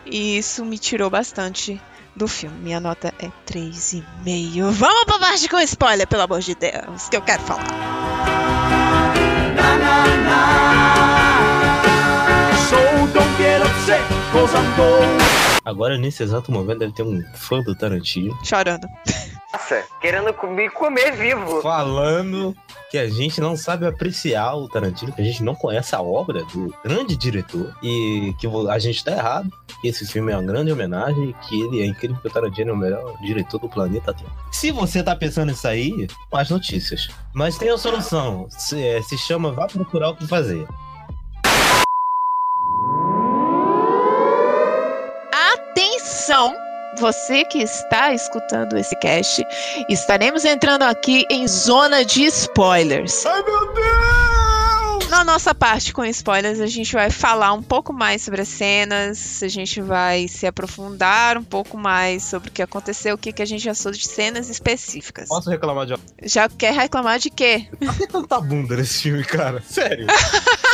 E 0.05 0.37
isso 0.37 0.65
me 0.65 0.77
tirou 0.77 1.09
bastante 1.09 1.81
do 2.17 2.27
filme. 2.27 2.57
Minha 2.59 2.79
nota 2.79 3.13
é 3.19 3.29
3,5. 3.47 4.71
Vamos 4.71 5.05
pra 5.05 5.19
parte 5.19 5.47
com 5.47 5.59
spoiler, 5.59 6.07
pelo 6.07 6.23
amor 6.23 6.39
de 6.39 6.55
Deus, 6.55 7.07
que 7.09 7.15
eu 7.15 7.21
quero 7.21 7.41
falar. 7.43 7.63
So 12.69 12.75
don't 13.13 13.37
get 13.37 13.61
upset, 13.61 14.01
cause 14.33 14.53
I'm 14.53 14.75
going. 14.75 15.17
Agora, 15.63 15.97
nesse 15.97 16.23
exato 16.23 16.51
momento, 16.51 16.79
deve 16.79 16.93
ter 16.93 17.03
um 17.03 17.21
fã 17.33 17.61
do 17.61 17.75
Tarantino 17.75 18.37
Chorando. 18.43 18.87
Nossa, 19.51 19.83
querendo 20.01 20.33
me 20.49 20.69
comer 20.69 21.13
vivo. 21.13 21.61
falando 21.61 22.55
que 22.89 22.97
a 22.97 23.09
gente 23.09 23.39
não 23.41 23.55
sabe 23.55 23.85
apreciar 23.85 24.55
o 24.55 24.67
Tarantino, 24.67 25.11
que 25.11 25.21
a 25.21 25.25
gente 25.25 25.43
não 25.43 25.55
conhece 25.55 25.95
a 25.95 26.01
obra 26.01 26.43
do 26.45 26.73
grande 26.83 27.15
diretor 27.15 27.73
e 27.81 28.33
que 28.39 28.47
a 28.69 28.79
gente 28.79 29.03
tá 29.03 29.11
errado. 29.11 29.49
Que 29.81 29.89
esse 29.89 30.05
filme 30.07 30.31
é 30.31 30.37
uma 30.37 30.43
grande 30.43 30.71
homenagem, 30.71 31.35
que 31.47 31.61
ele 31.61 31.81
é 31.81 31.85
incrível, 31.85 32.17
que 32.21 32.27
o 32.27 32.31
Tarantino 32.31 32.71
é 32.71 32.73
o 32.73 32.77
melhor 32.77 33.17
diretor 33.21 33.59
do 33.59 33.69
planeta 33.69 34.13
Terra. 34.13 34.31
Se 34.51 34.71
você 34.71 35.03
tá 35.03 35.15
pensando 35.15 35.49
nisso 35.49 35.67
aí, 35.67 36.07
mais 36.31 36.49
notícias. 36.49 37.09
Mas 37.33 37.57
tem 37.57 37.69
a 37.69 37.77
solução. 37.77 38.47
Se, 38.49 38.81
é, 38.81 39.01
se 39.01 39.17
chama 39.17 39.51
Vá 39.51 39.67
Procurar 39.67 40.09
o 40.09 40.15
que 40.15 40.27
Fazer. 40.27 40.65
Você 46.99 47.45
que 47.45 47.59
está 47.59 48.11
escutando 48.11 48.75
esse 48.75 48.95
cast, 48.95 49.45
estaremos 49.87 50.43
entrando 50.43 50.81
aqui 50.81 51.25
em 51.29 51.47
zona 51.47 52.03
de 52.03 52.23
spoilers. 52.25 53.23
Ai, 53.23 53.43
meu 53.43 53.73
Deus! 53.73 55.07
Na 55.09 55.23
nossa 55.23 55.53
parte 55.53 55.93
com 55.93 56.03
spoilers, 56.05 56.59
a 56.59 56.65
gente 56.65 56.91
vai 56.93 57.09
falar 57.09 57.53
um 57.53 57.61
pouco 57.61 57.93
mais 57.93 58.23
sobre 58.23 58.41
as 58.41 58.47
cenas, 58.47 59.41
a 59.41 59.47
gente 59.47 59.79
vai 59.79 60.27
se 60.27 60.45
aprofundar 60.47 61.37
um 61.37 61.43
pouco 61.43 61.77
mais 61.77 62.23
sobre 62.23 62.49
o 62.49 62.51
que 62.51 62.61
aconteceu, 62.61 63.15
o 63.15 63.17
que, 63.17 63.31
que 63.31 63.41
a 63.41 63.45
gente 63.45 63.69
achou 63.69 63.91
de 63.91 64.05
cenas 64.05 64.49
específicas. 64.49 65.29
Posso 65.29 65.49
reclamar 65.49 65.85
de? 65.85 65.95
Já 66.23 66.49
quer 66.49 66.73
reclamar 66.73 67.19
de 67.19 67.29
quê? 67.29 67.67
Tanta 68.11 68.41
bunda 68.41 68.75
nesse 68.75 69.03
filme, 69.03 69.23
cara? 69.23 69.61
Sério. 69.61 70.07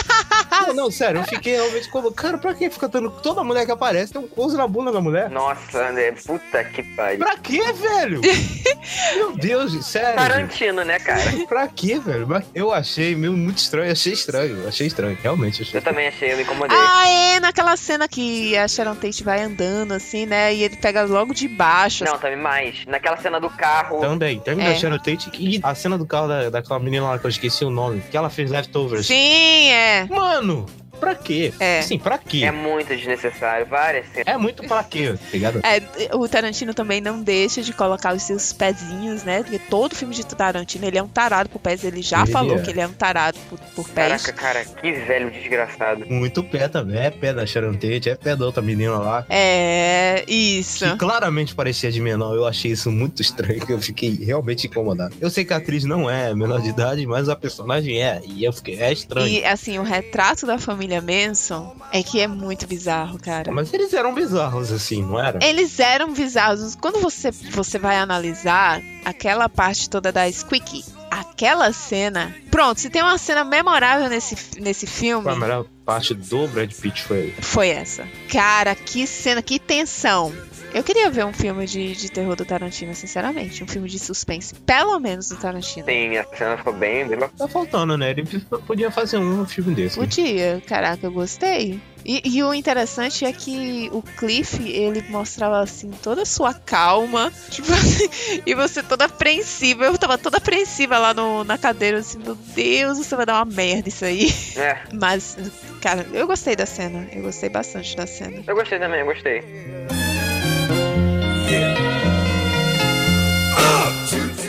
não, 0.68 0.74
não, 0.74 0.92
sério, 0.92 1.22
eu 1.22 1.26
fiquei 1.26 1.54
realmente 1.54 1.90
como. 1.90 2.12
Cara, 2.12 2.38
pra 2.38 2.54
que 2.54 2.70
fica 2.70 2.88
dando. 2.88 3.10
Toda 3.12 3.44
mulher 3.44 3.66
que 3.66 3.72
aparece 3.72 4.14
tem 4.14 4.22
um 4.22 4.28
close 4.28 4.56
na 4.58 4.68
bunda 4.68 4.92
da 4.92 5.02
mulher? 5.02 5.30
Nossa, 5.30 5.90
André, 5.90 6.12
puta 6.26 6.64
que 6.64 6.84
pariu. 6.84 7.20
Pra 7.20 7.38
quê, 7.38 7.62
velho? 7.74 8.22
Meu 9.16 9.36
Deus, 9.36 9.86
sério. 9.86 10.16
Tarantino, 10.16 10.84
né, 10.84 11.00
cara? 11.00 11.22
Pra 11.48 11.68
quê, 11.68 12.00
velho? 12.00 12.28
Eu 12.54 12.72
achei 12.74 13.16
meio 13.16 13.34
muito 13.34 13.58
estranho, 13.58 13.92
achei 13.92 14.14
estranho, 14.14 14.68
achei 14.68 14.88
estranho, 14.88 15.18
realmente 15.22 15.62
achei. 15.62 15.80
Eu 15.80 15.84
também 15.84 16.08
achei, 16.08 16.32
eu 16.34 16.38
me 16.38 16.44
incomodei. 16.44 16.78
Ah, 16.78 17.08
é 17.08 17.40
naquela 17.40 17.76
cena 17.78 18.08
que 18.08 18.56
a 18.58 18.68
Sharon 18.68 18.96
Tate 18.96 19.24
vai 19.24 19.42
andando 19.42 19.94
assim, 19.94 20.26
né? 20.26 20.54
E 20.54 20.64
ele 20.64 20.76
pega 20.78 21.04
logo 21.04 21.34
de 21.34 21.48
baixo. 21.48 22.04
Não, 22.04 22.18
também 22.18 22.38
mais. 22.38 22.86
Naquela 22.86 23.18
cena 23.18 23.40
do 23.40 23.50
carro. 23.50 24.00
Também, 24.00 24.40
também 24.40 24.66
É. 24.66 24.74
da 24.74 24.76
Sharon 24.76 24.98
Tate 24.98 25.30
e 25.40 25.60
a 25.64 25.74
cena 25.76 25.98
do 25.98 26.06
carro 26.06 26.28
da, 26.28 26.50
daquela 26.50 26.80
menina 26.80 27.08
lá 27.08 27.20
que 27.20 27.26
eu 27.26 27.30
esqueci 27.30 27.64
o 27.66 27.70
nome, 27.70 28.02
que 28.12 28.18
ela 28.18 28.30
fez 28.30 28.52
leftovers. 28.52 29.08
Sim, 29.08 29.72
é. 29.72 30.06
Mano, 30.10 30.53
Bruno, 30.54 30.83
pra 31.04 31.16
quê? 31.16 31.54
É. 31.60 31.80
Assim, 31.80 32.00
pra 32.00 32.18
quê? 32.18 32.44
É 32.44 32.52
muito 32.52 32.88
desnecessário. 32.88 33.66
Várias 33.66 34.08
cenas. 34.08 34.28
É 34.28 34.38
muito 34.38 34.64
pra 34.64 34.84
quê, 34.84 35.14
tá 35.14 35.28
ligado? 35.32 35.62
É, 35.64 36.16
o 36.16 36.28
Tarantino 36.28 36.74
também 36.74 37.02
não 37.02 37.22
deixa 37.22 37.62
de 37.62 37.74
colocar 37.74 38.14
os 38.14 38.24
seus 38.24 38.54
pezinhos, 38.54 39.24
né? 39.24 39.44
Porque 39.44 39.60
todo 39.60 39.96
filme 39.96 40.16
de 40.16 40.26
Tarantino, 40.26 40.86
ele 40.86 40.98
é 40.98 41.04
um 41.04 41.08
tarado 41.08 41.50
por 41.50 41.60
pés. 41.60 41.84
Ele 41.84 42.02
já 42.02 42.24
Ele 42.24 42.32
falou 42.32 42.58
é. 42.58 42.62
que 42.62 42.70
ele 42.70 42.82
é 42.82 42.88
um 42.88 42.94
tarado 42.94 43.38
por, 43.50 43.60
por 43.76 43.90
pés. 43.90 44.26
Caraca, 44.26 44.34
cara, 44.34 44.66
que 44.66 44.92
velho 44.92 45.32
desgraçado. 45.32 46.06
Muito 46.10 46.44
pé 46.44 46.68
também, 46.68 47.00
é 47.00 47.10
pé 47.10 47.34
da 47.34 47.46
Sharon 47.46 47.74
Tate, 47.74 48.10
é 48.10 48.16
pé 48.16 48.36
da 48.36 48.46
outra 48.46 48.62
menina 48.62 48.98
lá. 48.98 49.26
É, 49.30 50.24
isso. 50.28 50.86
Que 50.86 50.98
claramente 50.98 51.54
parecia 51.56 51.92
de 51.92 52.00
menor, 52.02 52.36
eu 52.36 52.46
achei 52.46 52.72
isso 52.72 52.92
muito 52.92 53.22
estranho, 53.22 53.64
eu 53.68 53.82
fiquei 53.82 54.16
realmente 54.16 54.68
incomodado. 54.68 55.16
Eu 55.20 55.30
sei 55.30 55.44
que 55.46 55.54
a 55.54 55.58
atriz 55.58 55.84
não 55.84 56.10
é 56.10 56.34
menor 56.34 56.62
de 56.62 56.70
idade, 56.70 57.06
mas 57.06 57.30
a 57.30 57.36
personagem 57.36 58.02
é, 58.02 58.22
e 58.26 58.44
eu 58.44 58.54
fiquei, 58.54 58.80
é 58.80 58.92
estranho. 58.92 59.28
E 59.28 59.44
assim, 59.46 59.80
o 59.80 59.84
retrato 59.84 60.46
da 60.46 60.58
família 60.58 60.93
Manson 61.02 61.76
é 61.92 62.02
que 62.04 62.20
é 62.20 62.28
muito 62.28 62.68
bizarro, 62.68 63.20
cara. 63.20 63.52
Mas 63.52 63.74
eles 63.74 63.94
eram 63.94 64.14
bizarros 64.14 64.72
assim, 64.72 65.04
não 65.04 65.20
era? 65.20 65.40
Eles 65.44 65.80
eram 65.80 66.14
bizarros. 66.14 66.76
Quando 66.76 67.00
você, 67.00 67.32
você 67.32 67.78
vai 67.78 67.98
analisar 67.98 68.82
aquela 69.06 69.48
parte 69.50 69.90
toda 69.90 70.12
da 70.12 70.32
Squeaky, 70.32 70.84
aquela 71.10 71.72
cena. 71.72 72.36
Pronto, 72.50 72.80
se 72.80 72.90
tem 72.90 73.02
uma 73.02 73.18
cena 73.18 73.44
memorável 73.44 74.10
nesse, 74.10 74.36
nesse 74.60 74.88
filme, 74.88 75.30
A 75.30 75.36
melhor 75.36 75.66
parte 75.86 76.14
do 76.14 76.48
Brad 76.48 76.72
Pitt 76.72 77.04
foi 77.04 77.34
foi 77.40 77.70
essa. 77.70 78.08
Cara, 78.32 78.76
que 78.76 79.06
cena, 79.06 79.42
que 79.42 79.60
tensão. 79.60 80.34
Eu 80.74 80.84
queria 80.84 81.10
ver 81.12 81.24
um 81.24 81.32
filme 81.32 81.68
de, 81.68 81.96
de 81.96 82.12
terror 82.12 82.36
do 82.36 82.44
Tarantino, 82.44 82.96
sinceramente. 82.96 83.64
Um 83.64 83.68
filme 83.68 83.88
de 83.88 84.00
suspense. 84.00 84.56
Pelo 84.56 85.00
menos 85.00 85.30
do 85.30 85.36
Tarantino. 85.36 85.86
Sim, 85.86 86.18
a 86.18 86.26
cena 86.36 86.58
ficou 86.58 86.74
bem, 86.74 87.08
bem. 87.08 87.20
Tá 87.20 87.48
faltando, 87.48 87.96
né? 87.96 88.10
Ele 88.10 88.24
podia 88.66 88.90
fazer 88.90 89.18
um 89.18 89.46
filme 89.46 89.76
desse. 89.76 89.96
Podia, 89.96 90.62
caraca, 90.66 91.06
eu 91.06 91.12
gostei. 91.12 91.80
E, 92.04 92.22
e 92.38 92.44
o 92.44 92.54
interessante 92.54 93.24
é 93.24 93.32
que 93.32 93.88
o 93.94 94.02
Cliff, 94.02 94.62
ele 94.68 95.04
mostrava 95.10 95.60
assim 95.60 95.92
toda 96.02 96.24
a 96.24 96.26
sua 96.26 96.54
calma, 96.54 97.32
tipo 97.50 97.72
assim, 97.72 98.10
e 98.46 98.56
você 98.56 98.82
toda 98.82 99.06
apreensiva. 99.06 99.86
Eu 99.86 99.98
tava 99.98 100.18
toda 100.18 100.38
apreensiva 100.38 100.98
lá 100.98 101.14
no, 101.14 101.44
na 101.44 101.58
cadeira, 101.58 102.00
assim, 102.00 102.18
meu 102.18 102.36
Deus, 102.36 102.98
você 102.98 103.16
vai 103.16 103.26
dar 103.28 103.36
uma 103.36 103.46
merda 103.46 103.90
isso 103.90 104.04
aí. 104.04 104.34
É, 104.58 104.78
Mas, 104.92 105.38
cara, 105.82 106.06
eu 106.12 106.26
gostei 106.26 106.56
da 106.56 106.66
cena, 106.66 107.08
eu 107.14 107.22
gostei 107.22 107.50
bastante 107.50 107.96
da 107.96 108.08
cena. 108.08 108.44
eu 108.46 108.56
gostei 108.56 108.80
também, 108.80 109.02
eu 109.02 109.06
gostei. 109.06 109.44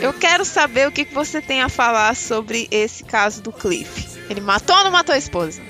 Eu 0.01 0.13
quero 0.13 0.45
saber 0.45 0.87
o 0.87 0.91
que 0.91 1.05
você 1.05 1.41
tem 1.41 1.61
a 1.61 1.69
falar 1.69 2.15
sobre 2.15 2.67
esse 2.69 3.03
caso 3.03 3.41
do 3.41 3.51
Cliff. 3.51 4.19
Ele 4.29 4.41
matou 4.41 4.75
ou 4.75 4.83
não 4.83 4.91
matou 4.91 5.15
a 5.15 5.17
esposa? 5.17 5.61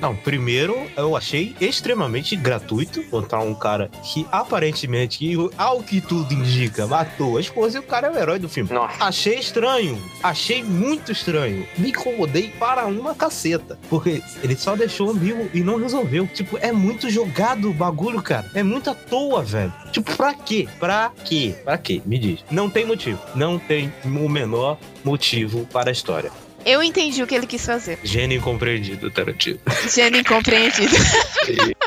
Não, 0.00 0.14
primeiro 0.14 0.86
eu 0.96 1.16
achei 1.16 1.54
extremamente 1.60 2.36
gratuito 2.36 3.02
botar 3.10 3.40
um 3.40 3.54
cara 3.54 3.90
que 4.02 4.26
aparentemente, 4.30 5.36
ao 5.56 5.82
que 5.82 6.00
tudo 6.00 6.32
indica, 6.32 6.86
matou 6.86 7.36
a 7.36 7.40
esposa 7.40 7.78
e 7.78 7.80
o 7.80 7.82
cara 7.82 8.08
é 8.08 8.10
o 8.10 8.18
herói 8.18 8.38
do 8.38 8.48
filme. 8.48 8.72
Nossa. 8.72 9.04
Achei 9.04 9.38
estranho, 9.38 10.00
achei 10.22 10.62
muito 10.62 11.12
estranho. 11.12 11.66
Me 11.78 11.90
incomodei 11.90 12.48
para 12.58 12.86
uma 12.86 13.14
caceta. 13.14 13.78
Porque 13.88 14.22
ele 14.42 14.56
só 14.56 14.76
deixou 14.76 15.10
ambíguo 15.10 15.48
e 15.54 15.60
não 15.60 15.78
resolveu. 15.78 16.26
Tipo, 16.26 16.58
é 16.58 16.72
muito 16.72 17.08
jogado 17.10 17.70
o 17.70 17.74
bagulho, 17.74 18.22
cara. 18.22 18.50
É 18.54 18.62
muito 18.62 18.90
à 18.90 18.94
toa, 18.94 19.42
velho. 19.42 19.72
Tipo, 19.92 20.14
pra 20.16 20.34
quê? 20.34 20.68
Pra 20.78 21.12
quê? 21.24 21.54
Pra 21.64 21.78
quê? 21.78 22.02
Me 22.04 22.18
diz. 22.18 22.44
Não 22.50 22.68
tem 22.68 22.84
motivo. 22.84 23.20
Não 23.34 23.58
tem 23.58 23.92
o 24.04 24.28
menor 24.28 24.78
motivo 25.04 25.66
para 25.72 25.90
a 25.90 25.92
história. 25.92 26.30
Eu 26.66 26.82
entendi 26.82 27.22
o 27.22 27.28
que 27.28 27.34
ele 27.36 27.46
quis 27.46 27.64
fazer. 27.64 27.96
Gênio 28.02 28.38
incompreendido, 28.38 29.08
Tarantino. 29.08 29.60
Gênio 29.88 30.20
incompreendido. 30.20 30.92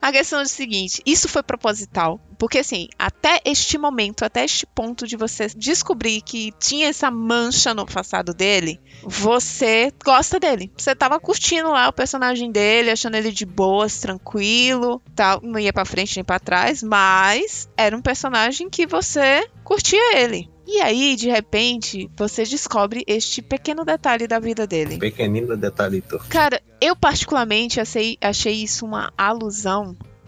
A 0.00 0.12
questão 0.12 0.40
é 0.40 0.42
o 0.42 0.48
seguinte, 0.48 1.02
isso 1.04 1.28
foi 1.28 1.42
proposital, 1.42 2.20
porque 2.38 2.58
assim, 2.58 2.88
até 2.98 3.40
este 3.44 3.78
momento, 3.78 4.24
até 4.24 4.44
este 4.44 4.66
ponto 4.66 5.06
de 5.06 5.16
você 5.16 5.48
descobrir 5.56 6.20
que 6.20 6.52
tinha 6.58 6.88
essa 6.88 7.10
mancha 7.10 7.74
no 7.74 7.86
passado 7.86 8.32
dele, 8.32 8.80
você 9.02 9.92
gosta 10.04 10.38
dele. 10.38 10.72
Você 10.76 10.94
tava 10.94 11.18
curtindo 11.20 11.70
lá 11.70 11.88
o 11.88 11.92
personagem 11.92 12.50
dele, 12.50 12.90
achando 12.90 13.16
ele 13.16 13.32
de 13.32 13.46
boas, 13.46 13.98
tranquilo, 13.98 15.02
tal, 15.14 15.40
não 15.42 15.58
ia 15.58 15.72
pra 15.72 15.84
frente 15.84 16.16
nem 16.16 16.24
pra 16.24 16.38
trás, 16.38 16.82
mas 16.82 17.68
era 17.76 17.96
um 17.96 18.02
personagem 18.02 18.68
que 18.68 18.86
você 18.86 19.48
curtia 19.64 20.18
ele. 20.18 20.48
E 20.66 20.80
aí, 20.80 21.14
de 21.14 21.30
repente, 21.30 22.10
você 22.16 22.42
descobre 22.42 23.04
este 23.06 23.40
pequeno 23.40 23.84
detalhe 23.84 24.26
da 24.26 24.40
vida 24.40 24.66
dele. 24.66 24.98
Pequenino 24.98 25.56
detalhito. 25.56 26.18
Cara, 26.28 26.60
eu 26.80 26.96
particularmente 26.96 27.80
achei, 27.80 28.18
achei 28.20 28.64
isso 28.64 28.84
uma 28.84 29.12
alusão 29.16 29.85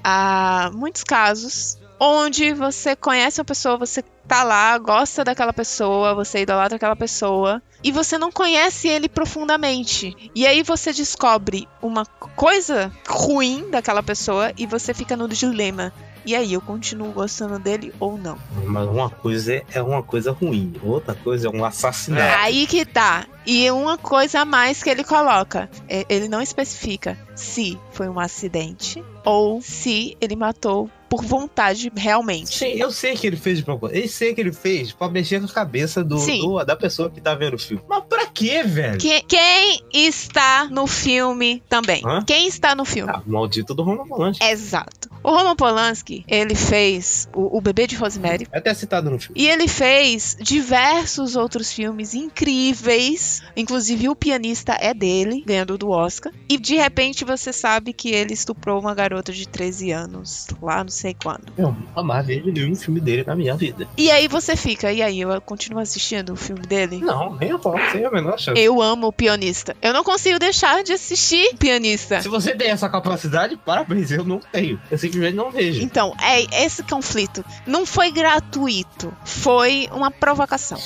a 0.09 0.71
muitos 0.73 1.05
casos 1.05 1.77
onde 2.01 2.55
você 2.55 2.97
conhece 2.97 3.41
uma 3.41 3.45
pessoa, 3.45 3.77
você 3.77 4.03
tá 4.27 4.43
lá, 4.43 4.79
gosta 4.79 5.25
daquela 5.25 5.53
pessoa, 5.53 6.15
você 6.15 6.41
idolatra 6.41 6.77
aquela 6.77 6.97
pessoa 6.97 7.61
e 7.83 7.91
você 7.93 8.17
não 8.17 8.31
conhece 8.31 8.89
ele 8.89 9.09
profundamente. 9.09 10.15
E 10.35 10.47
aí 10.47 10.63
você 10.63 10.93
descobre 10.93 11.69
uma 11.83 12.07
coisa 12.07 12.93
ruim 13.07 13.69
daquela 13.71 14.03
pessoa 14.03 14.53
e 14.57 14.67
você 14.67 14.95
fica 14.95 15.17
no 15.17 15.29
dilema. 15.29 15.93
E 16.29 16.37
aí, 16.37 16.53
eu 16.53 16.61
continuo 16.61 17.11
gostando 17.11 17.59
dele 17.59 17.91
ou 17.99 18.19
não? 18.19 18.39
Mas 18.67 18.87
uma 18.87 19.09
coisa 19.09 19.63
é 19.73 19.81
uma 19.81 20.03
coisa 20.03 20.31
ruim, 20.31 20.75
outra 20.83 21.15
coisa 21.15 21.49
é 21.49 21.51
um 21.51 21.65
assassinato. 21.65 22.37
Aí 22.41 22.67
que 22.67 22.85
tá. 22.85 23.27
E 23.47 23.71
uma 23.71 23.97
coisa 23.97 24.41
a 24.41 24.45
mais 24.45 24.83
que 24.83 24.91
ele 24.91 25.03
coloca: 25.05 25.71
é, 25.89 26.05
ele 26.07 26.29
não 26.29 26.43
especifica 26.43 27.17
se 27.35 27.81
foi 27.93 28.11
um 28.11 28.21
acidente 28.21 29.03
ou 29.25 29.63
se 29.63 30.19
ele 30.21 30.37
matou 30.37 30.91
por 31.09 31.25
vontade 31.25 31.91
realmente. 31.97 32.57
Sim, 32.59 32.67
eu 32.75 32.91
sei 32.91 33.15
que 33.17 33.27
ele 33.27 33.37
fez 33.37 33.59
de 33.59 33.65
propósito. 33.65 33.99
Eu 33.99 34.09
sei 34.09 34.35
que 34.35 34.41
ele 34.41 34.53
fez 34.53 34.93
pra 34.93 35.09
mexer 35.09 35.41
com 35.41 35.47
a 35.47 35.49
cabeça 35.49 36.03
do, 36.05 36.17
do- 36.17 36.65
da 36.65 36.77
pessoa 36.77 37.11
que 37.11 37.21
tá 37.21 37.35
vendo 37.35 37.55
o 37.55 37.59
filme. 37.59 37.83
Mas 37.89 38.05
pra 38.09 38.27
quê, 38.27 38.63
velho? 38.63 38.99
Que- 38.99 39.23
quem 39.23 39.83
está 39.93 40.67
no 40.71 40.87
filme 40.87 41.63
também? 41.69 42.03
Hã? 42.05 42.23
Quem 42.25 42.47
está 42.47 42.75
no 42.75 42.85
filme? 42.85 43.13
Ah, 43.15 43.23
o 43.27 43.31
maldito 43.31 43.75
do 43.75 43.83
Roman 43.83 44.07
Polanski. 44.07 44.45
Exato. 44.45 45.09
O 45.23 45.31
Roman 45.31 45.57
Polanski, 45.57 46.25
ele 46.29 46.55
fez 46.55 47.29
o, 47.35 47.59
o 47.59 47.61
Bebê 47.61 47.87
de 47.87 47.97
Rosemary. 47.97 48.47
É 48.53 48.59
até 48.59 48.73
citado 48.73 49.11
no 49.11 49.19
filme. 49.19 49.41
E 49.41 49.49
ele 49.49 49.67
fez 49.67 50.37
diversos 50.41 51.37
outros 51.37 51.73
filmes 51.73 52.15
incríveis. 52.15 53.43
Inclusive, 53.57 54.09
o 54.09 54.15
pianista 54.17 54.77
é 54.81 54.93
dele, 54.95 55.43
ganhando 55.47 55.77
do 55.79 55.91
Oscar. 55.91 56.33
E 56.49 56.57
de 56.59 56.77
repente 56.77 57.25
você 57.25 57.53
sabe 57.53 57.93
que 57.93 58.11
ele 58.11 58.33
estuprou 58.33 58.81
uma 58.81 58.95
garota 58.95 59.33
de 59.33 59.47
13 59.49 59.91
anos, 59.91 60.47
lá 60.63 60.83
não 60.83 60.91
sei 60.99 61.15
quando. 61.21 61.53
Eu 61.57 61.75
jamais 61.95 62.27
vejo 62.27 62.51
nenhum 62.51 62.75
filme 62.75 63.01
dele 63.01 63.25
na 63.27 63.37
minha 63.37 63.55
vida. 63.57 63.87
E 63.97 64.11
aí 64.11 64.29
você 64.29 64.57
fica, 64.57 64.93
e 64.93 65.03
aí, 65.03 65.21
eu 65.21 65.41
continuo 65.41 65.81
assistindo 65.81 66.33
o 66.33 66.37
filme 66.37 66.63
dele? 66.63 66.99
Não, 66.99 67.35
nem 67.37 67.53
a 67.53 67.59
pau, 67.59 67.77
sem 67.93 68.05
a 68.05 68.11
menor 68.11 68.39
chance. 68.39 68.61
Eu 68.61 68.83
amo 68.83 69.09
o 69.09 69.13
pianista. 69.13 69.77
Eu 69.81 69.93
não 69.93 70.03
consigo 70.03 70.39
deixar 70.39 70.83
de 70.83 70.93
assistir 70.93 71.55
pianista. 71.57 72.21
Se 72.21 72.29
você 72.29 72.55
tem 72.55 72.71
essa 72.71 72.89
capacidade, 72.89 73.57
parabéns, 73.57 74.11
eu 74.11 74.25
não 74.25 74.41
tenho. 74.41 74.81
Eu 74.91 74.99
simplesmente 74.99 75.35
não 75.35 75.51
vejo. 75.51 75.81
Então, 75.83 76.15
é 76.21 76.65
esse 76.65 76.83
conflito. 76.83 77.45
Não 77.67 77.87
foi 77.87 78.11
gratuito. 78.11 79.13
Foi 79.25 79.89
uma 79.93 80.11
provocação. 80.11 80.79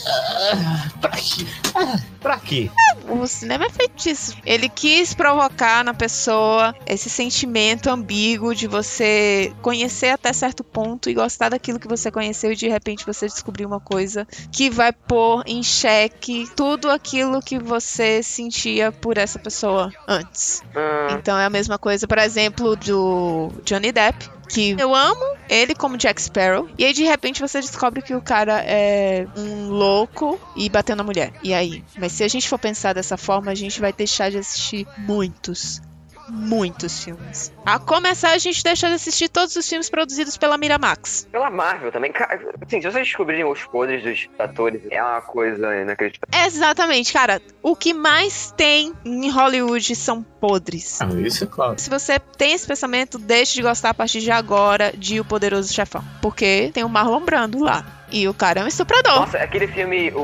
Pra 1.01 1.11
quê? 1.11 1.47
Ah, 1.75 2.01
pra 2.21 2.39
quê? 2.39 2.71
O 3.09 3.27
cinema 3.27 3.67
é 3.67 3.71
feito 3.71 3.95
disso. 3.97 4.37
Ele 4.45 4.69
quis 4.69 5.15
provocar 5.15 5.85
na 5.85 5.95
pessoa 5.95 6.75
esse 6.87 7.09
sentimento 7.09 7.89
ambíguo 7.89 8.55
de 8.55 8.67
você 8.67 9.53
conhecer 9.63 10.02
até 10.11 10.33
certo 10.33 10.63
ponto 10.65 11.09
e 11.09 11.15
gostar 11.15 11.49
daquilo 11.51 11.79
que 11.79 11.89
você 11.89 12.11
conheceu 12.11 12.53
e 12.53 12.57
de 12.57 12.69
repente 12.69 13.07
você 13.07 13.27
descobrir 13.27 13.65
uma 13.67 13.81
coisa 13.81 14.27
que 14.51 14.71
vai 14.71 14.93
pôr 14.93 15.43
em 15.47 15.63
xeque 15.63 16.49
tudo 16.57 16.91
aquilo 16.91 17.41
que 17.41 17.59
você 17.59 18.23
sentia 18.23 18.93
por 18.93 19.19
essa 19.19 19.39
pessoa 19.39 19.93
antes. 20.07 20.63
Ah, 20.75 21.09
Então 21.19 21.39
é 21.39 21.45
a 21.45 21.51
mesma 21.51 21.79
coisa, 21.79 22.07
por 22.07 22.19
exemplo, 22.19 22.77
do 22.77 23.51
Johnny 23.65 23.93
Depp, 23.93 24.31
que 24.49 24.77
eu 24.79 24.95
amo 24.95 25.37
ele 25.49 25.75
como 25.75 25.97
Jack 25.97 26.21
Sparrow, 26.21 26.69
e 26.79 26.85
aí 26.85 26.93
de 26.93 27.05
repente 27.05 27.41
você 27.41 27.61
descobre 27.61 28.03
que 28.03 28.15
o 28.15 28.21
cara 28.21 28.63
é 28.65 29.27
um 29.37 29.71
louco 29.71 30.39
e 30.57 30.69
batendo 30.69 30.99
na 30.99 31.05
mulher. 31.05 31.33
E 31.43 31.55
aí? 31.55 31.83
Mas 31.97 32.13
se 32.13 32.23
a 32.25 32.29
gente 32.29 32.49
for 32.49 32.59
pensar 32.59 32.93
dessa 32.93 33.17
forma, 33.17 33.51
a 33.51 33.55
gente 33.55 33.81
vai 33.81 33.93
deixar 33.93 34.31
de 34.31 34.39
assistir 34.39 34.87
muitos. 34.99 35.81
Muitos 36.29 37.03
filmes. 37.05 37.53
A 37.65 37.79
começar, 37.79 38.31
a 38.33 38.39
gente 38.39 38.63
deixa 38.63 38.89
de 38.89 38.95
assistir 38.95 39.29
todos 39.29 39.55
os 39.57 39.69
filmes 39.69 39.91
produzidos 39.91 40.37
pela 40.37 40.57
Miramax. 40.57 41.27
pela 41.31 41.51
Marvel 41.51 41.93
também. 41.93 42.13
Cara, 42.13 42.41
assim, 42.65 42.81
se 42.81 42.91
vocês 42.91 43.07
descobrirem 43.07 43.45
os 43.45 43.63
podres 43.65 44.03
dos 44.03 44.29
atores, 44.39 44.83
é 44.91 45.03
uma 45.03 45.21
coisa 45.21 45.75
inacreditável. 45.81 46.47
Exatamente, 46.47 47.13
cara. 47.13 47.41
O 47.63 47.75
que 47.77 47.93
mais 47.93 48.53
tem 48.57 48.93
em 49.05 49.31
Hollywood 49.31 49.95
são 49.95 50.23
podres. 50.23 51.01
Ah, 51.01 51.09
isso 51.21 51.45
é 51.45 51.47
claro. 51.47 51.75
Se 51.79 51.89
você 51.91 52.19
tem 52.19 52.53
esse 52.53 52.67
pensamento, 52.67 53.19
deixe 53.19 53.55
de 53.55 53.63
gostar 53.63 53.91
a 53.91 53.95
partir 53.95 54.21
de 54.21 54.31
agora 54.31 54.93
de 54.97 55.21
O 55.21 55.25
Poderoso 55.25 55.73
Chefão. 55.73 56.05
Porque 56.21 56.71
tem 56.73 56.85
o 56.85 56.89
Marlon 56.89 57.21
Brando 57.21 57.59
lá. 57.63 57.85
E 58.13 58.29
o 58.29 58.35
cara 58.35 58.61
é 58.61 58.65
um 58.65 58.69
estuprador. 58.69 59.15
Nossa, 59.21 59.39
aquele 59.39 59.67
filme, 59.67 60.11
o, 60.11 60.21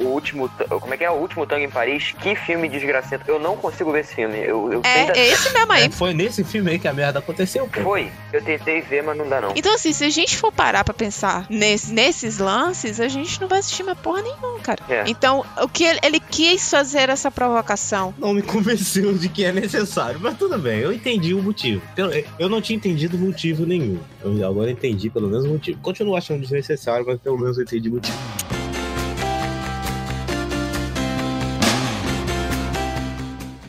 o 0.00 0.06
último. 0.12 0.48
Como 0.68 0.92
é 0.92 0.96
que 0.96 1.04
é? 1.04 1.10
O 1.10 1.14
último 1.14 1.46
Tango 1.46 1.62
em 1.64 1.70
Paris? 1.70 2.12
Que 2.20 2.34
filme 2.34 2.68
desgracento. 2.68 3.24
Eu 3.28 3.38
não 3.38 3.56
consigo 3.56 3.92
ver 3.92 4.00
esse 4.00 4.14
filme. 4.14 4.36
Eu, 4.38 4.72
eu 4.72 4.80
É, 4.84 5.04
tento- 5.06 5.16
é 5.16 5.28
esse 5.28 5.52
mesmo 5.52 5.72
aí. 5.72 5.84
É, 5.84 5.90
foi 5.90 6.12
nesse 6.14 6.42
filme 6.44 6.70
aí 6.72 6.78
que 6.78 6.88
a 6.88 6.92
merda 6.92 7.18
aconteceu, 7.20 7.68
pô. 7.68 7.80
Foi. 7.82 8.10
Eu 8.32 8.42
tentei 8.42 8.80
ver, 8.80 9.02
mas 9.02 9.16
não 9.16 9.28
dá 9.28 9.40
não. 9.40 9.52
Então, 9.54 9.74
assim, 9.74 9.92
se 9.92 10.04
a 10.04 10.10
gente 10.10 10.36
for 10.36 10.50
parar 10.52 10.84
pra 10.84 10.92
pensar 10.94 11.46
nesse- 11.48 11.92
nesses 11.92 12.38
lances, 12.38 13.00
a 13.00 13.08
gente 13.08 13.40
não 13.40 13.48
vai 13.48 13.60
assistir 13.60 13.82
mais 13.82 13.98
porra 13.98 14.22
nenhuma, 14.22 14.58
cara. 14.60 14.80
É. 14.88 15.04
Então, 15.06 15.44
o 15.62 15.68
que 15.68 15.84
ele, 15.84 16.00
ele 16.02 16.20
quis 16.20 16.68
fazer 16.70 17.08
essa 17.08 17.30
provocação? 17.30 18.14
Não 18.18 18.34
me 18.34 18.42
convenceu 18.42 19.12
de 19.14 19.28
que 19.28 19.44
é 19.44 19.52
necessário, 19.52 20.18
mas 20.20 20.36
tudo 20.36 20.58
bem, 20.58 20.80
eu 20.80 20.92
entendi 20.92 21.34
o 21.34 21.42
motivo. 21.42 21.82
Eu, 21.96 22.10
eu 22.38 22.48
não 22.48 22.60
tinha 22.60 22.76
entendido 22.76 23.16
motivo 23.18 23.64
nenhum. 23.66 23.98
Eu 24.22 24.46
agora 24.48 24.70
entendi 24.70 25.08
pelo 25.10 25.28
menos 25.28 25.44
o 25.44 25.48
motivo. 25.48 25.78
Continuo 25.80 26.16
achando 26.16 26.40
desnecessário, 26.40 27.04
mas 27.06 27.19
pelo 27.22 27.38
menos 27.38 27.58
eu 27.58 27.64
entendi 27.64 27.88
o 27.88 27.94
motivo. 27.94 28.18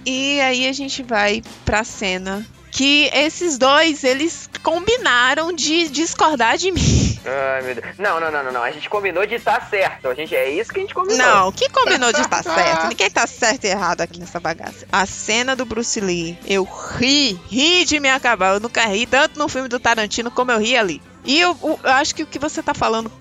E 0.05 0.39
aí 0.41 0.67
a 0.67 0.73
gente 0.73 1.03
vai 1.03 1.43
pra 1.63 1.83
cena 1.83 2.45
que 2.71 3.09
esses 3.13 3.57
dois, 3.57 4.03
eles 4.03 4.49
combinaram 4.63 5.51
de 5.51 5.89
discordar 5.89 6.57
de 6.57 6.71
mim. 6.71 7.19
Ai, 7.25 7.61
meu 7.61 7.75
Deus. 7.75 7.97
Não, 7.99 8.19
não, 8.19 8.31
não, 8.31 8.43
não, 8.45 8.51
não. 8.51 8.63
A 8.63 8.71
gente 8.71 8.89
combinou 8.89 9.25
de 9.25 9.35
estar 9.35 9.69
certo. 9.69 10.07
A 10.07 10.13
gente, 10.15 10.33
é 10.33 10.49
isso 10.49 10.71
que 10.71 10.79
a 10.79 10.81
gente 10.81 10.93
combinou. 10.93 11.17
Não, 11.17 11.51
que 11.51 11.69
combinou 11.69 12.11
de 12.13 12.21
estar 12.21 12.41
certo? 12.43 12.87
Ninguém 12.87 13.11
tá 13.11 13.27
certo 13.27 13.65
e 13.65 13.67
errado 13.67 14.01
aqui 14.01 14.19
nessa 14.19 14.39
bagaça. 14.39 14.87
A 14.91 15.05
cena 15.05 15.55
do 15.55 15.65
Bruce 15.65 15.99
Lee, 15.99 16.37
eu 16.47 16.63
ri, 16.63 17.39
ri 17.49 17.83
de 17.85 17.99
me 17.99 18.09
acabar. 18.09 18.53
Eu 18.53 18.59
nunca 18.59 18.85
ri 18.85 19.05
tanto 19.05 19.37
no 19.37 19.49
filme 19.49 19.67
do 19.67 19.79
Tarantino 19.79 20.31
como 20.31 20.51
eu 20.51 20.59
ri 20.59 20.77
ali. 20.77 21.01
E 21.23 21.39
eu, 21.39 21.55
eu 21.61 21.79
acho 21.83 22.15
que 22.15 22.23
o 22.23 22.27
que 22.27 22.39
você 22.39 22.63
tá 22.63 22.73
falando 22.73 23.11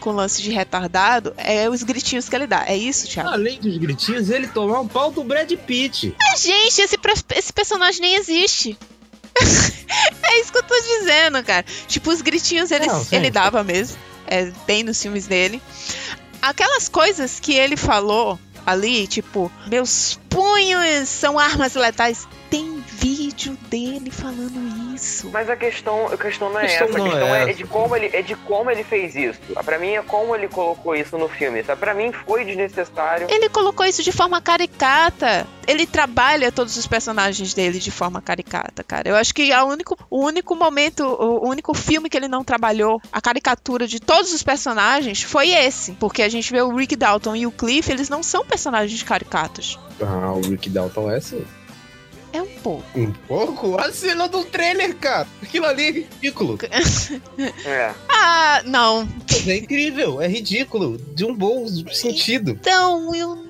com, 0.00 0.12
lance 0.12 0.42
de 0.42 0.50
retardado 0.50 1.34
é 1.36 1.68
os 1.68 1.82
gritinhos 1.82 2.28
que 2.28 2.36
ele 2.36 2.46
dá. 2.46 2.64
É 2.66 2.76
isso, 2.76 3.08
Thiago? 3.08 3.30
Além 3.30 3.60
dos 3.60 3.76
gritinhos, 3.78 4.30
ele 4.30 4.46
tomar 4.48 4.80
um 4.80 4.88
pau 4.88 5.10
do 5.10 5.24
Brad 5.24 5.50
Pitt. 5.52 6.14
Ah, 6.20 6.36
gente, 6.36 6.80
esse, 6.80 6.96
esse 7.34 7.52
personagem 7.52 8.00
nem 8.00 8.14
existe. 8.16 8.78
é 10.22 10.40
isso 10.40 10.52
que 10.52 10.58
eu 10.58 10.62
tô 10.62 10.74
dizendo, 10.74 11.42
cara. 11.42 11.64
Tipo, 11.88 12.10
os 12.10 12.20
gritinhos 12.22 12.70
ele, 12.70 12.86
Não, 12.86 13.06
ele 13.10 13.30
dava 13.30 13.64
mesmo. 13.64 13.96
É, 14.26 14.50
tem 14.66 14.82
nos 14.82 15.00
filmes 15.00 15.26
dele. 15.26 15.60
Aquelas 16.40 16.88
coisas 16.88 17.38
que 17.40 17.54
ele 17.54 17.76
falou 17.76 18.38
ali, 18.66 19.06
tipo, 19.06 19.50
meus 19.66 20.18
punhos 20.28 21.08
são 21.08 21.38
armas 21.38 21.74
letais. 21.74 22.26
Tem 22.52 22.84
vídeo 22.86 23.56
dele 23.70 24.10
falando 24.10 24.94
isso. 24.94 25.30
Mas 25.32 25.48
a 25.48 25.56
questão, 25.56 26.08
a 26.08 26.18
questão 26.18 26.50
não 26.50 26.60
é 26.60 26.66
A 26.66 26.68
questão 26.68 26.86
essa. 26.86 26.98
A 26.98 27.02
questão 27.02 27.34
é 27.34 27.38
é, 27.38 27.42
essa. 27.44 27.54
de 27.54 27.64
como 27.64 27.96
ele, 27.96 28.10
é 28.12 28.20
de 28.20 28.36
como 28.36 28.70
ele 28.70 28.84
fez 28.84 29.16
isso. 29.16 29.40
Pra 29.64 29.78
mim 29.78 29.92
é 29.92 30.02
como 30.02 30.36
ele 30.36 30.48
colocou 30.48 30.94
isso 30.94 31.16
no 31.16 31.30
filme. 31.30 31.62
Pra 31.62 31.94
mim 31.94 32.12
foi 32.12 32.44
desnecessário. 32.44 33.26
Ele 33.30 33.48
colocou 33.48 33.86
isso 33.86 34.02
de 34.02 34.12
forma 34.12 34.38
caricata. 34.42 35.46
Ele 35.66 35.86
trabalha 35.86 36.52
todos 36.52 36.76
os 36.76 36.86
personagens 36.86 37.54
dele 37.54 37.78
de 37.78 37.90
forma 37.90 38.20
caricata, 38.20 38.84
cara. 38.84 39.08
Eu 39.08 39.16
acho 39.16 39.34
que 39.34 39.50
a 39.50 39.64
único, 39.64 39.96
o 40.10 40.22
único 40.22 40.54
momento, 40.54 41.06
o 41.06 41.48
único 41.48 41.72
filme 41.72 42.10
que 42.10 42.18
ele 42.18 42.28
não 42.28 42.44
trabalhou 42.44 43.00
a 43.10 43.22
caricatura 43.22 43.86
de 43.86 43.98
todos 43.98 44.30
os 44.30 44.42
personagens 44.42 45.22
foi 45.22 45.48
esse. 45.48 45.92
Porque 45.92 46.20
a 46.20 46.28
gente 46.28 46.52
vê 46.52 46.60
o 46.60 46.76
Rick 46.76 46.96
Dalton 46.96 47.34
e 47.34 47.46
o 47.46 47.50
Cliff, 47.50 47.90
eles 47.90 48.10
não 48.10 48.22
são 48.22 48.44
personagens 48.44 49.02
caricatos. 49.02 49.78
Ah, 50.02 50.32
o 50.32 50.42
Rick 50.42 50.68
Dalton 50.68 51.10
é 51.10 51.16
assim. 51.16 51.42
É 52.32 52.40
um 52.40 52.46
pouco. 52.62 52.98
Um 52.98 53.12
pouco? 53.12 53.78
A 53.78 53.92
cena 53.92 54.26
do 54.26 54.44
trailer, 54.44 54.96
cara. 54.96 55.28
Aquilo 55.42 55.66
ali 55.66 55.82
é 55.82 55.90
ridículo. 55.90 56.58
É. 57.64 57.94
Ah, 58.08 58.62
não. 58.64 59.08
Mas 59.30 59.48
é 59.48 59.56
incrível, 59.56 60.20
é 60.20 60.28
ridículo. 60.28 60.98
De 60.98 61.24
um 61.24 61.34
bom 61.34 61.66
sentido. 61.92 62.52
Então, 62.52 63.14
eu. 63.14 63.46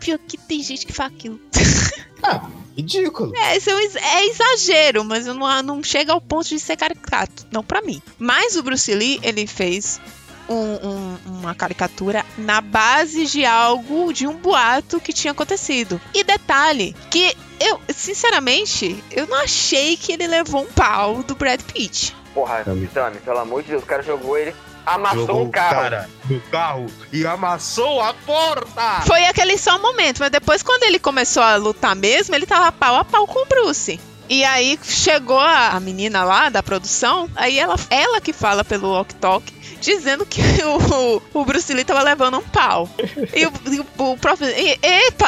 Pior 0.00 0.18
que 0.18 0.36
tem 0.36 0.62
gente 0.62 0.86
que 0.86 0.92
faz 0.92 1.12
aquilo. 1.12 1.40
Ah, 2.26 2.48
ridículo. 2.74 3.36
É, 3.36 3.58
isso 3.58 3.68
é, 3.68 3.84
é 3.98 4.26
exagero, 4.30 5.04
mas 5.04 5.26
eu 5.26 5.34
não, 5.34 5.62
não 5.62 5.82
chega 5.82 6.10
ao 6.10 6.22
ponto 6.22 6.48
de 6.48 6.58
ser 6.58 6.74
caricato. 6.74 7.46
Não 7.52 7.62
pra 7.62 7.82
mim. 7.82 8.00
Mas 8.18 8.56
o 8.56 8.62
Bruce 8.62 8.94
Lee, 8.94 9.20
ele 9.22 9.46
fez 9.46 10.00
um- 10.48 10.88
um- 10.88 11.18
uma 11.26 11.54
caricatura 11.54 12.24
na 12.36 12.60
base 12.60 13.26
de 13.26 13.44
algo, 13.44 14.12
de 14.12 14.26
um 14.26 14.34
boato 14.36 15.00
que 15.00 15.12
tinha 15.12 15.32
acontecido. 15.32 16.00
E 16.12 16.22
detalhe, 16.24 16.94
que 17.10 17.36
eu, 17.60 17.80
sinceramente, 17.94 19.02
eu 19.10 19.26
não 19.26 19.36
achei 19.42 19.96
que 19.96 20.12
ele 20.12 20.26
levou 20.26 20.62
um 20.62 20.66
pau 20.72 21.22
do 21.22 21.34
Brad 21.34 21.60
Pitt. 21.62 22.14
Porra, 22.34 22.62
Tami. 22.64 22.86
Tami, 22.88 23.18
pelo 23.18 23.38
amor 23.38 23.62
de 23.62 23.70
Deus, 23.70 23.82
o 23.82 23.86
cara 23.86 24.02
jogou 24.02 24.36
ele, 24.36 24.54
amassou 24.84 25.26
Jogou 25.26 25.44
um 25.44 25.50
carro. 25.50 25.74
cara 25.76 26.10
no 26.28 26.40
carro 26.42 26.86
e 27.12 27.24
amassou 27.26 28.00
a 28.00 28.12
porta. 28.12 29.02
Foi 29.06 29.24
aquele 29.26 29.56
só 29.56 29.78
momento, 29.78 30.18
mas 30.18 30.30
depois 30.30 30.62
quando 30.62 30.82
ele 30.82 30.98
começou 30.98 31.42
a 31.42 31.54
lutar 31.56 31.94
mesmo, 31.94 32.34
ele 32.34 32.44
tava 32.46 32.72
pau 32.72 32.96
a 32.96 33.04
pau 33.04 33.26
com 33.26 33.42
o 33.42 33.46
Bruce. 33.46 34.00
E 34.28 34.42
aí 34.44 34.78
chegou 34.82 35.38
a, 35.38 35.68
a 35.70 35.80
menina 35.80 36.24
lá 36.24 36.48
da 36.48 36.62
produção, 36.62 37.28
aí 37.36 37.58
ela, 37.58 37.76
ela 37.90 38.20
que 38.20 38.32
fala 38.32 38.64
pelo 38.64 38.88
walk 38.90 39.14
talk, 39.16 39.52
dizendo 39.80 40.24
que 40.24 40.40
o, 40.64 41.22
o 41.40 41.44
Bruce 41.44 41.72
Lee 41.74 41.84
tava 41.84 42.02
levando 42.02 42.38
um 42.38 42.42
pau. 42.42 42.88
E 43.34 43.46
o, 43.46 43.52
e 43.70 43.80
o, 43.80 43.86
o 43.98 44.16
prof. 44.18 44.42
e- 44.44 44.78
Epa! 44.82 45.26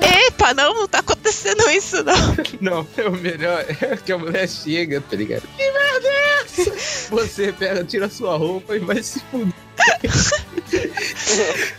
Epa, 0.00 0.54
não, 0.54 0.74
não 0.74 0.88
tá 0.88 0.98
acontecendo 1.00 1.68
isso, 1.70 2.02
não. 2.04 2.14
Não, 2.60 2.86
é 2.96 3.08
o 3.08 3.12
melhor 3.12 3.64
é 3.68 3.96
que 3.96 4.12
a 4.12 4.18
mulher 4.18 4.48
chega, 4.48 5.00
tá 5.00 5.16
ligado? 5.16 5.42
Que 5.56 5.70
merda 5.72 6.08
é 6.08 6.42
essa? 6.42 7.08
Você 7.10 7.52
pega, 7.52 7.84
tira 7.84 8.08
sua 8.08 8.36
roupa 8.36 8.76
e 8.76 8.78
vai 8.78 9.02
se 9.02 9.20
fuder. 9.30 9.52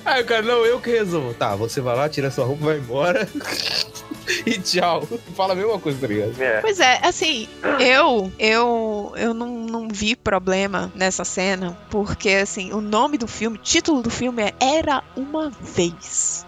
Aí 0.06 0.22
o 0.22 0.26
cara, 0.26 0.42
não, 0.42 0.66
eu 0.66 0.80
que 0.80 0.90
resolvo. 0.92 1.34
Tá, 1.34 1.56
você 1.56 1.82
vai 1.82 1.96
lá, 1.96 2.08
tira 2.10 2.30
sua 2.32 2.46
roupa, 2.46 2.66
vai 2.66 2.78
embora. 2.78 3.28
E 4.46 4.60
tchau. 4.60 5.08
Fala 5.36 5.54
a 5.54 5.56
mesma 5.56 5.80
coisa, 5.80 6.00
tá 6.00 6.08
ligado? 6.08 6.42
É. 6.42 6.62
Pois 6.62 6.80
é, 6.80 7.00
assim, 7.04 7.48
eu 7.80 8.32
eu 8.38 9.14
eu 9.16 9.34
não, 9.34 9.48
não 9.48 9.88
vi 9.88 10.16
problema 10.16 10.92
nessa 10.96 11.24
cena, 11.24 11.78
porque 11.90 12.30
assim, 12.30 12.74
o 12.74 12.82
nome 12.82 13.18
do 13.18 13.28
filme, 13.28 13.58
o 13.58 13.62
título 13.62 14.02
do 14.02 14.10
filme 14.10 14.44
é 14.44 14.54
Era 14.60 15.04
uma 15.16 15.50
vez. 15.50 16.46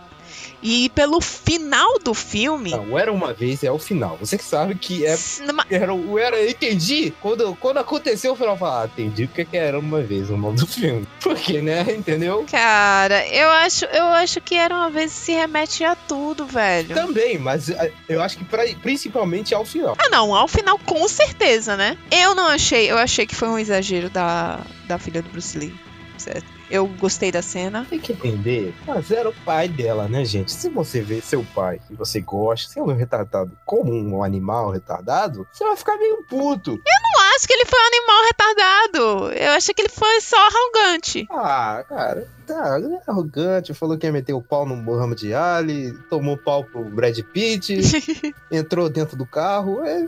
E 0.62 0.90
pelo 0.90 1.22
final 1.22 2.00
do 2.00 2.14
filme, 2.14 2.72
Não, 2.72 2.98
era 2.98 3.12
uma 3.12 3.34
vez, 3.34 3.64
é 3.64 3.72
o 3.72 3.80
final. 3.80 4.18
Você 4.20 4.38
que 4.38 4.44
sabe 4.44 4.76
que 4.76 5.06
é. 5.06 5.18
numa- 5.46 5.66
Era, 5.70 5.94
o 5.94 6.18
era, 6.20 6.38
eu 6.38 6.50
entendi. 6.50 7.14
Quando, 7.22 7.56
quando 7.56 7.78
aconteceu 7.78 8.34
o 8.34 8.36
final, 8.36 8.54
eu 8.54 8.58
falei, 8.58 8.84
ah, 8.84 8.90
entendi 8.92 9.28
porque 9.28 9.46
que 9.46 9.58
era 9.58 9.80
uma 9.80 10.02
vez 10.02 10.30
o 10.30 10.38
nome 10.38 10.58
do 10.58 10.68
filme. 10.68 11.08
Porque, 11.22 11.62
né? 11.62 11.86
Entendeu? 11.90 12.46
cara, 12.50 13.26
eu 13.28 13.50
acho, 13.50 13.86
eu 13.86 14.06
acho 14.06 14.42
que 14.42 14.56
era 14.56 14.74
uma 14.76 14.90
vez 14.90 15.12
se 15.12 15.32
remete 15.32 15.84
a 15.84 15.96
tudo, 15.96 16.46
velho. 16.46 16.94
Também, 16.96 17.38
mas 17.38 17.70
ah, 17.70 17.90
eu 18.08 18.22
acho 18.22 18.38
que 18.38 18.44
pra- 18.46 18.66
principalmente 18.82 19.54
ao 19.56 19.64
final. 19.66 19.96
Ah, 19.98 20.10
não, 20.10 20.34
ao 20.36 20.48
final 20.48 20.78
com 20.80 21.08
certeza, 21.08 21.78
né? 21.78 21.98
Eu 22.12 22.36
não 22.36 22.48
achei, 22.48 22.90
eu 22.92 22.98
achei 22.98 23.26
que 23.26 23.36
foi 23.36 23.48
um 23.48 23.58
exagero 23.60 24.10
da, 24.10 24.60
da 24.88 24.98
filha 24.98 25.22
do 25.22 25.30
Bruce 25.30 25.58
Lee, 25.58 25.74
certo? 26.18 26.59
Eu 26.70 26.88
gostei 26.88 27.32
da 27.32 27.42
cena. 27.42 27.86
Tem 27.90 28.00
que 28.00 28.14
entender, 28.14 28.74
mas 28.86 29.10
era 29.10 29.30
o 29.30 29.34
pai 29.44 29.68
dela, 29.68 30.08
né, 30.08 30.24
gente? 30.24 30.52
Se 30.52 30.70
você 30.70 31.02
vê 31.02 31.20
seu 31.20 31.44
pai 31.56 31.82
e 31.90 31.96
você 31.96 32.22
gosta, 32.22 32.72
sendo 32.72 32.94
retratado 32.94 33.52
como 33.66 33.92
um 33.92 34.24
animal 34.24 34.70
retardado, 34.70 35.48
você 35.52 35.64
vai 35.64 35.76
ficar 35.76 35.98
meio 35.98 36.24
puto. 36.24 36.72
não 36.72 37.36
acho 37.36 37.48
que 37.48 37.54
ele 37.54 37.66
foi 37.66 37.80
um 37.80 37.88
animal 37.88 38.24
retardado. 38.26 39.32
Eu 39.34 39.52
acho 39.54 39.74
que 39.74 39.82
ele 39.82 39.90
foi 39.90 40.22
só 40.22 40.38
arrogante. 40.38 41.28
Ah, 41.32 41.84
cara, 41.88 42.28
tá, 42.46 42.78
ele 42.78 42.94
é 42.94 43.02
arrogante, 43.08 43.74
falou 43.74 43.98
que 43.98 44.06
ia 44.06 44.12
meter 44.12 44.34
o 44.34 44.42
pau 44.42 44.66
no 44.66 44.76
Muhammad 44.76 45.24
Ali, 45.34 45.94
tomou 46.10 46.38
pau 46.38 46.64
pro 46.64 46.84
Brad 46.84 47.18
Pitt, 47.20 47.80
entrou 48.52 48.90
dentro 48.90 49.18
do 49.18 49.26
carro, 49.26 49.84
é 49.84 50.08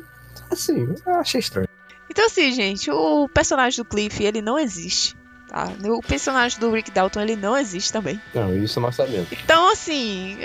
assim, 0.50 0.94
eu 1.06 1.16
achei 1.16 1.40
estranho. 1.40 1.68
Então, 2.10 2.26
assim, 2.26 2.52
gente, 2.52 2.92
o 2.92 3.30
personagem 3.30 3.78
do 3.78 3.86
Cliff, 3.86 4.22
ele 4.22 4.42
não 4.42 4.60
existe. 4.60 5.16
Tá? 5.52 5.72
O 5.84 6.02
personagem 6.02 6.60
do 6.60 6.72
Rick 6.72 6.90
Dalton, 6.92 7.22
ele 7.22 7.36
não 7.36 7.58
existe 7.58 7.92
também. 7.92 8.20
Não, 8.34 8.56
isso 8.56 8.80
nós 8.80 8.96
sabemos. 8.96 9.28
Então, 9.32 9.72
assim, 9.72 10.40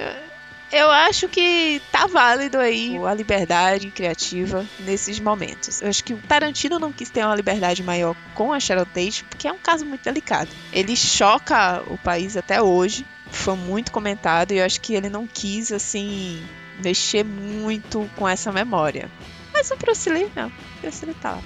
eu 0.72 0.90
acho 0.90 1.28
que 1.28 1.80
tá 1.92 2.06
válido 2.06 2.58
aí 2.58 2.98
a 2.98 3.14
liberdade 3.14 3.90
criativa 3.90 4.66
nesses 4.80 5.20
momentos. 5.20 5.80
Eu 5.80 5.88
acho 5.88 6.02
que 6.02 6.12
o 6.12 6.18
Tarantino 6.18 6.78
não 6.78 6.92
quis 6.92 7.08
ter 7.08 7.24
uma 7.24 7.36
liberdade 7.36 7.82
maior 7.82 8.16
com 8.34 8.52
a 8.52 8.58
Sharon 8.58 8.84
Tate, 8.84 9.24
porque 9.24 9.46
é 9.46 9.52
um 9.52 9.58
caso 9.58 9.86
muito 9.86 10.02
delicado. 10.02 10.50
Ele 10.72 10.96
choca 10.96 11.82
o 11.86 11.96
país 11.96 12.36
até 12.36 12.60
hoje, 12.60 13.06
foi 13.30 13.54
muito 13.54 13.92
comentado, 13.92 14.52
e 14.52 14.58
eu 14.58 14.64
acho 14.64 14.80
que 14.80 14.94
ele 14.94 15.08
não 15.08 15.26
quis, 15.26 15.70
assim, 15.70 16.44
mexer 16.82 17.24
muito 17.24 18.10
com 18.16 18.28
essa 18.28 18.50
memória. 18.50 19.08
Mas 19.52 19.70
o 19.70 19.76
Bruce 19.76 20.10
Lee, 20.10 20.30
não. 20.34 20.48
O 20.48 20.80
Bruce 20.82 21.06
Lee 21.06 21.14
tá 21.14 21.30
lá. 21.32 21.42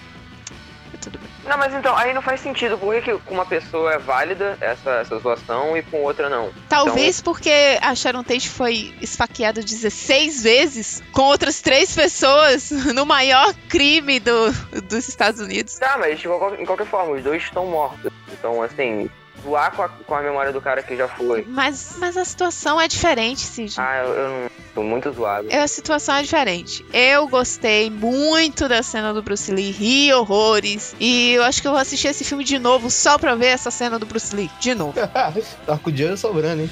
Tudo 0.98 1.18
bem. 1.18 1.28
Não, 1.46 1.58
mas 1.58 1.74
então, 1.74 1.96
aí 1.96 2.12
não 2.12 2.22
faz 2.22 2.40
sentido. 2.40 2.78
Por 2.78 2.94
que, 2.94 3.02
que 3.02 3.18
com 3.18 3.34
uma 3.34 3.46
pessoa 3.46 3.94
é 3.94 3.98
válida 3.98 4.56
essa, 4.60 4.90
essa 5.00 5.18
zoação 5.18 5.76
e 5.76 5.82
com 5.82 6.02
outra 6.02 6.28
não? 6.28 6.50
Talvez 6.68 7.20
porque 7.20 7.78
a 7.80 7.94
Sharon 7.94 8.22
Tate 8.22 8.48
foi 8.48 8.94
esfaqueada 9.00 9.62
16 9.62 10.42
vezes 10.42 11.02
com 11.12 11.22
outras 11.22 11.60
três 11.60 11.94
pessoas 11.94 12.70
no 12.94 13.04
maior 13.04 13.52
crime 13.68 14.20
do, 14.20 14.52
dos 14.82 15.08
Estados 15.08 15.40
Unidos. 15.40 15.74
Tá, 15.78 15.96
mas 15.98 16.18
de 16.18 16.28
qualquer, 16.28 16.60
em 16.60 16.66
qualquer 16.66 16.86
forma, 16.86 17.12
os 17.12 17.24
dois 17.24 17.42
estão 17.42 17.66
mortos. 17.66 18.12
Então, 18.32 18.62
assim, 18.62 19.10
zoar 19.42 19.74
com 19.74 19.82
a, 19.82 19.88
com 19.88 20.14
a 20.14 20.22
memória 20.22 20.52
do 20.52 20.60
cara 20.60 20.82
que 20.82 20.96
já 20.96 21.08
foi. 21.08 21.44
Mas, 21.46 21.96
mas 21.98 22.16
a 22.16 22.24
situação 22.24 22.80
é 22.80 22.88
diferente, 22.88 23.40
Cid. 23.40 23.74
Ah, 23.78 24.02
eu, 24.04 24.12
eu 24.14 24.28
não. 24.28 24.50
Tô 24.74 24.82
muito 24.84 25.10
zoado. 25.10 25.48
A 25.52 25.66
situação 25.66 26.14
é 26.14 26.22
diferente. 26.22 26.84
Eu 26.92 27.26
gostei 27.26 27.90
muito 27.90 28.68
da 28.68 28.82
cena 28.82 29.12
do 29.12 29.20
Bruce 29.20 29.50
Lee, 29.52 29.72
ri 29.72 30.12
horrores. 30.12 30.94
E 31.00 31.32
eu 31.32 31.42
acho 31.42 31.60
que 31.60 31.66
eu 31.66 31.72
vou 31.72 31.80
assistir 31.80 32.08
esse 32.08 32.24
filme 32.24 32.44
de 32.44 32.58
novo 32.58 32.88
só 32.88 33.18
pra 33.18 33.34
ver 33.34 33.46
essa 33.46 33.70
cena 33.70 33.98
do 33.98 34.06
Bruce 34.06 34.34
Lee. 34.34 34.50
De 34.60 34.74
novo. 34.74 34.94
tá 35.66 35.78
com 35.78 35.90
o 35.90 35.92
dinheiro 35.92 36.16
sobrando, 36.16 36.62
hein? 36.62 36.70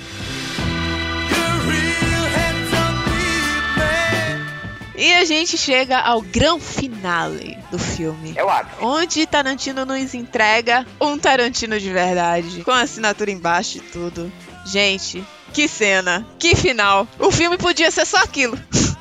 E 4.98 5.14
a 5.14 5.24
gente 5.24 5.56
chega 5.56 6.00
ao 6.00 6.20
grande 6.20 6.64
finale 6.64 7.56
do 7.70 7.78
filme. 7.78 8.34
É 8.34 8.42
o 8.42 8.48
ápice. 8.48 8.84
Onde 8.84 9.26
Tarantino 9.28 9.86
nos 9.86 10.12
entrega 10.12 10.84
um 11.00 11.16
Tarantino 11.16 11.78
de 11.78 11.88
verdade. 11.88 12.64
Com 12.64 12.72
a 12.72 12.80
assinatura 12.80 13.30
embaixo 13.30 13.78
e 13.78 13.80
tudo. 13.80 14.32
Gente, 14.66 15.24
que 15.52 15.68
cena, 15.68 16.26
que 16.36 16.56
final. 16.56 17.06
O 17.16 17.30
filme 17.30 17.56
podia 17.56 17.92
ser 17.92 18.06
só 18.06 18.16
aquilo. 18.18 18.58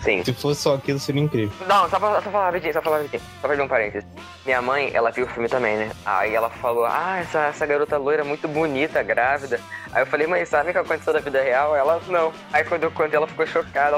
Sim. 0.08 0.24
Se 0.24 0.32
fosse 0.32 0.62
só 0.62 0.76
aquilo, 0.76 0.98
seria 1.00 1.22
incrível. 1.22 1.52
Não, 1.68 1.90
só 1.90 2.00
pra, 2.00 2.22
só 2.22 2.32
falar 2.32 2.46
rapidinho, 2.46 2.72
só 2.72 2.82
falar 2.82 3.00
rapidinho. 3.00 3.22
Só 3.42 3.48
fazer 3.50 3.62
um 3.62 3.68
parênteses. 3.68 4.08
Minha 4.46 4.62
mãe, 4.62 4.90
ela 4.94 5.12
viu 5.12 5.26
o 5.26 5.28
filme 5.28 5.50
também, 5.50 5.76
né? 5.76 5.92
Aí 6.06 6.34
ela 6.34 6.50
falou, 6.50 6.86
ah, 6.86 7.18
essa, 7.20 7.48
essa 7.48 7.66
garota 7.66 7.98
loira 7.98 8.22
é 8.22 8.26
muito 8.26 8.48
bonita, 8.48 9.04
grávida. 9.04 9.60
Aí 9.92 10.04
eu 10.04 10.08
falei, 10.08 10.26
mãe, 10.26 10.46
sabe 10.46 10.70
o 10.70 10.72
que 10.72 10.80
aconteceu 10.80 11.12
na 11.12 11.20
vida 11.20 11.42
real? 11.42 11.76
Ela, 11.76 12.02
não. 12.08 12.32
Aí 12.54 12.64
quando 12.64 12.84
eu 12.84 12.92
contei, 12.92 13.18
ela 13.18 13.28
ficou 13.28 13.46
chocada. 13.46 13.98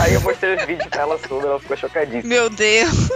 Aí 0.00 0.14
eu 0.14 0.20
mostrei 0.20 0.54
os 0.54 0.64
vídeos 0.64 0.88
pra 0.88 1.00
ela 1.00 1.18
sobre, 1.26 1.48
ela 1.48 1.58
ficou 1.58 1.76
chocadíssima. 1.76 2.28
Meu 2.28 2.48
Deus. 2.48 3.10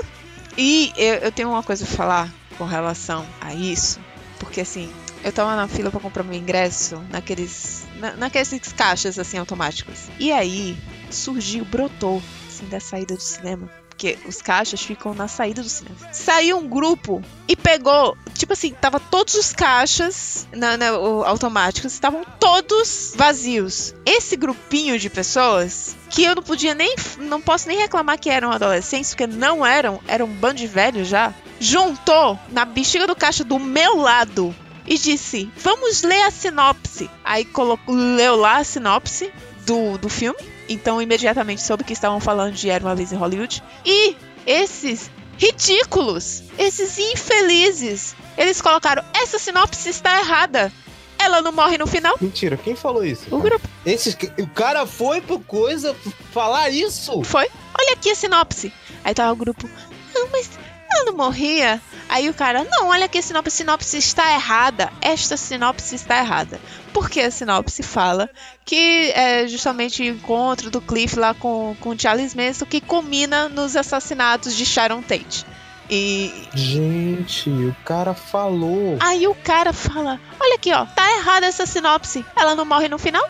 E 0.58 0.92
eu, 0.96 1.14
eu 1.14 1.30
tenho 1.30 1.48
uma 1.48 1.62
coisa 1.62 1.86
pra 1.86 1.96
falar 1.96 2.28
com 2.58 2.64
relação 2.64 3.24
a 3.40 3.54
isso. 3.54 4.00
Porque 4.40 4.62
assim, 4.62 4.92
eu 5.22 5.30
tava 5.30 5.54
na 5.54 5.68
fila 5.68 5.92
pra 5.92 6.00
comprar 6.00 6.24
meu 6.24 6.34
ingresso 6.34 7.00
naqueles. 7.08 7.86
Na, 8.00 8.16
naqueles 8.16 8.72
caixas 8.72 9.16
assim 9.16 9.38
automáticos. 9.38 10.08
E 10.18 10.32
aí 10.32 10.76
surgiu, 11.12 11.64
brotou, 11.64 12.22
assim, 12.48 12.66
da 12.66 12.80
saída 12.80 13.14
do 13.14 13.22
cinema. 13.22 13.68
Porque 13.88 14.18
os 14.26 14.40
caixas 14.42 14.80
ficam 14.82 15.14
na 15.14 15.28
saída 15.28 15.62
do 15.62 15.68
cinema. 15.68 15.94
Saiu 16.12 16.58
um 16.58 16.66
grupo 16.68 17.22
e 17.46 17.54
pegou. 17.54 18.16
Tipo 18.34 18.54
assim, 18.54 18.72
tava 18.72 18.98
todos 18.98 19.34
os 19.34 19.52
caixas 19.52 20.48
na, 20.52 20.76
na- 20.76 20.88
automáticos, 20.88 21.92
estavam 21.92 22.24
todos 22.40 23.12
vazios. 23.14 23.94
Esse 24.04 24.34
grupinho 24.34 24.98
de 24.98 25.08
pessoas 25.08 25.94
que 26.10 26.24
eu 26.24 26.34
não 26.34 26.42
podia 26.42 26.74
nem. 26.74 26.96
Não 27.18 27.40
posso 27.40 27.68
nem 27.68 27.78
reclamar 27.78 28.18
que 28.18 28.30
eram 28.30 28.50
adolescentes, 28.50 29.10
porque 29.10 29.26
não 29.26 29.64
eram, 29.64 30.00
eram 30.08 30.26
um 30.26 30.34
bando 30.34 30.54
de 30.56 30.66
velhos 30.66 31.06
já. 31.06 31.32
Juntou 31.60 32.36
na 32.50 32.64
bexiga 32.64 33.06
do 33.06 33.14
caixa 33.14 33.44
do 33.44 33.58
meu 33.58 33.96
lado 33.98 34.52
e 34.86 34.98
disse: 34.98 35.48
Vamos 35.58 36.02
ler 36.02 36.22
a 36.22 36.30
sinopse. 36.30 37.08
Aí 37.22 37.44
colocou, 37.44 37.94
leu 37.94 38.34
lá 38.36 38.56
a 38.56 38.64
sinopse 38.64 39.30
do, 39.64 39.96
do 39.98 40.08
filme. 40.08 40.40
Então, 40.72 41.00
imediatamente 41.02 41.62
soube 41.62 41.84
que 41.84 41.92
estavam 41.92 42.18
falando 42.20 42.54
de 42.54 42.70
Era 42.70 42.84
uma 42.84 42.94
vez 42.94 43.12
em 43.12 43.16
Hollywood. 43.16 43.62
E 43.84 44.16
esses 44.46 45.10
ridículos, 45.38 46.42
esses 46.58 46.98
infelizes, 46.98 48.14
eles 48.36 48.60
colocaram: 48.60 49.04
Essa 49.14 49.38
sinopse 49.38 49.88
está 49.88 50.18
errada. 50.18 50.72
Ela 51.18 51.40
não 51.40 51.52
morre 51.52 51.78
no 51.78 51.86
final. 51.86 52.16
Mentira, 52.20 52.56
quem 52.56 52.74
falou 52.74 53.04
isso? 53.04 53.24
O 53.30 53.38
grupo 53.38 53.68
Esses, 53.86 54.16
o 54.38 54.46
cara 54.48 54.84
foi 54.86 55.20
pro 55.20 55.38
coisa 55.38 55.94
falar 56.32 56.68
isso? 56.70 57.22
foi. 57.22 57.48
Olha 57.78 57.92
aqui 57.92 58.10
a 58.10 58.14
sinopse. 58.14 58.72
Aí 59.04 59.14
tava 59.14 59.32
o 59.32 59.36
grupo: 59.36 59.68
Não, 60.14 60.28
mas 60.32 60.50
ela 60.94 61.04
não 61.06 61.16
morria. 61.16 61.80
Aí 62.08 62.28
o 62.28 62.34
cara: 62.34 62.64
Não, 62.70 62.88
olha 62.88 63.06
aqui 63.06 63.18
a 63.18 63.22
sinopse. 63.22 63.56
Sinopse 63.58 63.96
está 63.98 64.32
errada. 64.34 64.92
Esta 65.00 65.36
sinopse 65.36 65.94
está 65.94 66.18
errada. 66.18 66.60
Porque 66.92 67.20
a 67.20 67.30
sinopse 67.30 67.82
fala 67.82 68.28
que 68.64 69.10
é 69.14 69.46
justamente 69.48 70.02
o 70.02 70.06
encontro 70.06 70.70
do 70.70 70.80
Cliff 70.80 71.18
lá 71.18 71.32
com, 71.34 71.74
com 71.80 71.98
Charles 71.98 72.34
Manson 72.34 72.66
que 72.66 72.80
culmina 72.80 73.48
nos 73.48 73.76
assassinatos 73.76 74.56
de 74.56 74.66
Sharon 74.66 75.00
Tate. 75.02 75.46
E 75.90 76.32
Gente, 76.54 77.50
o 77.50 77.76
cara 77.84 78.14
falou. 78.14 78.96
aí 79.00 79.26
o 79.26 79.34
cara 79.34 79.72
fala: 79.72 80.20
Olha 80.40 80.54
aqui, 80.54 80.72
ó, 80.72 80.84
tá 80.86 81.18
errada 81.18 81.46
essa 81.46 81.66
sinopse. 81.66 82.24
Ela 82.36 82.54
não 82.54 82.64
morre 82.64 82.88
no 82.88 82.98
final? 82.98 83.26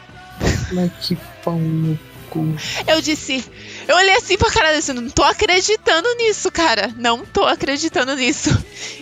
Mas 0.73 0.91
que 1.01 1.17
pau 1.45 1.55
no 1.57 1.99
Eu 2.87 3.01
disse, 3.01 3.45
eu 3.87 3.97
olhei 3.97 4.17
assim 4.17 4.37
pra 4.37 4.51
cara 4.51 4.73
desse, 4.73 4.93
não 4.93 5.09
tô 5.09 5.23
acreditando 5.23 6.09
nisso, 6.17 6.51
cara. 6.51 6.93
Não 6.97 7.25
tô 7.25 7.45
acreditando 7.45 8.15
nisso. 8.15 8.51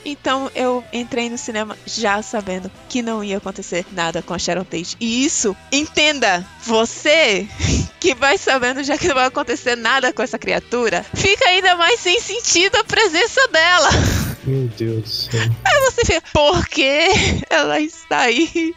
Então 0.04 0.50
eu 0.54 0.84
entrei 0.92 1.28
no 1.28 1.38
cinema 1.38 1.76
já 1.86 2.22
sabendo 2.22 2.70
que 2.88 3.02
não 3.02 3.22
ia 3.22 3.38
acontecer 3.38 3.86
nada 3.92 4.22
com 4.22 4.34
a 4.34 4.38
Sharon 4.38 4.64
Tate. 4.64 4.96
E 5.00 5.24
isso, 5.24 5.56
entenda, 5.70 6.46
você 6.62 7.48
que 8.00 8.14
vai 8.14 8.38
sabendo 8.38 8.82
já 8.82 8.96
que 8.96 9.08
não 9.08 9.14
vai 9.14 9.26
acontecer 9.26 9.76
nada 9.76 10.12
com 10.12 10.22
essa 10.22 10.38
criatura, 10.38 11.04
fica 11.14 11.48
ainda 11.48 11.76
mais 11.76 12.00
sem 12.00 12.20
sentido 12.20 12.76
a 12.76 12.84
presença 12.84 13.46
dela. 13.48 13.90
Meu 14.50 14.66
Deus 14.66 15.02
do 15.02 15.08
céu. 15.08 15.40
Você 15.84 16.04
fica, 16.04 16.22
por 16.32 16.66
que 16.66 17.08
ela 17.48 17.78
está 17.80 18.22
aí? 18.22 18.74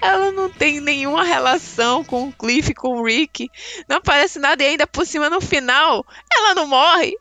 Ela 0.00 0.32
não 0.32 0.50
tem 0.50 0.80
nenhuma 0.80 1.22
relação 1.22 2.02
com 2.02 2.28
o 2.28 2.32
Cliff, 2.32 2.74
com 2.74 3.00
o 3.00 3.04
Rick. 3.04 3.48
Não 3.88 3.98
aparece 3.98 4.40
nada 4.40 4.64
e 4.64 4.66
ainda 4.66 4.84
por 4.84 5.06
cima 5.06 5.30
no 5.30 5.40
final 5.40 6.04
ela 6.36 6.54
não 6.56 6.66
morre. 6.66 7.16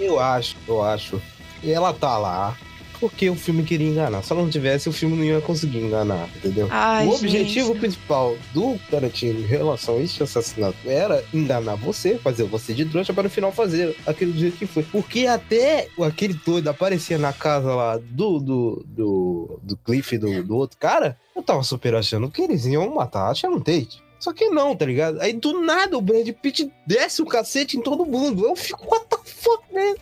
Eu 0.00 0.18
acho, 0.18 0.56
eu 0.66 0.82
acho. 0.82 1.20
E 1.62 1.70
ela 1.70 1.92
tá 1.92 2.16
lá 2.16 2.56
porque 2.98 3.28
o 3.30 3.34
filme 3.34 3.62
queria 3.62 3.88
enganar. 3.88 4.22
Se 4.22 4.32
ela 4.32 4.42
não 4.42 4.50
tivesse, 4.50 4.88
o 4.88 4.92
filme 4.92 5.16
não 5.16 5.24
ia 5.24 5.40
conseguir 5.40 5.78
enganar, 5.78 6.28
entendeu? 6.36 6.68
Ai, 6.70 7.06
o 7.06 7.14
objetivo 7.14 7.68
gente. 7.68 7.80
principal 7.80 8.36
do 8.52 8.78
Tarantino 8.90 9.40
em 9.40 9.46
relação 9.46 9.96
a 9.96 10.00
este 10.00 10.22
assassinato 10.22 10.76
era 10.84 11.24
enganar 11.32 11.76
você, 11.76 12.16
fazer 12.18 12.44
você 12.44 12.74
de 12.74 12.84
trouxa 12.84 13.12
para 13.12 13.24
no 13.24 13.30
final 13.30 13.52
fazer 13.52 13.96
aquele 14.06 14.32
do 14.32 14.38
jeito 14.38 14.56
que 14.56 14.66
foi. 14.66 14.82
Porque 14.82 15.26
até 15.26 15.88
aquele 16.00 16.34
doido 16.34 16.68
aparecia 16.68 17.18
na 17.18 17.32
casa 17.32 17.74
lá 17.74 17.98
do, 17.98 18.38
do, 18.38 18.84
do, 18.86 19.60
do 19.62 19.76
Cliff, 19.76 20.16
do, 20.18 20.42
do 20.42 20.56
outro 20.56 20.78
cara, 20.78 21.18
eu 21.34 21.42
tava 21.42 21.62
super 21.62 21.94
achando 21.94 22.30
que 22.30 22.42
eles 22.42 22.66
iam 22.66 22.94
matar 22.94 23.30
a 23.30 23.34
Sharon 23.34 23.60
Tate. 23.60 24.05
Só 24.18 24.32
que 24.32 24.48
não, 24.48 24.74
tá 24.74 24.84
ligado? 24.86 25.20
Aí 25.20 25.32
do 25.32 25.60
nada 25.60 25.96
o 25.96 26.00
Brad 26.00 26.28
Pitt 26.30 26.72
desce 26.86 27.20
o 27.22 27.26
cacete 27.26 27.76
em 27.76 27.82
todo 27.82 28.06
mundo. 28.06 28.46
Eu 28.46 28.56
fico, 28.56 28.86
what 28.90 29.06
the 29.08 29.16
fuck, 29.24 29.62
né? 29.72 29.94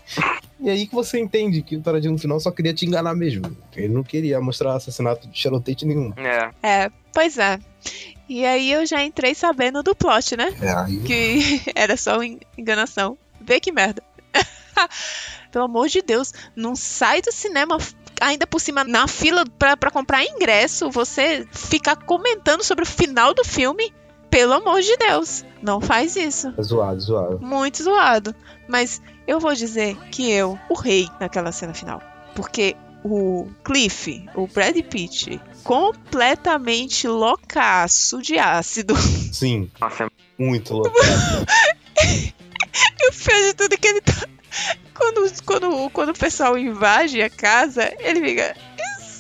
E 0.61 0.71
aí 0.71 0.87
que 0.87 0.95
você 0.95 1.19
entende 1.19 1.61
que 1.62 1.77
o 1.77 1.81
Tarantino 1.83 2.12
no 2.12 2.19
final 2.19 2.39
só 2.41 2.51
queria 2.51 2.73
te 2.73 2.87
enganar 2.87 3.15
mesmo. 3.15 3.57
Ele 3.77 3.93
não 3.93 4.03
queria 4.05 4.41
mostrar 4.41 4.75
assassinato 4.77 5.29
de 5.29 5.39
Sharon 5.39 5.61
Tate 5.61 5.85
nenhum. 5.85 6.12
É. 6.17 6.51
É, 6.62 6.91
pois 7.12 7.37
é. 7.39 7.59
E 8.29 8.47
aí 8.47 8.71
eu 8.73 8.87
já 8.87 9.03
entrei 9.05 9.35
sabendo 9.35 9.83
do 9.83 9.95
plot, 9.95 10.37
né? 10.37 10.55
É, 10.62 10.71
aí 10.73 10.97
Que 11.01 11.61
era 11.75 11.97
só 11.97 12.23
en- 12.23 12.41
enganação. 12.57 13.19
Vê 13.41 13.61
que 13.61 13.71
merda. 13.73 14.03
Pelo 15.53 15.65
amor 15.67 15.89
de 15.89 16.03
Deus, 16.03 16.33
não 16.57 16.75
sai 16.75 17.21
do 17.21 17.31
cinema 17.33 17.77
ainda 18.21 18.47
por 18.47 18.61
cima 18.61 18.85
na 18.85 19.07
fila 19.07 19.45
pra 19.59 19.77
comprar 19.91 20.25
ingresso, 20.25 20.91
você 20.91 21.47
ficar 21.53 21.97
comentando 21.97 22.62
sobre 22.65 22.85
o 22.85 22.87
final 22.87 23.35
do 23.35 23.45
filme. 23.45 23.93
Pelo 24.35 24.55
amor 24.55 24.80
de 24.82 24.97
Deus, 24.97 25.45
não 25.62 25.80
faz 25.80 26.16
isso. 26.16 26.53
é 26.59 26.62
zoado, 26.64 27.01
zoado. 27.01 27.41
Muito 27.41 27.85
zoado. 27.85 28.35
Mas 28.66 29.01
eu 29.28 29.39
vou 29.39 29.55
dizer 29.55 29.97
que 30.11 30.28
eu 30.28 30.59
urrei 30.68 31.09
naquela 31.20 31.53
cena 31.53 31.72
final. 31.72 32.03
Porque 32.35 32.74
o 33.05 33.47
Cliff, 33.62 34.26
o 34.35 34.49
Brad 34.49 34.76
Pitt, 34.91 35.41
completamente 35.62 37.07
loucaço 37.07 38.20
de 38.20 38.37
ácido. 38.37 38.97
Sim, 39.32 39.70
Nossa, 39.80 40.03
é 40.03 40.09
muito 40.37 40.74
louco. 40.74 40.91
E 43.01 43.09
o 43.09 43.12
pior 43.12 43.41
de 43.41 43.55
tudo 43.55 43.72
é 43.72 43.76
que 43.76 43.87
ele 43.87 44.01
tá. 44.01 44.26
Quando, 44.95 45.45
quando, 45.45 45.91
quando 45.91 46.09
o 46.09 46.18
pessoal 46.18 46.59
invade 46.59 47.22
a 47.22 47.30
casa, 47.30 47.89
ele 48.01 48.20
fica. 48.20 48.57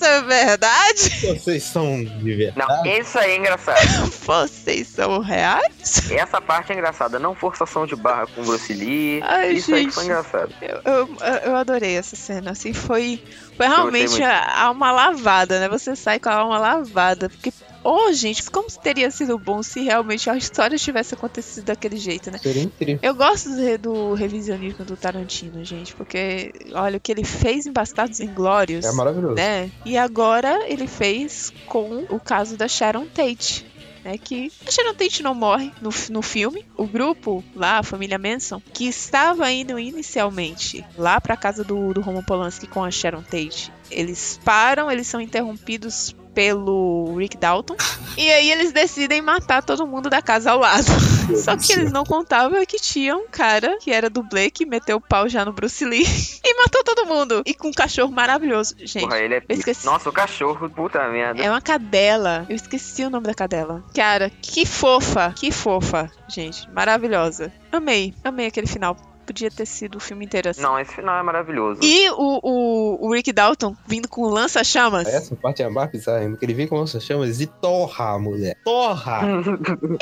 Isso 0.04 0.12
é 0.12 0.20
verdade? 0.20 1.10
Vocês 1.26 1.62
são 1.62 2.04
de 2.04 2.34
verdade? 2.34 2.68
Não, 2.84 2.86
isso 3.00 3.18
aí 3.18 3.32
é 3.32 3.36
engraçado. 3.38 3.78
Vocês 4.26 4.86
são 4.88 5.18
reais? 5.20 6.10
Essa 6.10 6.42
parte 6.42 6.72
é 6.72 6.74
engraçada. 6.74 7.18
Não 7.18 7.34
forçação 7.34 7.86
de 7.86 7.96
barra 7.96 8.26
com 8.26 8.42
Bruce 8.42 8.72
Lee. 8.74 9.22
Ai, 9.22 9.52
isso 9.52 9.74
aí 9.74 9.84
gente. 9.84 9.94
foi 9.94 10.04
engraçado. 10.04 10.52
Eu, 10.60 10.82
eu, 10.84 11.18
eu 11.46 11.56
adorei 11.56 11.96
essa 11.96 12.16
cena, 12.16 12.50
assim, 12.50 12.74
foi, 12.74 13.22
foi 13.56 13.66
realmente 13.66 14.10
muito. 14.10 14.24
a 14.24 14.64
alma 14.64 14.92
lavada, 14.92 15.58
né? 15.58 15.68
Você 15.70 15.96
sai 15.96 16.18
com 16.18 16.28
a 16.28 16.34
alma 16.34 16.58
lavada, 16.58 17.30
porque, 17.30 17.50
oh, 17.84 18.12
gente, 18.12 18.50
como 18.50 18.66
teria 18.68 19.10
sido 19.10 19.38
bom 19.38 19.62
se 19.62 19.82
realmente 19.82 20.28
a 20.30 20.36
história 20.36 20.76
tivesse 20.78 21.14
acontecido 21.14 21.64
daquele 21.66 21.96
jeito, 21.96 22.30
né? 22.30 22.38
Seria 22.38 22.62
incrível. 22.62 22.98
Eu 23.02 23.14
gosto 23.14 23.50
do, 23.50 23.78
do 23.78 24.14
revisionismo 24.14 24.84
do 24.84 24.96
Tarantino, 24.96 25.64
gente, 25.64 25.94
porque, 25.94 26.52
olha, 26.72 26.96
o 26.96 27.00
que 27.00 27.12
ele 27.12 27.24
fez 27.24 27.66
em 27.66 27.72
Bastardos 27.72 28.20
Inglórios, 28.20 28.84
É 28.84 28.92
maravilhoso. 28.92 29.34
né? 29.34 29.70
E 29.84 29.96
agora 29.98 30.64
ele 30.68 30.86
fez 30.86 31.52
com 31.66 32.04
o 32.08 32.18
caso 32.18 32.56
da 32.56 32.66
Sharon 32.66 33.06
Tate. 33.06 33.66
Né, 34.04 34.18
que 34.18 34.52
a 34.66 34.70
Sharon 34.70 34.92
Tate 34.92 35.22
não 35.22 35.34
morre 35.34 35.72
no, 35.80 35.88
no 36.10 36.20
filme. 36.20 36.62
O 36.76 36.86
grupo 36.86 37.42
lá, 37.56 37.78
a 37.78 37.82
família 37.82 38.18
Manson, 38.18 38.60
que 38.74 38.86
estava 38.86 39.50
indo 39.50 39.78
inicialmente 39.78 40.84
lá 40.98 41.18
pra 41.18 41.38
casa 41.38 41.64
do, 41.64 41.94
do 41.94 42.02
Roman 42.02 42.22
Polanski 42.22 42.66
com 42.66 42.84
a 42.84 42.90
Sharon 42.90 43.22
Tate, 43.22 43.72
eles 43.90 44.38
param, 44.44 44.90
eles 44.90 45.06
são 45.06 45.22
interrompidos 45.22 46.14
pelo 46.34 47.14
Rick 47.16 47.36
Dalton. 47.36 47.76
E 48.16 48.30
aí 48.30 48.50
eles 48.50 48.72
decidem 48.72 49.22
matar 49.22 49.62
todo 49.62 49.86
mundo 49.86 50.10
da 50.10 50.20
casa 50.20 50.50
ao 50.52 50.58
lado. 50.58 50.84
Só 51.42 51.56
que 51.56 51.72
eles 51.72 51.90
não 51.92 52.04
contavam 52.04 52.64
que 52.66 52.76
tinha 52.76 53.16
um 53.16 53.26
cara 53.28 53.78
que 53.80 53.90
era 53.90 54.10
dublê 54.10 54.50
que 54.50 54.66
meteu 54.66 54.96
o 54.98 55.00
pau 55.00 55.28
já 55.28 55.44
no 55.44 55.52
Bruce 55.52 55.84
Lee 55.84 56.04
e 56.44 56.54
matou 56.54 56.82
todo 56.84 57.06
mundo. 57.06 57.42
E 57.46 57.54
com 57.54 57.68
um 57.68 57.72
cachorro 57.72 58.12
maravilhoso. 58.12 58.74
Gente, 58.78 59.02
Porra, 59.02 59.18
ele 59.18 59.34
é 59.34 59.40
pica. 59.40 59.54
esqueci. 59.54 59.86
Nossa, 59.86 60.08
o 60.08 60.12
cachorro, 60.12 60.68
puta 60.68 61.06
merda. 61.08 61.42
é 61.42 61.50
uma 61.50 61.60
cadela. 61.60 62.46
Eu 62.48 62.56
esqueci 62.56 63.04
o 63.04 63.10
nome 63.10 63.26
da 63.26 63.34
cadela. 63.34 63.82
Cara, 63.94 64.30
que 64.42 64.66
fofa. 64.66 65.32
Que 65.36 65.50
fofa, 65.50 66.10
gente. 66.28 66.68
Maravilhosa. 66.70 67.52
Amei. 67.72 68.14
Amei 68.22 68.46
aquele 68.46 68.66
final. 68.66 68.96
Podia 69.24 69.50
ter 69.50 69.66
sido 69.66 69.96
o 69.96 70.00
filme 70.00 70.24
inteiro 70.24 70.50
assim. 70.50 70.60
Não, 70.60 70.78
esse 70.78 70.94
final 70.94 71.18
é 71.18 71.22
maravilhoso. 71.22 71.80
E 71.82 72.10
o, 72.10 72.40
o, 72.42 73.06
o 73.06 73.12
Rick 73.12 73.32
Dalton 73.32 73.74
vindo 73.86 74.08
com 74.08 74.26
lança-chamas. 74.26 75.06
Essa 75.06 75.34
parte 75.34 75.62
é 75.62 75.66
a 75.66 75.70
mais 75.70 75.90
bizarra, 75.90 76.18
ainda, 76.18 76.36
que 76.36 76.44
ele 76.44 76.54
vem 76.54 76.66
com 76.66 76.76
lança 76.76 77.00
chamas 77.00 77.40
e 77.40 77.46
torra 77.46 78.12
a 78.12 78.18
mulher. 78.18 78.56
Torra! 78.64 79.22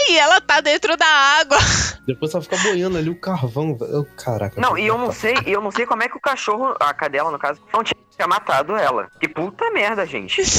E 0.08 0.18
ela 0.18 0.40
tá 0.40 0.60
dentro 0.60 0.96
da 0.96 1.06
água. 1.06 1.56
Depois 2.06 2.34
ela 2.34 2.42
fica 2.42 2.56
boiando 2.58 2.98
ali 2.98 3.08
o 3.08 3.18
carvão. 3.18 3.76
Eu, 3.80 4.04
Caraca. 4.16 4.60
Não, 4.60 4.76
e 4.76 4.86
eu 4.86 4.98
não 4.98 5.12
sei, 5.12 5.34
e 5.46 5.52
eu 5.52 5.60
não 5.60 5.70
sei 5.70 5.86
como 5.86 6.02
é 6.02 6.08
que 6.08 6.16
o 6.16 6.20
cachorro, 6.20 6.74
a 6.80 6.92
cadela 6.92 7.30
no 7.30 7.38
caso, 7.38 7.60
não 7.72 7.82
tinha 7.82 8.01
matado 8.26 8.76
ela. 8.76 9.08
Que 9.20 9.28
puta 9.28 9.70
merda, 9.70 10.06
gente. 10.06 10.42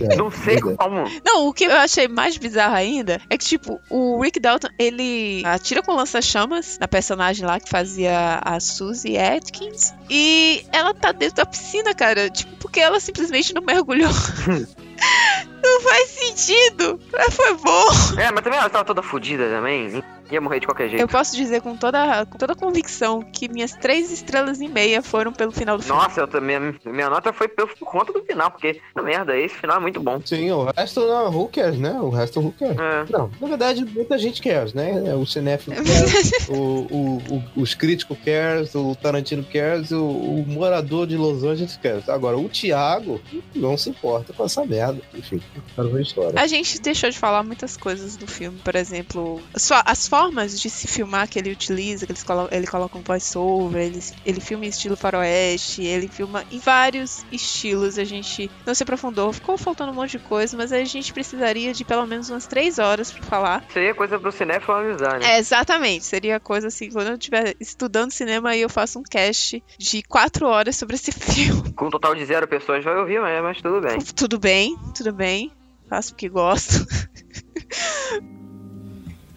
É, 0.00 0.14
Não 0.14 0.30
sei 0.30 0.56
é. 0.56 0.60
como. 0.60 1.04
Não, 1.24 1.48
o 1.48 1.52
que 1.52 1.64
eu 1.64 1.72
achei 1.72 2.06
mais 2.06 2.36
bizarro 2.36 2.74
ainda 2.74 3.20
é 3.28 3.36
que, 3.36 3.44
tipo, 3.44 3.80
o 3.90 4.20
Rick 4.22 4.38
Dalton, 4.38 4.68
ele 4.78 5.42
atira 5.44 5.82
com 5.82 5.92
lança-chamas 5.92 6.78
na 6.78 6.86
personagem 6.86 7.44
lá 7.44 7.58
que 7.58 7.68
fazia 7.68 8.40
a 8.44 8.60
Suzy 8.60 9.18
Atkins. 9.18 9.92
E 10.08 10.64
ela 10.72 10.94
tá 10.94 11.10
dentro 11.10 11.36
da 11.36 11.46
piscina, 11.46 11.94
cara. 11.94 12.30
Tipo, 12.30 12.56
porque 12.58 12.78
ela 12.78 13.00
simplesmente 13.00 13.52
não 13.52 13.62
mergulhou. 13.62 14.10
não 15.62 15.80
faz 15.82 16.10
sentido. 16.10 17.00
Mas 17.12 17.34
foi 17.34 17.54
bom. 17.54 17.88
É, 18.18 18.30
mas 18.30 18.44
também 18.44 18.58
ela 18.58 18.70
tava 18.70 18.84
toda 18.84 19.02
fodida 19.02 19.48
também. 19.48 20.02
Ia 20.30 20.40
morrer 20.40 20.60
de 20.60 20.66
qualquer 20.66 20.88
jeito. 20.88 21.00
Eu 21.00 21.08
posso 21.08 21.34
dizer 21.36 21.62
com 21.62 21.76
toda, 21.76 22.26
com 22.26 22.36
toda 22.38 22.54
convicção 22.54 23.22
que 23.22 23.48
minhas 23.48 23.72
três 23.74 24.10
estrelas 24.12 24.60
e 24.60 24.68
meia 24.68 25.02
foram 25.02 25.32
pelo 25.32 25.50
final 25.52 25.76
do 25.76 25.82
filme. 25.82 26.00
Nossa, 26.00 26.20
eu 26.20 26.28
também. 26.28 26.58
Minha 26.84 27.08
nota 27.08 27.32
foi 27.32 27.48
por 27.48 27.68
por 27.78 27.90
conta 27.90 28.12
do 28.12 28.22
final, 28.24 28.50
porque, 28.50 28.80
merda, 29.02 29.36
esse 29.38 29.54
final 29.54 29.76
é 29.76 29.80
muito 29.80 30.00
bom. 30.00 30.20
Sim, 30.24 30.50
o 30.50 30.64
resto 30.76 31.00
não, 31.06 31.30
who 31.30 31.48
cares, 31.48 31.78
né? 31.78 31.92
O 32.00 32.08
resto 32.10 32.40
who 32.40 32.52
cares. 32.58 32.78
É. 32.78 33.04
Não, 33.10 33.30
na 33.40 33.48
verdade, 33.48 33.84
muita 33.84 34.18
gente 34.18 34.42
cares, 34.42 34.72
né? 34.74 35.14
O 35.14 35.24
cinéfilo 35.26 35.76
cares, 35.82 36.48
o, 36.48 36.52
o, 36.54 37.16
o- 37.56 37.62
os 37.62 37.74
críticos 37.74 38.16
cares, 38.24 38.74
o 38.74 38.94
Tarantino 38.96 39.44
cares, 39.44 39.90
o, 39.92 40.02
o 40.04 40.44
morador 40.46 41.06
de 41.06 41.16
Los 41.16 41.42
Angeles 41.44 41.78
cares. 41.82 42.08
Agora, 42.08 42.36
o 42.36 42.48
Thiago 42.48 43.20
não 43.54 43.76
se 43.76 43.90
importa 43.90 44.32
com 44.32 44.44
essa 44.44 44.64
merda. 44.64 45.00
Enfim, 45.14 45.40
para 45.74 45.84
ver 45.84 45.98
a 45.98 46.02
história. 46.02 46.40
A 46.40 46.46
gente 46.46 46.80
deixou 46.80 47.08
de 47.10 47.18
falar 47.18 47.42
muitas 47.42 47.76
coisas 47.76 48.16
do 48.16 48.26
filme, 48.26 48.58
por 48.64 48.74
exemplo, 48.74 49.40
as 49.84 50.08
formas 50.18 50.60
de 50.60 50.68
se 50.68 50.88
filmar 50.88 51.28
que 51.28 51.38
ele 51.38 51.52
utiliza, 51.52 52.04
que 52.04 52.24
colo 52.24 52.48
ele 52.50 52.66
coloca 52.66 52.98
um 52.98 53.02
voice-over, 53.02 53.80
ele, 53.80 54.00
ele 54.26 54.40
filma 54.40 54.66
em 54.66 54.68
estilo 54.68 54.96
faroeste, 54.96 55.84
ele 55.84 56.08
filma 56.08 56.44
em 56.50 56.58
vários 56.58 57.24
estilos, 57.30 57.98
a 57.98 58.04
gente 58.04 58.50
não 58.66 58.74
se 58.74 58.82
aprofundou, 58.82 59.32
ficou 59.32 59.56
faltando 59.56 59.92
um 59.92 59.94
monte 59.94 60.12
de 60.12 60.18
coisa, 60.18 60.56
mas 60.56 60.72
a 60.72 60.82
gente 60.82 61.12
precisaria 61.12 61.72
de 61.72 61.84
pelo 61.84 62.04
menos 62.04 62.30
umas 62.30 62.48
três 62.48 62.80
horas 62.80 63.12
pra 63.12 63.22
falar. 63.22 63.64
Seria 63.72 63.94
coisa 63.94 64.18
pro 64.18 64.32
cinéfilo 64.32 64.76
analisar, 64.76 65.20
né? 65.20 65.34
É, 65.34 65.38
exatamente, 65.38 66.04
seria 66.04 66.40
coisa 66.40 66.66
assim, 66.66 66.90
quando 66.90 67.08
eu 67.08 67.14
estiver 67.14 67.54
estudando 67.60 68.10
cinema, 68.10 68.50
aí 68.50 68.60
eu 68.60 68.68
faço 68.68 68.98
um 68.98 69.04
cast 69.04 69.62
de 69.78 70.02
quatro 70.02 70.48
horas 70.48 70.74
sobre 70.74 70.96
esse 70.96 71.12
filme. 71.14 71.72
Com 71.74 71.86
um 71.86 71.90
total 71.90 72.16
de 72.16 72.24
zero 72.24 72.48
pessoas 72.48 72.82
vai 72.82 72.96
ouvir, 72.96 73.20
mas 73.20 73.62
tudo 73.62 73.80
bem. 73.80 73.98
Tudo 74.16 74.38
bem, 74.40 74.76
tudo 74.96 75.12
bem, 75.12 75.52
faço 75.88 76.12
porque 76.12 76.28
gosto. 76.28 76.84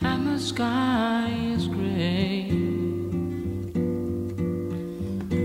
and 0.04 0.28
the 0.28 0.40
sky 0.40 1.32
is 1.56 1.68
gray. 1.68 2.50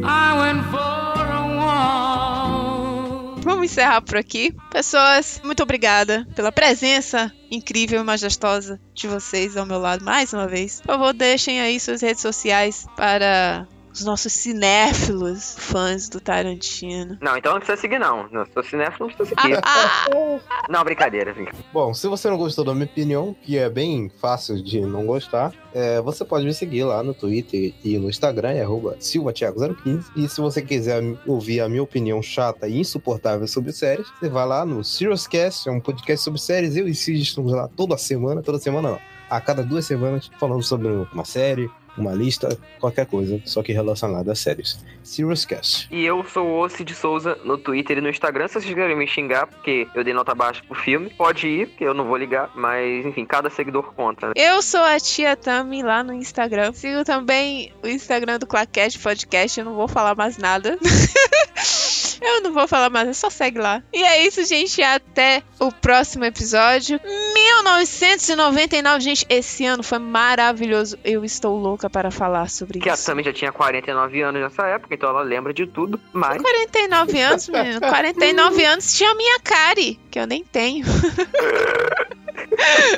I 0.03 0.39
went 0.39 0.65
for 0.71 0.79
a 0.79 1.57
walk. 1.57 3.43
Vamos 3.43 3.65
encerrar 3.71 4.01
por 4.03 4.17
aqui. 4.17 4.55
Pessoas, 4.71 5.41
muito 5.45 5.63
obrigada 5.63 6.27
pela 6.35 6.51
presença 6.51 7.33
incrível 7.51 8.01
e 8.01 8.05
majestosa 8.05 8.81
de 8.95 9.07
vocês 9.07 9.57
ao 9.57 9.67
meu 9.67 9.79
lado 9.79 10.05
mais 10.05 10.33
uma 10.33 10.47
vez. 10.47 10.81
Por 10.81 10.87
favor, 10.87 11.13
deixem 11.13 11.61
aí 11.61 11.79
suas 11.79 12.03
redes 12.03 12.23
sociais 12.23 12.87
para 12.97 13.67
os 13.97 14.05
nossos 14.05 14.33
cinéfilos 14.33 15.57
fãs 15.59 16.09
do 16.09 16.21
Tarantino. 16.21 17.17
Não, 17.21 17.37
então 17.37 17.53
não 17.53 17.61
precisa 17.61 17.81
seguir, 17.81 17.99
não. 17.99 18.29
Não, 18.31 18.45
sou 18.53 18.63
cinéfilo, 18.63 19.09
não 19.09 19.17
precisa 19.17 19.41
seguir. 19.41 19.61
Ah, 19.63 20.07
Não, 20.69 20.85
brincadeira, 20.85 21.33
brincadeira. 21.33 21.67
Bom, 21.73 21.95
se 21.95 22.07
você 22.07 22.29
não 22.29 22.37
gostou 22.37 22.65
da 22.65 22.75
minha 22.75 22.87
opinião, 22.87 23.35
que 23.43 23.57
é 23.57 23.69
bem 23.69 24.11
fácil 24.21 24.63
de 24.63 24.81
não 24.81 25.07
gostar, 25.07 25.53
é, 25.73 26.01
você 26.01 26.25
pode 26.25 26.45
me 26.45 26.53
seguir 26.53 26.85
lá 26.85 27.03
no 27.03 27.15
Twitter 27.15 27.75
e 27.85 27.99
no 27.99 28.09
Instagram, 28.09 28.51
é 28.51 28.63
arroba 28.63 28.97
silvatiago015. 28.99 30.05
E 30.17 30.29
se 30.29 30.41
você 30.41 30.61
quiser 30.61 31.03
ouvir 31.27 31.61
a 31.61 31.69
minha 31.69 31.83
opinião 31.83 32.23
chata 32.23 32.69
e 32.69 32.81
insuportável 32.81 33.47
sobre 33.47 33.73
séries, 33.73 34.07
você 34.19 34.29
vai 34.29 34.47
lá 34.47 34.65
no 34.65 34.85
Serious 34.85 35.27
é 35.67 35.71
um 35.71 35.81
podcast 35.81 36.25
sobre 36.25 36.41
séries. 36.41 36.77
Eu 36.77 36.89
e 36.89 36.95
Cid 36.95 37.23
estamos 37.23 37.53
lá 37.53 37.69
toda 37.77 37.97
semana, 37.97 38.43
toda 38.43 38.59
semana 38.59 38.91
não, 38.91 39.01
a 39.31 39.41
cada 39.41 39.63
duas 39.63 39.87
semanas, 39.87 40.31
falando 40.39 40.63
sobre 40.63 40.89
uma 40.89 41.25
série, 41.25 41.71
uma 41.97 42.13
lista, 42.13 42.59
qualquer 42.79 43.07
coisa, 43.07 43.41
só 43.45 43.63
que 43.63 43.73
relacionada 43.73 44.33
a 44.33 44.35
séries. 44.35 44.79
Serious 45.03 45.47
E 45.91 46.05
eu 46.05 46.25
sou 46.25 46.65
o 46.65 46.69
Cid 46.69 46.95
Souza 46.95 47.39
no 47.45 47.57
Twitter 47.57 47.99
e 47.99 48.01
no 48.01 48.09
Instagram. 48.09 48.49
Se 48.49 48.55
vocês 48.55 48.67
quiserem 48.67 48.97
me 48.97 49.07
xingar, 49.07 49.47
porque 49.47 49.87
eu 49.95 50.03
dei 50.03 50.13
nota 50.13 50.35
baixa 50.35 50.63
pro 50.67 50.75
filme, 50.75 51.11
pode 51.11 51.47
ir, 51.47 51.69
porque 51.69 51.85
eu 51.85 51.95
não 51.95 52.07
vou 52.07 52.17
ligar. 52.17 52.51
Mas, 52.55 53.07
enfim, 53.07 53.25
cada 53.25 53.49
seguidor 53.49 53.93
conta. 53.95 54.29
né? 54.29 54.33
eu 54.37 54.61
sou 54.63 54.81
a 54.81 54.99
tia 54.99 55.37
Tami 55.37 55.83
lá 55.83 56.03
no 56.03 56.13
Instagram. 56.13 56.73
Sigo 56.73 57.05
também 57.05 57.73
o 57.83 57.89
Instagram 57.89 58.39
do 58.39 58.47
Claquete 58.47 58.99
Podcast. 58.99 59.59
Eu 59.59 59.67
não 59.67 59.75
vou 59.75 59.89
falar 59.89 60.17
mais 60.17 60.37
nada. 60.39 60.77
Eu 62.23 62.43
não 62.43 62.53
vou 62.53 62.67
falar 62.69 62.91
mais, 62.91 63.17
só 63.17 63.31
segue 63.31 63.59
lá. 63.59 63.83
E 63.93 64.03
é 64.03 64.27
isso, 64.27 64.45
gente. 64.45 64.83
Até 64.83 65.43
o 65.59 65.71
próximo 65.73 66.25
episódio. 66.25 67.01
1999, 67.35 69.01
gente. 69.01 69.27
Esse 69.29 69.65
ano 69.65 69.83
foi 69.83 69.99
maravilhoso. 69.99 70.99
Eu 71.05 71.25
estou 71.25 71.57
louca 71.59 71.89
para 71.89 72.11
falar 72.11 72.49
sobre 72.49 72.81
Que 72.81 72.91
a 72.91 72.95
isso. 72.95 73.07
Tami 73.07 73.23
já 73.23 73.33
tinha 73.33 73.53
49 73.53 74.23
anos 74.23 74.41
nessa 74.41 74.67
época, 74.67 74.95
então 74.95 75.09
ela 75.11 75.23
lembra 75.23 75.53
de 75.53 75.67
tudo. 75.67 76.01
Mas 76.13 76.41
49 76.41 77.21
anos, 77.21 77.49
menino. 77.49 77.81
49 77.81 78.65
anos 78.67 78.95
tinha 78.95 79.11
a 79.11 79.15
minha 79.15 79.41
Kari, 79.41 80.01
que 80.11 80.19
eu 80.19 80.27
nem 80.27 80.45
tenho. 80.45 80.87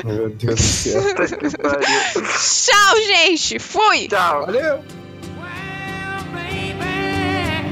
Meu 0.05 0.31
Deus 0.31 0.55
do 0.55 0.62
céu. 0.62 1.03
Que. 1.14 1.51
Tchau, 2.66 2.97
gente. 3.07 3.59
Fui. 3.59 4.09
Tchau. 4.09 4.47
Valeu! 4.47 4.85
Well, 5.37 6.25
baby, 6.33 6.85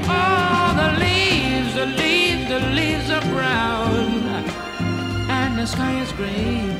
all 0.09 0.66
are 3.17 3.29
brown, 3.31 4.23
and 5.29 5.57
the 5.57 5.65
sky 5.65 6.01
is 6.01 6.11
gray. 6.11 6.75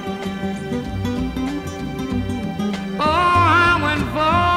Oh, 2.99 3.03
I 3.03 3.79
went 3.81 4.03
for 4.13 4.56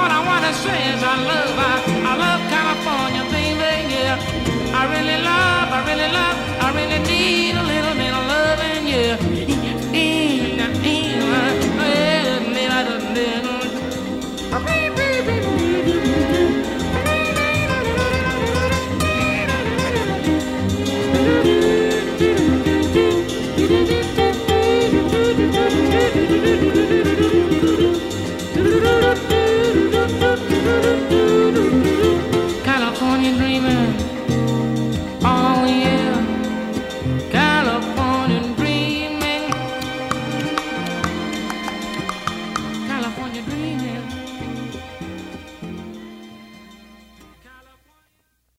all 0.00 0.10
I 0.18 0.20
wanna 0.30 0.52
say 0.64 0.78
is 0.92 1.02
I 1.02 1.16
love, 1.30 1.54
I, 1.70 1.74
I 2.10 2.14
love 2.24 2.40
California, 2.56 3.22
baby, 3.36 3.72
yeah. 3.94 4.80
I 4.80 4.82
really 4.94 5.18
love, 5.30 5.68
I 5.76 5.80
really 5.88 6.10
love, 6.18 6.36
I 6.64 6.68
really 6.78 7.00
need 7.10 7.54
a 7.62 7.64
little 7.72 7.94
bit 8.02 8.12
of 8.18 8.24
loving, 8.34 8.82
yeah. 8.94 9.50